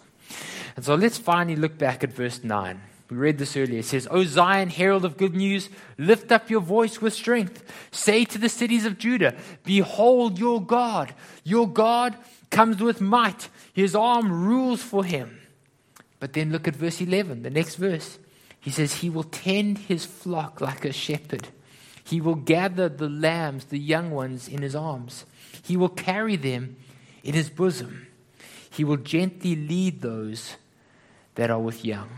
And 0.76 0.84
so 0.84 0.94
let's 0.94 1.18
finally 1.18 1.56
look 1.56 1.78
back 1.78 2.02
at 2.02 2.12
verse 2.12 2.42
9. 2.42 2.80
We 3.10 3.16
read 3.16 3.36
this 3.36 3.56
earlier. 3.56 3.80
It 3.80 3.84
says, 3.84 4.08
O 4.10 4.24
Zion, 4.24 4.70
herald 4.70 5.04
of 5.04 5.18
good 5.18 5.34
news, 5.34 5.68
lift 5.98 6.32
up 6.32 6.48
your 6.48 6.62
voice 6.62 7.02
with 7.02 7.12
strength. 7.12 7.62
Say 7.90 8.24
to 8.24 8.38
the 8.38 8.48
cities 8.48 8.86
of 8.86 8.96
Judah, 8.96 9.34
Behold 9.64 10.38
your 10.38 10.62
God. 10.62 11.12
Your 11.44 11.68
God 11.68 12.16
comes 12.50 12.80
with 12.80 13.02
might. 13.02 13.50
His 13.74 13.94
arm 13.94 14.32
rules 14.32 14.82
for 14.82 15.04
him. 15.04 15.40
But 16.20 16.32
then 16.32 16.52
look 16.52 16.66
at 16.66 16.74
verse 16.74 17.00
11, 17.02 17.42
the 17.42 17.50
next 17.50 17.74
verse. 17.74 18.18
He 18.62 18.70
says, 18.70 18.94
He 18.94 19.10
will 19.10 19.24
tend 19.24 19.76
his 19.76 20.06
flock 20.06 20.60
like 20.60 20.84
a 20.84 20.92
shepherd. 20.92 21.48
He 22.04 22.20
will 22.20 22.36
gather 22.36 22.88
the 22.88 23.08
lambs, 23.08 23.66
the 23.66 23.78
young 23.78 24.12
ones, 24.12 24.48
in 24.48 24.62
his 24.62 24.74
arms. 24.74 25.26
He 25.62 25.76
will 25.76 25.88
carry 25.88 26.36
them 26.36 26.76
in 27.24 27.34
his 27.34 27.50
bosom. 27.50 28.06
He 28.70 28.84
will 28.84 28.96
gently 28.96 29.56
lead 29.56 30.00
those 30.00 30.56
that 31.34 31.50
are 31.50 31.58
with 31.58 31.84
young. 31.84 32.08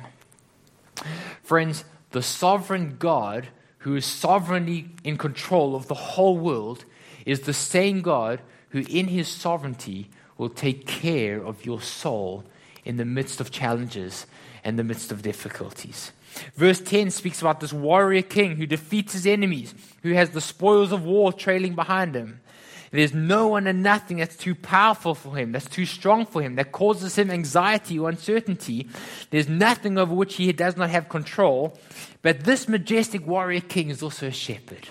Friends, 1.42 1.84
the 2.11 2.22
sovereign 2.22 2.97
God, 2.99 3.49
who 3.78 3.97
is 3.97 4.05
sovereignly 4.05 4.90
in 5.03 5.16
control 5.16 5.74
of 5.74 5.88
the 5.88 5.95
whole 5.95 6.38
world, 6.38 6.84
is 7.24 7.40
the 7.40 7.55
same 7.55 8.03
God 8.03 8.40
who, 8.68 8.84
in 8.90 9.09
his 9.09 9.28
sovereignty, 9.28 10.11
will 10.36 10.51
take 10.51 10.86
care 10.86 11.42
of 11.42 11.64
your 11.64 11.80
soul 11.80 12.45
in 12.84 12.99
the 12.99 13.05
midst 13.05 13.40
of 13.40 13.51
challenges 13.51 14.26
and 14.62 14.78
the 14.78 14.84
midst 14.84 15.11
of 15.11 15.22
difficulties. 15.22 16.12
Verse 16.55 16.80
10 16.80 17.11
speaks 17.11 17.41
about 17.41 17.61
this 17.61 17.72
warrior 17.72 18.22
king 18.22 18.57
who 18.57 18.66
defeats 18.66 19.12
his 19.12 19.26
enemies, 19.26 19.74
who 20.03 20.12
has 20.12 20.30
the 20.30 20.41
spoils 20.41 20.93
of 20.93 21.05
war 21.05 21.32
trailing 21.32 21.74
behind 21.74 22.14
him. 22.14 22.41
There's 22.91 23.12
no 23.12 23.49
one 23.49 23.66
and 23.66 23.82
nothing 23.82 24.18
that's 24.18 24.37
too 24.37 24.55
powerful 24.55 25.16
for 25.16 25.37
him, 25.37 25.51
that's 25.51 25.68
too 25.68 25.85
strong 25.85 26.26
for 26.26 26.41
him, 26.43 26.55
that 26.55 26.70
causes 26.70 27.18
him 27.18 27.28
anxiety 27.28 27.99
or 27.99 28.09
uncertainty. 28.09 28.89
There's 29.30 29.49
nothing 29.49 29.99
over 29.99 30.14
which 30.14 30.37
he 30.37 30.53
does 30.53 30.76
not 30.76 30.91
have 30.91 31.09
control. 31.09 31.76
But 32.22 32.45
this 32.45 32.68
majestic 32.68 33.26
warrior 33.26 33.61
king 33.61 33.91
is 33.91 34.01
also 34.01 34.28
a 34.28 34.30
shepherd. 34.30 34.89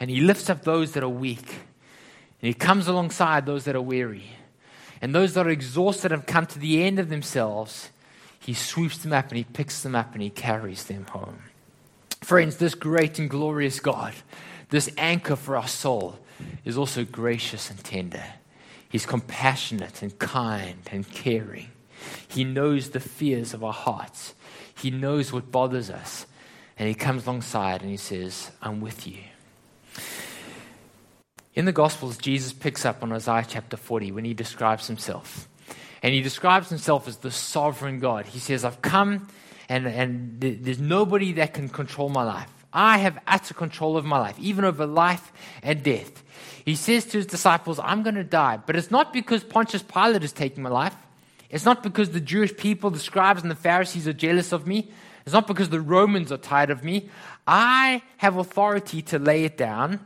And 0.00 0.10
he 0.10 0.22
lifts 0.22 0.48
up 0.48 0.62
those 0.62 0.92
that 0.92 1.02
are 1.02 1.08
weak. 1.08 1.46
And 1.46 2.48
he 2.48 2.54
comes 2.54 2.88
alongside 2.88 3.44
those 3.44 3.64
that 3.64 3.76
are 3.76 3.82
weary. 3.82 4.30
And 5.02 5.14
those 5.14 5.34
that 5.34 5.46
are 5.46 5.50
exhausted 5.50 6.10
have 6.10 6.24
come 6.24 6.46
to 6.46 6.58
the 6.58 6.82
end 6.82 6.98
of 6.98 7.10
themselves 7.10 7.90
he 8.44 8.52
swoops 8.52 8.98
them 8.98 9.14
up 9.14 9.28
and 9.28 9.38
he 9.38 9.44
picks 9.44 9.82
them 9.82 9.94
up 9.94 10.12
and 10.12 10.20
he 10.20 10.28
carries 10.28 10.84
them 10.84 11.06
home. 11.06 11.38
Friends, 12.20 12.58
this 12.58 12.74
great 12.74 13.18
and 13.18 13.30
glorious 13.30 13.80
God, 13.80 14.12
this 14.68 14.90
anchor 14.98 15.34
for 15.34 15.56
our 15.56 15.66
soul, 15.66 16.18
is 16.62 16.76
also 16.76 17.04
gracious 17.04 17.70
and 17.70 17.82
tender. 17.82 18.22
He's 18.88 19.06
compassionate 19.06 20.02
and 20.02 20.18
kind 20.18 20.78
and 20.92 21.10
caring. 21.10 21.70
He 22.28 22.44
knows 22.44 22.90
the 22.90 23.00
fears 23.00 23.54
of 23.54 23.64
our 23.64 23.72
hearts. 23.72 24.34
He 24.76 24.90
knows 24.90 25.32
what 25.32 25.50
bothers 25.50 25.88
us. 25.88 26.26
And 26.76 26.86
he 26.86 26.94
comes 26.94 27.26
alongside 27.26 27.80
and 27.80 27.90
he 27.90 27.96
says, 27.96 28.50
I'm 28.60 28.82
with 28.82 29.06
you. 29.06 29.18
In 31.54 31.64
the 31.64 31.72
Gospels, 31.72 32.18
Jesus 32.18 32.52
picks 32.52 32.84
up 32.84 33.02
on 33.02 33.12
Isaiah 33.12 33.46
chapter 33.48 33.78
40 33.78 34.12
when 34.12 34.24
he 34.26 34.34
describes 34.34 34.86
himself. 34.88 35.48
And 36.04 36.12
he 36.12 36.20
describes 36.20 36.68
himself 36.68 37.08
as 37.08 37.16
the 37.16 37.30
sovereign 37.30 37.98
God. 37.98 38.26
He 38.26 38.38
says, 38.38 38.62
I've 38.62 38.82
come 38.82 39.26
and, 39.70 39.86
and 39.86 40.36
there's 40.38 40.78
nobody 40.78 41.32
that 41.32 41.54
can 41.54 41.70
control 41.70 42.10
my 42.10 42.22
life. 42.22 42.50
I 42.74 42.98
have 42.98 43.18
utter 43.26 43.54
control 43.54 43.96
of 43.96 44.04
my 44.04 44.18
life, 44.18 44.38
even 44.38 44.66
over 44.66 44.84
life 44.84 45.32
and 45.62 45.82
death. 45.82 46.22
He 46.66 46.74
says 46.74 47.06
to 47.06 47.16
his 47.16 47.24
disciples, 47.24 47.80
I'm 47.82 48.02
going 48.02 48.16
to 48.16 48.24
die. 48.24 48.58
But 48.58 48.76
it's 48.76 48.90
not 48.90 49.14
because 49.14 49.44
Pontius 49.44 49.82
Pilate 49.82 50.22
is 50.22 50.32
taking 50.32 50.62
my 50.62 50.68
life. 50.68 50.94
It's 51.48 51.64
not 51.64 51.82
because 51.82 52.10
the 52.10 52.20
Jewish 52.20 52.54
people, 52.54 52.90
the 52.90 52.98
scribes, 52.98 53.40
and 53.40 53.50
the 53.50 53.56
Pharisees 53.56 54.06
are 54.06 54.12
jealous 54.12 54.52
of 54.52 54.66
me. 54.66 54.90
It's 55.24 55.32
not 55.32 55.46
because 55.46 55.70
the 55.70 55.80
Romans 55.80 56.30
are 56.30 56.36
tired 56.36 56.68
of 56.68 56.84
me. 56.84 57.08
I 57.46 58.02
have 58.18 58.36
authority 58.36 59.00
to 59.02 59.18
lay 59.18 59.44
it 59.44 59.56
down 59.56 60.00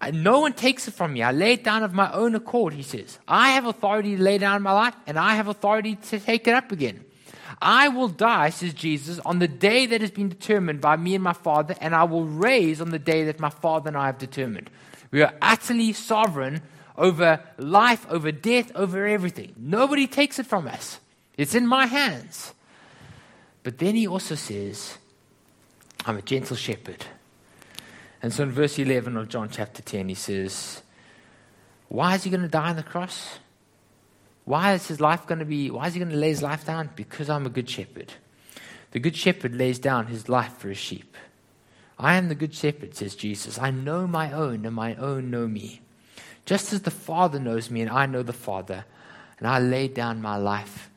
Uh, 0.00 0.10
no 0.12 0.40
one 0.40 0.52
takes 0.52 0.88
it 0.88 0.94
from 0.94 1.12
me. 1.12 1.22
I 1.22 1.32
lay 1.32 1.52
it 1.52 1.64
down 1.64 1.82
of 1.82 1.92
my 1.92 2.12
own 2.12 2.34
accord, 2.34 2.74
he 2.74 2.82
says. 2.82 3.18
I 3.28 3.50
have 3.50 3.66
authority 3.66 4.16
to 4.16 4.22
lay 4.22 4.38
down 4.38 4.62
my 4.62 4.72
life, 4.72 4.94
and 5.06 5.18
I 5.18 5.34
have 5.34 5.48
authority 5.48 5.96
to 5.96 6.18
take 6.18 6.48
it 6.48 6.54
up 6.54 6.72
again. 6.72 7.04
I 7.62 7.88
will 7.88 8.08
die, 8.08 8.50
says 8.50 8.74
Jesus, 8.74 9.18
on 9.20 9.38
the 9.38 9.48
day 9.48 9.86
that 9.86 10.00
has 10.00 10.10
been 10.10 10.28
determined 10.28 10.80
by 10.80 10.96
me 10.96 11.14
and 11.14 11.22
my 11.22 11.32
Father, 11.32 11.74
and 11.80 11.94
I 11.94 12.04
will 12.04 12.24
raise 12.24 12.80
on 12.80 12.90
the 12.90 12.98
day 12.98 13.24
that 13.24 13.40
my 13.40 13.50
Father 13.50 13.88
and 13.88 13.96
I 13.96 14.06
have 14.06 14.18
determined. 14.18 14.70
We 15.10 15.22
are 15.22 15.32
utterly 15.40 15.92
sovereign 15.92 16.62
over 16.96 17.40
life, 17.56 18.06
over 18.10 18.32
death, 18.32 18.72
over 18.74 19.06
everything. 19.06 19.54
Nobody 19.56 20.06
takes 20.06 20.38
it 20.38 20.46
from 20.46 20.66
us. 20.66 21.00
It's 21.36 21.54
in 21.54 21.66
my 21.66 21.86
hands. 21.86 22.52
But 23.62 23.78
then 23.78 23.94
he 23.94 24.06
also 24.06 24.34
says, 24.34 24.98
I'm 26.04 26.18
a 26.18 26.22
gentle 26.22 26.56
shepherd. 26.56 27.04
And 28.24 28.32
so 28.32 28.44
in 28.44 28.52
verse 28.52 28.78
11 28.78 29.18
of 29.18 29.28
John 29.28 29.50
chapter 29.50 29.82
10, 29.82 30.08
he 30.08 30.14
says, 30.14 30.82
Why 31.88 32.14
is 32.14 32.24
he 32.24 32.30
going 32.30 32.40
to 32.40 32.48
die 32.48 32.70
on 32.70 32.76
the 32.76 32.82
cross? 32.82 33.38
Why 34.46 34.72
is 34.72 34.86
his 34.86 34.98
life 34.98 35.26
going 35.26 35.40
to 35.40 35.44
be, 35.44 35.70
why 35.70 35.88
is 35.88 35.92
he 35.92 36.00
going 36.00 36.10
to 36.10 36.16
lay 36.16 36.30
his 36.30 36.42
life 36.42 36.64
down? 36.64 36.88
Because 36.96 37.28
I'm 37.28 37.44
a 37.44 37.50
good 37.50 37.68
shepherd. 37.68 38.14
The 38.92 38.98
good 38.98 39.14
shepherd 39.14 39.54
lays 39.54 39.78
down 39.78 40.06
his 40.06 40.30
life 40.30 40.56
for 40.56 40.70
his 40.70 40.78
sheep. 40.78 41.18
I 41.98 42.14
am 42.14 42.30
the 42.30 42.34
good 42.34 42.54
shepherd, 42.54 42.96
says 42.96 43.14
Jesus. 43.14 43.58
I 43.58 43.70
know 43.70 44.06
my 44.06 44.32
own, 44.32 44.64
and 44.64 44.74
my 44.74 44.94
own 44.94 45.30
know 45.30 45.46
me. 45.46 45.82
Just 46.46 46.72
as 46.72 46.80
the 46.80 46.90
Father 46.90 47.38
knows 47.38 47.70
me, 47.70 47.82
and 47.82 47.90
I 47.90 48.06
know 48.06 48.22
the 48.22 48.32
Father, 48.32 48.86
and 49.38 49.46
I 49.46 49.58
lay 49.58 49.86
down 49.86 50.22
my 50.22 50.38
life 50.38 50.88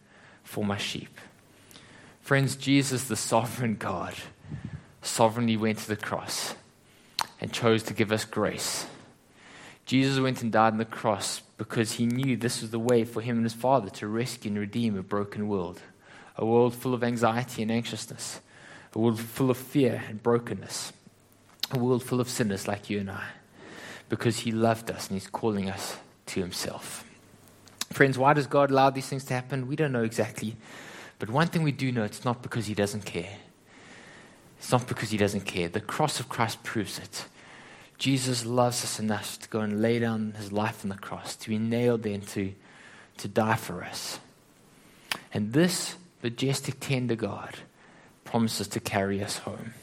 for 0.46 0.64
my 0.64 0.78
sheep. 0.78 1.20
Friends, 2.22 2.56
Jesus, 2.56 3.04
the 3.04 3.18
sovereign 3.18 3.76
God, 3.76 4.14
sovereignly 5.02 5.58
went 5.58 5.80
to 5.80 5.90
the 5.90 5.98
cross 5.98 6.56
and 7.40 7.54
chose 7.54 7.84
to 7.84 7.94
give 7.94 8.12
us 8.12 8.26
grace. 8.26 8.86
Jesus 9.86 10.20
went 10.20 10.42
and 10.42 10.52
died 10.52 10.74
on 10.74 10.78
the 10.78 10.86
cross 10.86 11.42
because 11.58 11.94
he 11.94 12.06
knew 12.06 12.36
this 12.36 12.62
was 12.62 12.72
the 12.72 12.80
way 12.80 13.06
for 13.06 13.22
him 13.22 13.38
and 13.38 13.46
his 13.46 13.54
Father 13.54 13.90
to 13.92 14.08
rescue 14.08 14.50
and 14.50 14.60
redeem 14.60 14.98
a 14.98 15.04
broken 15.04 15.48
world, 15.48 15.82
a 16.36 16.46
world 16.46 16.76
full 16.76 16.94
of 16.94 17.04
anxiety 17.04 17.62
and 17.62 17.72
anxiousness, 17.72 18.42
a 18.94 19.00
world 19.00 19.20
full 19.20 19.50
of 19.50 19.58
fear 19.58 20.04
and 20.10 20.22
brokenness, 20.22 20.92
a 21.72 21.80
world 21.80 22.04
full 22.04 22.20
of 22.20 22.30
sinners 22.30 22.68
like 22.68 22.90
you 22.90 23.00
and 23.00 23.10
I, 23.10 23.24
because 24.10 24.40
he 24.40 24.52
loved 24.52 24.92
us 24.92 25.08
and 25.08 25.16
he's 25.16 25.30
calling 25.30 25.70
us 25.70 25.98
to 26.28 26.42
himself. 26.42 27.06
Friends, 27.92 28.18
why 28.18 28.34
does 28.34 28.48
God 28.48 28.70
allow 28.70 28.90
these 28.90 29.08
things 29.08 29.24
to 29.26 29.34
happen? 29.34 29.68
We 29.68 29.78
don't 29.78 29.94
know 29.94 30.04
exactly. 30.04 30.58
But 31.20 31.30
one 31.30 31.48
thing 31.48 31.64
we 31.64 31.72
do 31.72 31.92
know 31.92 32.04
it's 32.04 32.26
not 32.26 32.44
because 32.44 32.68
he 32.68 32.74
doesn't 32.74 33.06
care. 33.06 33.38
It's 34.58 34.72
not 34.72 34.88
because 34.88 35.12
he 35.12 35.18
doesn't 35.18 35.46
care. 35.46 35.68
The 35.68 35.82
cross 35.82 36.20
of 36.20 36.30
Christ 36.30 36.64
proves 36.64 37.00
it. 37.00 37.26
Jesus 37.98 38.46
loves 38.46 38.84
us 38.84 39.00
enough 39.00 39.40
to 39.40 39.50
go 39.50 39.62
and 39.62 39.82
lay 39.82 40.00
down 40.00 40.34
his 40.38 40.52
life 40.52 40.84
on 40.84 40.90
the 40.90 40.98
cross, 40.98 41.36
to 41.38 41.50
be 41.50 41.58
nailed 41.58 42.04
there 42.04 42.18
to, 42.18 42.54
to 43.18 43.28
die 43.28 43.56
for 43.56 43.84
us. 43.84 44.20
And 45.34 45.54
this 45.54 45.96
majestic, 46.22 46.80
tender 46.80 47.16
God 47.16 47.56
promises 48.24 48.68
to 48.70 48.80
carry 48.80 49.24
us 49.24 49.40
home. 49.40 49.74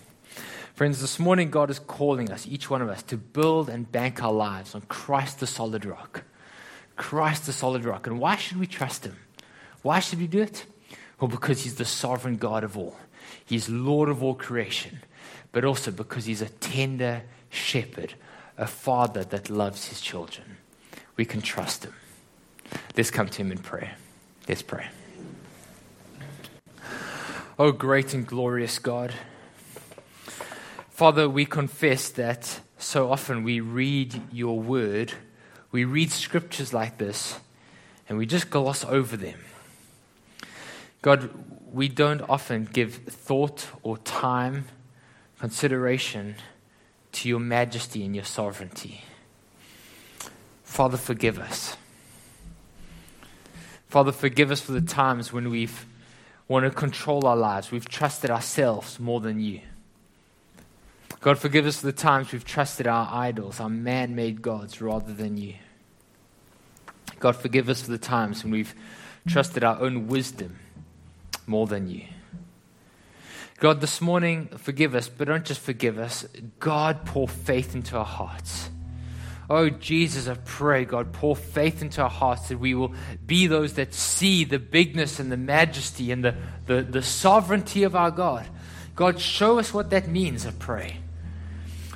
Friends, 0.75 1.01
this 1.01 1.19
morning 1.19 1.51
God 1.51 1.71
is 1.71 1.79
calling 1.79 2.31
us, 2.31 2.47
each 2.47 2.69
one 2.69 2.83
of 2.83 2.89
us, 2.89 3.03
to 3.05 3.17
build 3.17 3.69
and 3.69 3.91
bank 3.91 4.23
our 4.23 4.33
lives 4.33 4.75
on 4.75 4.83
Christ 4.83 5.41
the 5.41 5.47
solid 5.47 5.85
rock. 5.85 6.25
Christ 6.97 7.47
the 7.47 7.53
solid 7.53 7.85
rock. 7.85 8.07
And 8.07 8.19
why 8.19 8.37
should 8.37 8.59
we 8.59 8.67
trust 8.67 9.05
him? 9.05 9.17
Why 9.83 10.01
should 10.01 10.19
we 10.19 10.27
do 10.27 10.41
it? 10.41 10.65
Well, 11.21 11.29
because 11.29 11.63
He's 11.63 11.77
the 11.77 11.85
sovereign 11.85 12.37
God 12.37 12.65
of 12.65 12.77
all, 12.77 12.97
He's 13.47 13.69
Lord 13.69 14.09
of 14.09 14.23
all 14.23 14.35
creation, 14.35 15.01
but 15.53 15.65
also 15.65 15.91
because 15.91 16.25
He's 16.25 16.43
a 16.43 16.49
tender 16.49 17.23
shepherd, 17.51 18.15
a 18.57 18.67
father 18.67 19.25
that 19.25 19.51
loves 19.51 19.89
His 19.89 20.01
children. 20.01 20.57
We 21.17 21.25
can 21.25 21.43
trust 21.43 21.85
Him. 21.85 21.95
Let's 22.97 23.11
come 23.11 23.29
to 23.29 23.43
Him 23.43 23.53
in 23.53 23.59
prayer. 23.59 23.97
Let's 24.49 24.63
pray. 24.63 24.87
Oh, 27.59 27.71
great 27.71 28.15
and 28.15 28.27
glorious 28.27 28.79
God. 28.79 29.15
Father, 30.91 31.29
we 31.29 31.45
confess 31.45 32.09
that 32.11 32.61
so 32.79 33.11
often 33.11 33.43
we 33.45 33.61
read 33.61 34.21
your 34.33 34.59
word, 34.59 35.13
we 35.71 35.85
read 35.85 36.11
scriptures 36.11 36.73
like 36.73 36.99
this, 36.99 37.39
and 38.09 38.19
we 38.19 38.27
just 38.27 38.51
gloss 38.51 38.85
over 38.85 39.17
them. 39.17 39.39
God, 41.05 41.29
we 41.71 41.89
don't 41.89 42.23
often 42.31 42.65
give 42.65 42.95
thought 42.95 43.67
or 43.83 43.99
time, 43.99 44.65
consideration 45.39 46.37
to 47.13 47.29
your 47.29 47.41
majesty 47.41 48.07
and 48.07 48.15
your 48.15 48.25
sovereignty. 48.25 49.05
Father, 50.63 50.97
forgive 50.97 51.39
us. 51.39 51.77
Father, 53.87 54.13
forgive 54.13 54.51
us 54.51 54.63
for 54.63 54.73
the 54.73 54.81
times 54.81 55.31
when 55.31 55.51
we've 55.51 55.85
wanted 56.49 56.71
to 56.71 56.75
control 56.75 57.27
our 57.27 57.37
lives. 57.37 57.71
We've 57.71 57.87
trusted 57.87 58.31
ourselves 58.31 58.99
more 58.99 59.21
than 59.21 59.41
you. 59.41 59.61
God, 61.21 61.37
forgive 61.37 61.67
us 61.67 61.81
for 61.81 61.87
the 61.87 61.93
times 61.93 62.33
we've 62.33 62.47
trusted 62.47 62.87
our 62.87 63.11
idols, 63.13 63.61
our 63.61 63.69
man 63.69 64.15
made 64.15 64.41
gods, 64.41 64.81
rather 64.81 65.13
than 65.13 65.37
you. 65.37 65.57
God, 67.21 67.37
forgive 67.37 67.69
us 67.69 67.83
for 67.83 67.91
the 67.91 67.99
times 67.99 68.43
when 68.43 68.55
we've 68.55 68.75
trusted 69.27 69.63
our 69.63 69.79
own 69.83 70.07
wisdom 70.07 70.61
more 71.47 71.67
than 71.67 71.89
you. 71.89 72.05
God, 73.59 73.81
this 73.81 74.01
morning, 74.01 74.49
forgive 74.59 74.95
us, 74.95 75.09
but 75.09 75.29
don't 75.29 75.45
just 75.45 75.61
forgive 75.61 75.99
us. 75.99 76.27
God, 76.59 77.07
pour 77.07 77.29
faith 77.29 77.75
into 77.75 77.97
our 77.97 78.05
hearts. 78.05 78.69
Oh, 79.49 79.69
Jesus, 79.69 80.27
I 80.27 80.35
pray, 80.35 80.85
God, 80.85 81.13
pour 81.13 81.37
faith 81.37 81.83
into 81.83 82.03
our 82.03 82.11
hearts 82.11 82.49
that 82.49 82.59
we 82.59 82.75
will 82.75 82.95
be 83.27 83.47
those 83.47 83.75
that 83.75 83.93
see 83.93 84.45
the 84.45 84.59
bigness 84.59 85.21
and 85.21 85.31
the 85.31 85.37
majesty 85.37 86.11
and 86.11 86.25
the, 86.25 86.35
the, 86.67 86.83
the 86.83 87.03
sovereignty 87.03 87.83
of 87.83 87.95
our 87.95 88.11
God. 88.11 88.47
God, 88.97 89.21
show 89.21 89.59
us 89.59 89.75
what 89.75 89.91
that 89.91 90.09
means, 90.09 90.47
I 90.47 90.53
pray. 90.53 90.99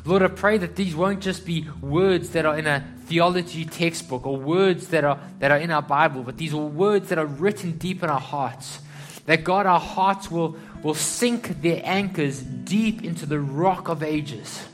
Lord, 0.05 0.23
I 0.23 0.29
pray 0.29 0.59
that 0.59 0.77
these 0.77 0.95
won't 0.95 1.21
just 1.21 1.45
be 1.45 1.69
words 1.81 2.31
that 2.31 2.47
are 2.47 2.57
in 2.57 2.67
a 2.67 2.85
theology 3.07 3.65
textbook 3.65 4.27
or 4.27 4.37
words 4.37 4.89
that 4.89 5.05
are, 5.05 5.19
that 5.39 5.51
are 5.51 5.59
in 5.59 5.71
our 5.71 5.83
Bible, 5.83 6.23
but 6.23 6.37
these 6.37 6.55
are 6.55 6.59
words 6.59 7.09
that 7.09 7.19
are 7.19 7.27
written 7.27 7.73
deep 7.73 8.03
in 8.03 8.11
our 8.11 8.21
hearts. 8.21 8.81
That 9.29 9.45
God, 9.45 9.67
our 9.67 9.79
hearts 9.79 10.31
will, 10.31 10.57
will 10.83 10.95
sink 10.95 11.61
their 11.61 11.83
anchors 11.85 12.41
deep 12.41 13.05
into 13.05 13.27
the 13.27 13.39
rock 13.39 13.89
of 13.89 14.03
ages. 14.03 14.67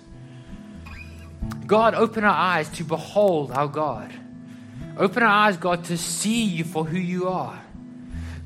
God, 1.67 1.97
open 1.97 2.23
our 2.23 2.37
eyes 2.37 2.69
to 2.77 2.85
behold 2.85 3.51
our 3.51 3.67
God. 3.67 4.13
Open 4.97 5.25
our 5.25 5.49
eyes, 5.49 5.57
God, 5.57 5.83
to 5.87 5.99
see 5.99 6.45
you 6.45 6.63
for 6.63 6.85
who 6.85 6.97
you 6.97 7.27
are. 7.27 7.61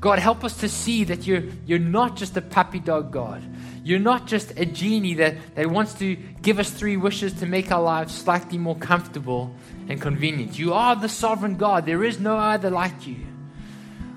God, 0.01 0.17
help 0.17 0.43
us 0.43 0.57
to 0.61 0.67
see 0.67 1.03
that 1.03 1.27
you're, 1.27 1.43
you're 1.67 1.77
not 1.77 2.15
just 2.15 2.35
a 2.35 2.41
puppy 2.41 2.79
dog 2.79 3.11
God. 3.11 3.43
You're 3.83 3.99
not 3.99 4.25
just 4.25 4.57
a 4.57 4.65
genie 4.65 5.13
that, 5.13 5.35
that 5.53 5.69
wants 5.69 5.93
to 5.99 6.15
give 6.41 6.57
us 6.57 6.71
three 6.71 6.97
wishes 6.97 7.33
to 7.33 7.45
make 7.45 7.71
our 7.71 7.83
lives 7.83 8.15
slightly 8.15 8.57
more 8.57 8.75
comfortable 8.75 9.53
and 9.87 10.01
convenient. 10.01 10.57
You 10.57 10.73
are 10.73 10.95
the 10.95 11.07
sovereign 11.07 11.55
God. 11.55 11.85
There 11.85 12.03
is 12.03 12.19
no 12.19 12.35
other 12.35 12.71
like 12.71 13.05
you. 13.05 13.17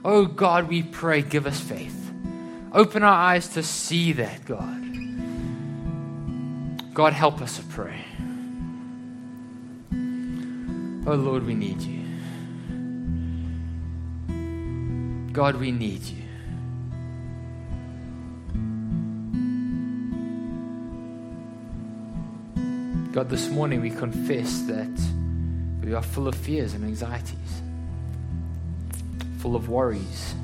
Oh 0.05 0.27
God, 0.27 0.69
we 0.69 0.83
pray, 0.83 1.23
give 1.23 1.47
us 1.47 1.61
faith. 1.61 2.13
Open 2.73 3.03
our 3.03 3.15
eyes 3.15 3.49
to 3.49 3.63
see 3.63 4.13
that, 4.15 4.45
God. 4.45 4.81
God, 6.95 7.13
help 7.13 7.41
us 7.41 7.57
to 7.57 7.63
pray. 7.65 8.05
Oh 11.07 11.15
Lord, 11.15 11.45
we 11.45 11.55
need 11.55 11.81
you. 11.81 12.03
God, 15.33 15.57
we 15.57 15.73
need 15.73 16.03
you. 16.03 16.23
God, 23.13 23.29
this 23.29 23.49
morning 23.51 23.81
we 23.81 23.91
confess 23.91 24.63
that 24.63 24.91
we 25.83 25.93
are 25.93 26.03
full 26.03 26.29
of 26.29 26.35
fears 26.35 26.75
and 26.75 26.85
anxieties, 26.85 27.63
full 29.43 29.57
of 29.57 29.69
worries. 29.69 30.37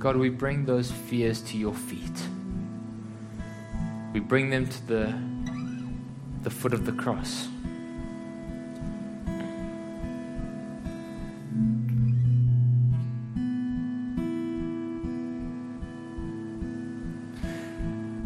God, 0.00 0.16
we 0.16 0.30
bring 0.30 0.64
those 0.64 0.90
fears 0.90 1.40
to 1.42 1.56
your 1.56 1.72
feet. 1.72 2.28
We 4.12 4.18
bring 4.18 4.50
them 4.50 4.66
to 4.66 4.86
the, 4.88 5.14
the 6.42 6.50
foot 6.50 6.74
of 6.74 6.84
the 6.84 6.90
cross. 6.90 7.46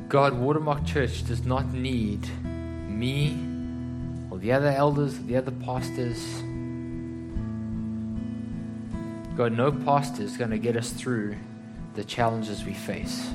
God, 0.09 0.33
Watermark 0.33 0.87
Church 0.87 1.27
does 1.27 1.45
not 1.45 1.75
need 1.75 2.27
me 2.89 3.39
or 4.31 4.39
the 4.39 4.53
other 4.53 4.69
elders, 4.71 5.19
or 5.19 5.23
the 5.25 5.37
other 5.37 5.51
pastors. 5.51 6.43
God, 9.39 9.53
no 9.53 9.71
pastor 9.71 10.25
is 10.25 10.37
going 10.37 10.51
to 10.51 10.59
get 10.59 10.77
us 10.77 10.91
through 10.91 11.37
the 11.95 12.03
challenges 12.03 12.65
we 12.65 12.75
face. 12.75 13.31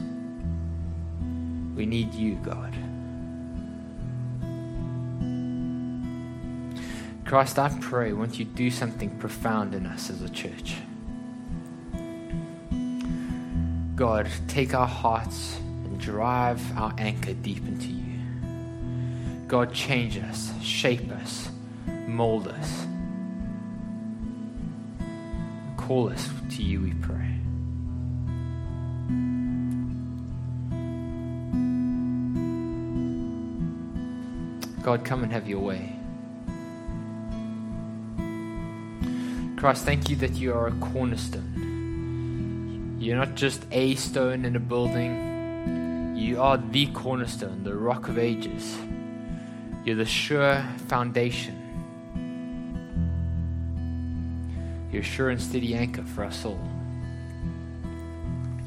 We 1.78 1.86
need 1.86 2.14
you, 2.14 2.36
God. 2.44 2.76
Christ, 7.24 7.58
I 7.58 7.70
pray, 7.80 8.12
won't 8.12 8.38
you 8.38 8.44
do 8.44 8.70
something 8.70 9.18
profound 9.18 9.74
in 9.74 9.86
us 9.86 10.10
as 10.10 10.22
a 10.22 10.28
church? 10.28 10.76
God, 13.96 14.28
take 14.50 14.74
our 14.74 14.86
hearts 14.86 15.56
and 15.86 15.98
drive 16.02 16.62
our 16.78 16.94
anchor 16.98 17.34
deep 17.34 17.66
into 17.66 17.88
you. 17.88 18.20
God, 19.48 19.74
change 19.74 20.18
us, 20.18 20.52
shape 20.62 21.10
us, 21.12 21.48
mold 22.08 22.50
us. 22.50 22.88
Call 25.88 26.10
us 26.10 26.30
to 26.52 26.64
you, 26.64 26.80
we 26.80 26.94
pray. 26.94 27.36
God, 34.82 35.04
come 35.04 35.24
and 35.24 35.34
have 35.34 35.50
your 35.50 35.60
way. 35.60 36.00
Christ, 39.58 39.84
thank 39.84 40.10
you 40.10 40.16
that 40.16 40.36
you 40.36 40.54
are 40.54 40.68
a 40.68 40.72
cornerstone. 40.72 42.96
You're 42.98 43.18
not 43.18 43.36
just 43.36 43.66
a 43.72 43.96
stone 43.96 44.46
in 44.46 44.56
a 44.56 44.62
building, 44.62 46.16
you 46.16 46.42
are 46.42 46.58
the 46.58 46.86
cornerstone, 46.94 47.66
the 47.66 47.76
rock 47.76 48.08
of 48.08 48.18
ages. 48.18 48.78
You're 49.84 49.98
the 49.98 50.06
sure 50.06 50.64
foundation. 50.88 51.63
Sure 55.04 55.30
and 55.30 55.42
steady 55.42 55.76
anchor 55.76 56.04
for 56.04 56.24
us 56.24 56.46
all. 56.46 56.60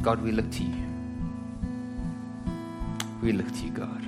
God, 0.02 0.22
we 0.22 0.30
look 0.30 0.50
to 0.52 0.62
you. 0.62 0.86
We 3.22 3.32
look 3.32 3.50
to 3.50 3.64
you, 3.64 3.70
God. 3.70 4.02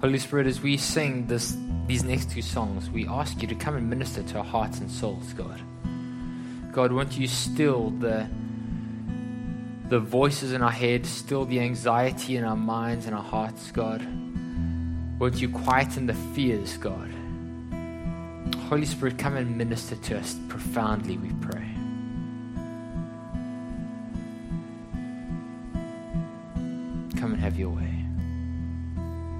Holy 0.00 0.18
Spirit, 0.18 0.46
as 0.46 0.60
we 0.60 0.76
sing 0.76 1.26
this, 1.26 1.56
these 1.86 2.04
next 2.04 2.30
two 2.30 2.42
songs, 2.42 2.90
we 2.90 3.06
ask 3.06 3.40
you 3.40 3.48
to 3.48 3.54
come 3.54 3.76
and 3.76 3.88
minister 3.88 4.22
to 4.22 4.38
our 4.38 4.44
hearts 4.44 4.80
and 4.80 4.90
souls, 4.90 5.32
God. 5.32 5.60
God, 6.72 6.92
won't 6.92 7.16
you 7.16 7.28
still 7.28 7.90
the, 7.90 8.26
the 9.88 10.00
voices 10.00 10.52
in 10.52 10.62
our 10.62 10.70
head, 10.70 11.06
still 11.06 11.44
the 11.44 11.60
anxiety 11.60 12.36
in 12.36 12.44
our 12.44 12.56
minds 12.56 13.06
and 13.06 13.14
our 13.14 13.22
hearts, 13.22 13.70
God? 13.70 14.04
Won't 15.18 15.40
you 15.40 15.48
quieten 15.48 16.06
the 16.06 16.14
fears, 16.34 16.76
God? 16.76 17.10
Holy 18.74 18.86
Spirit, 18.86 19.18
come 19.18 19.36
and 19.36 19.56
minister 19.56 19.94
to 19.94 20.18
us 20.18 20.34
profoundly, 20.48 21.16
we 21.16 21.28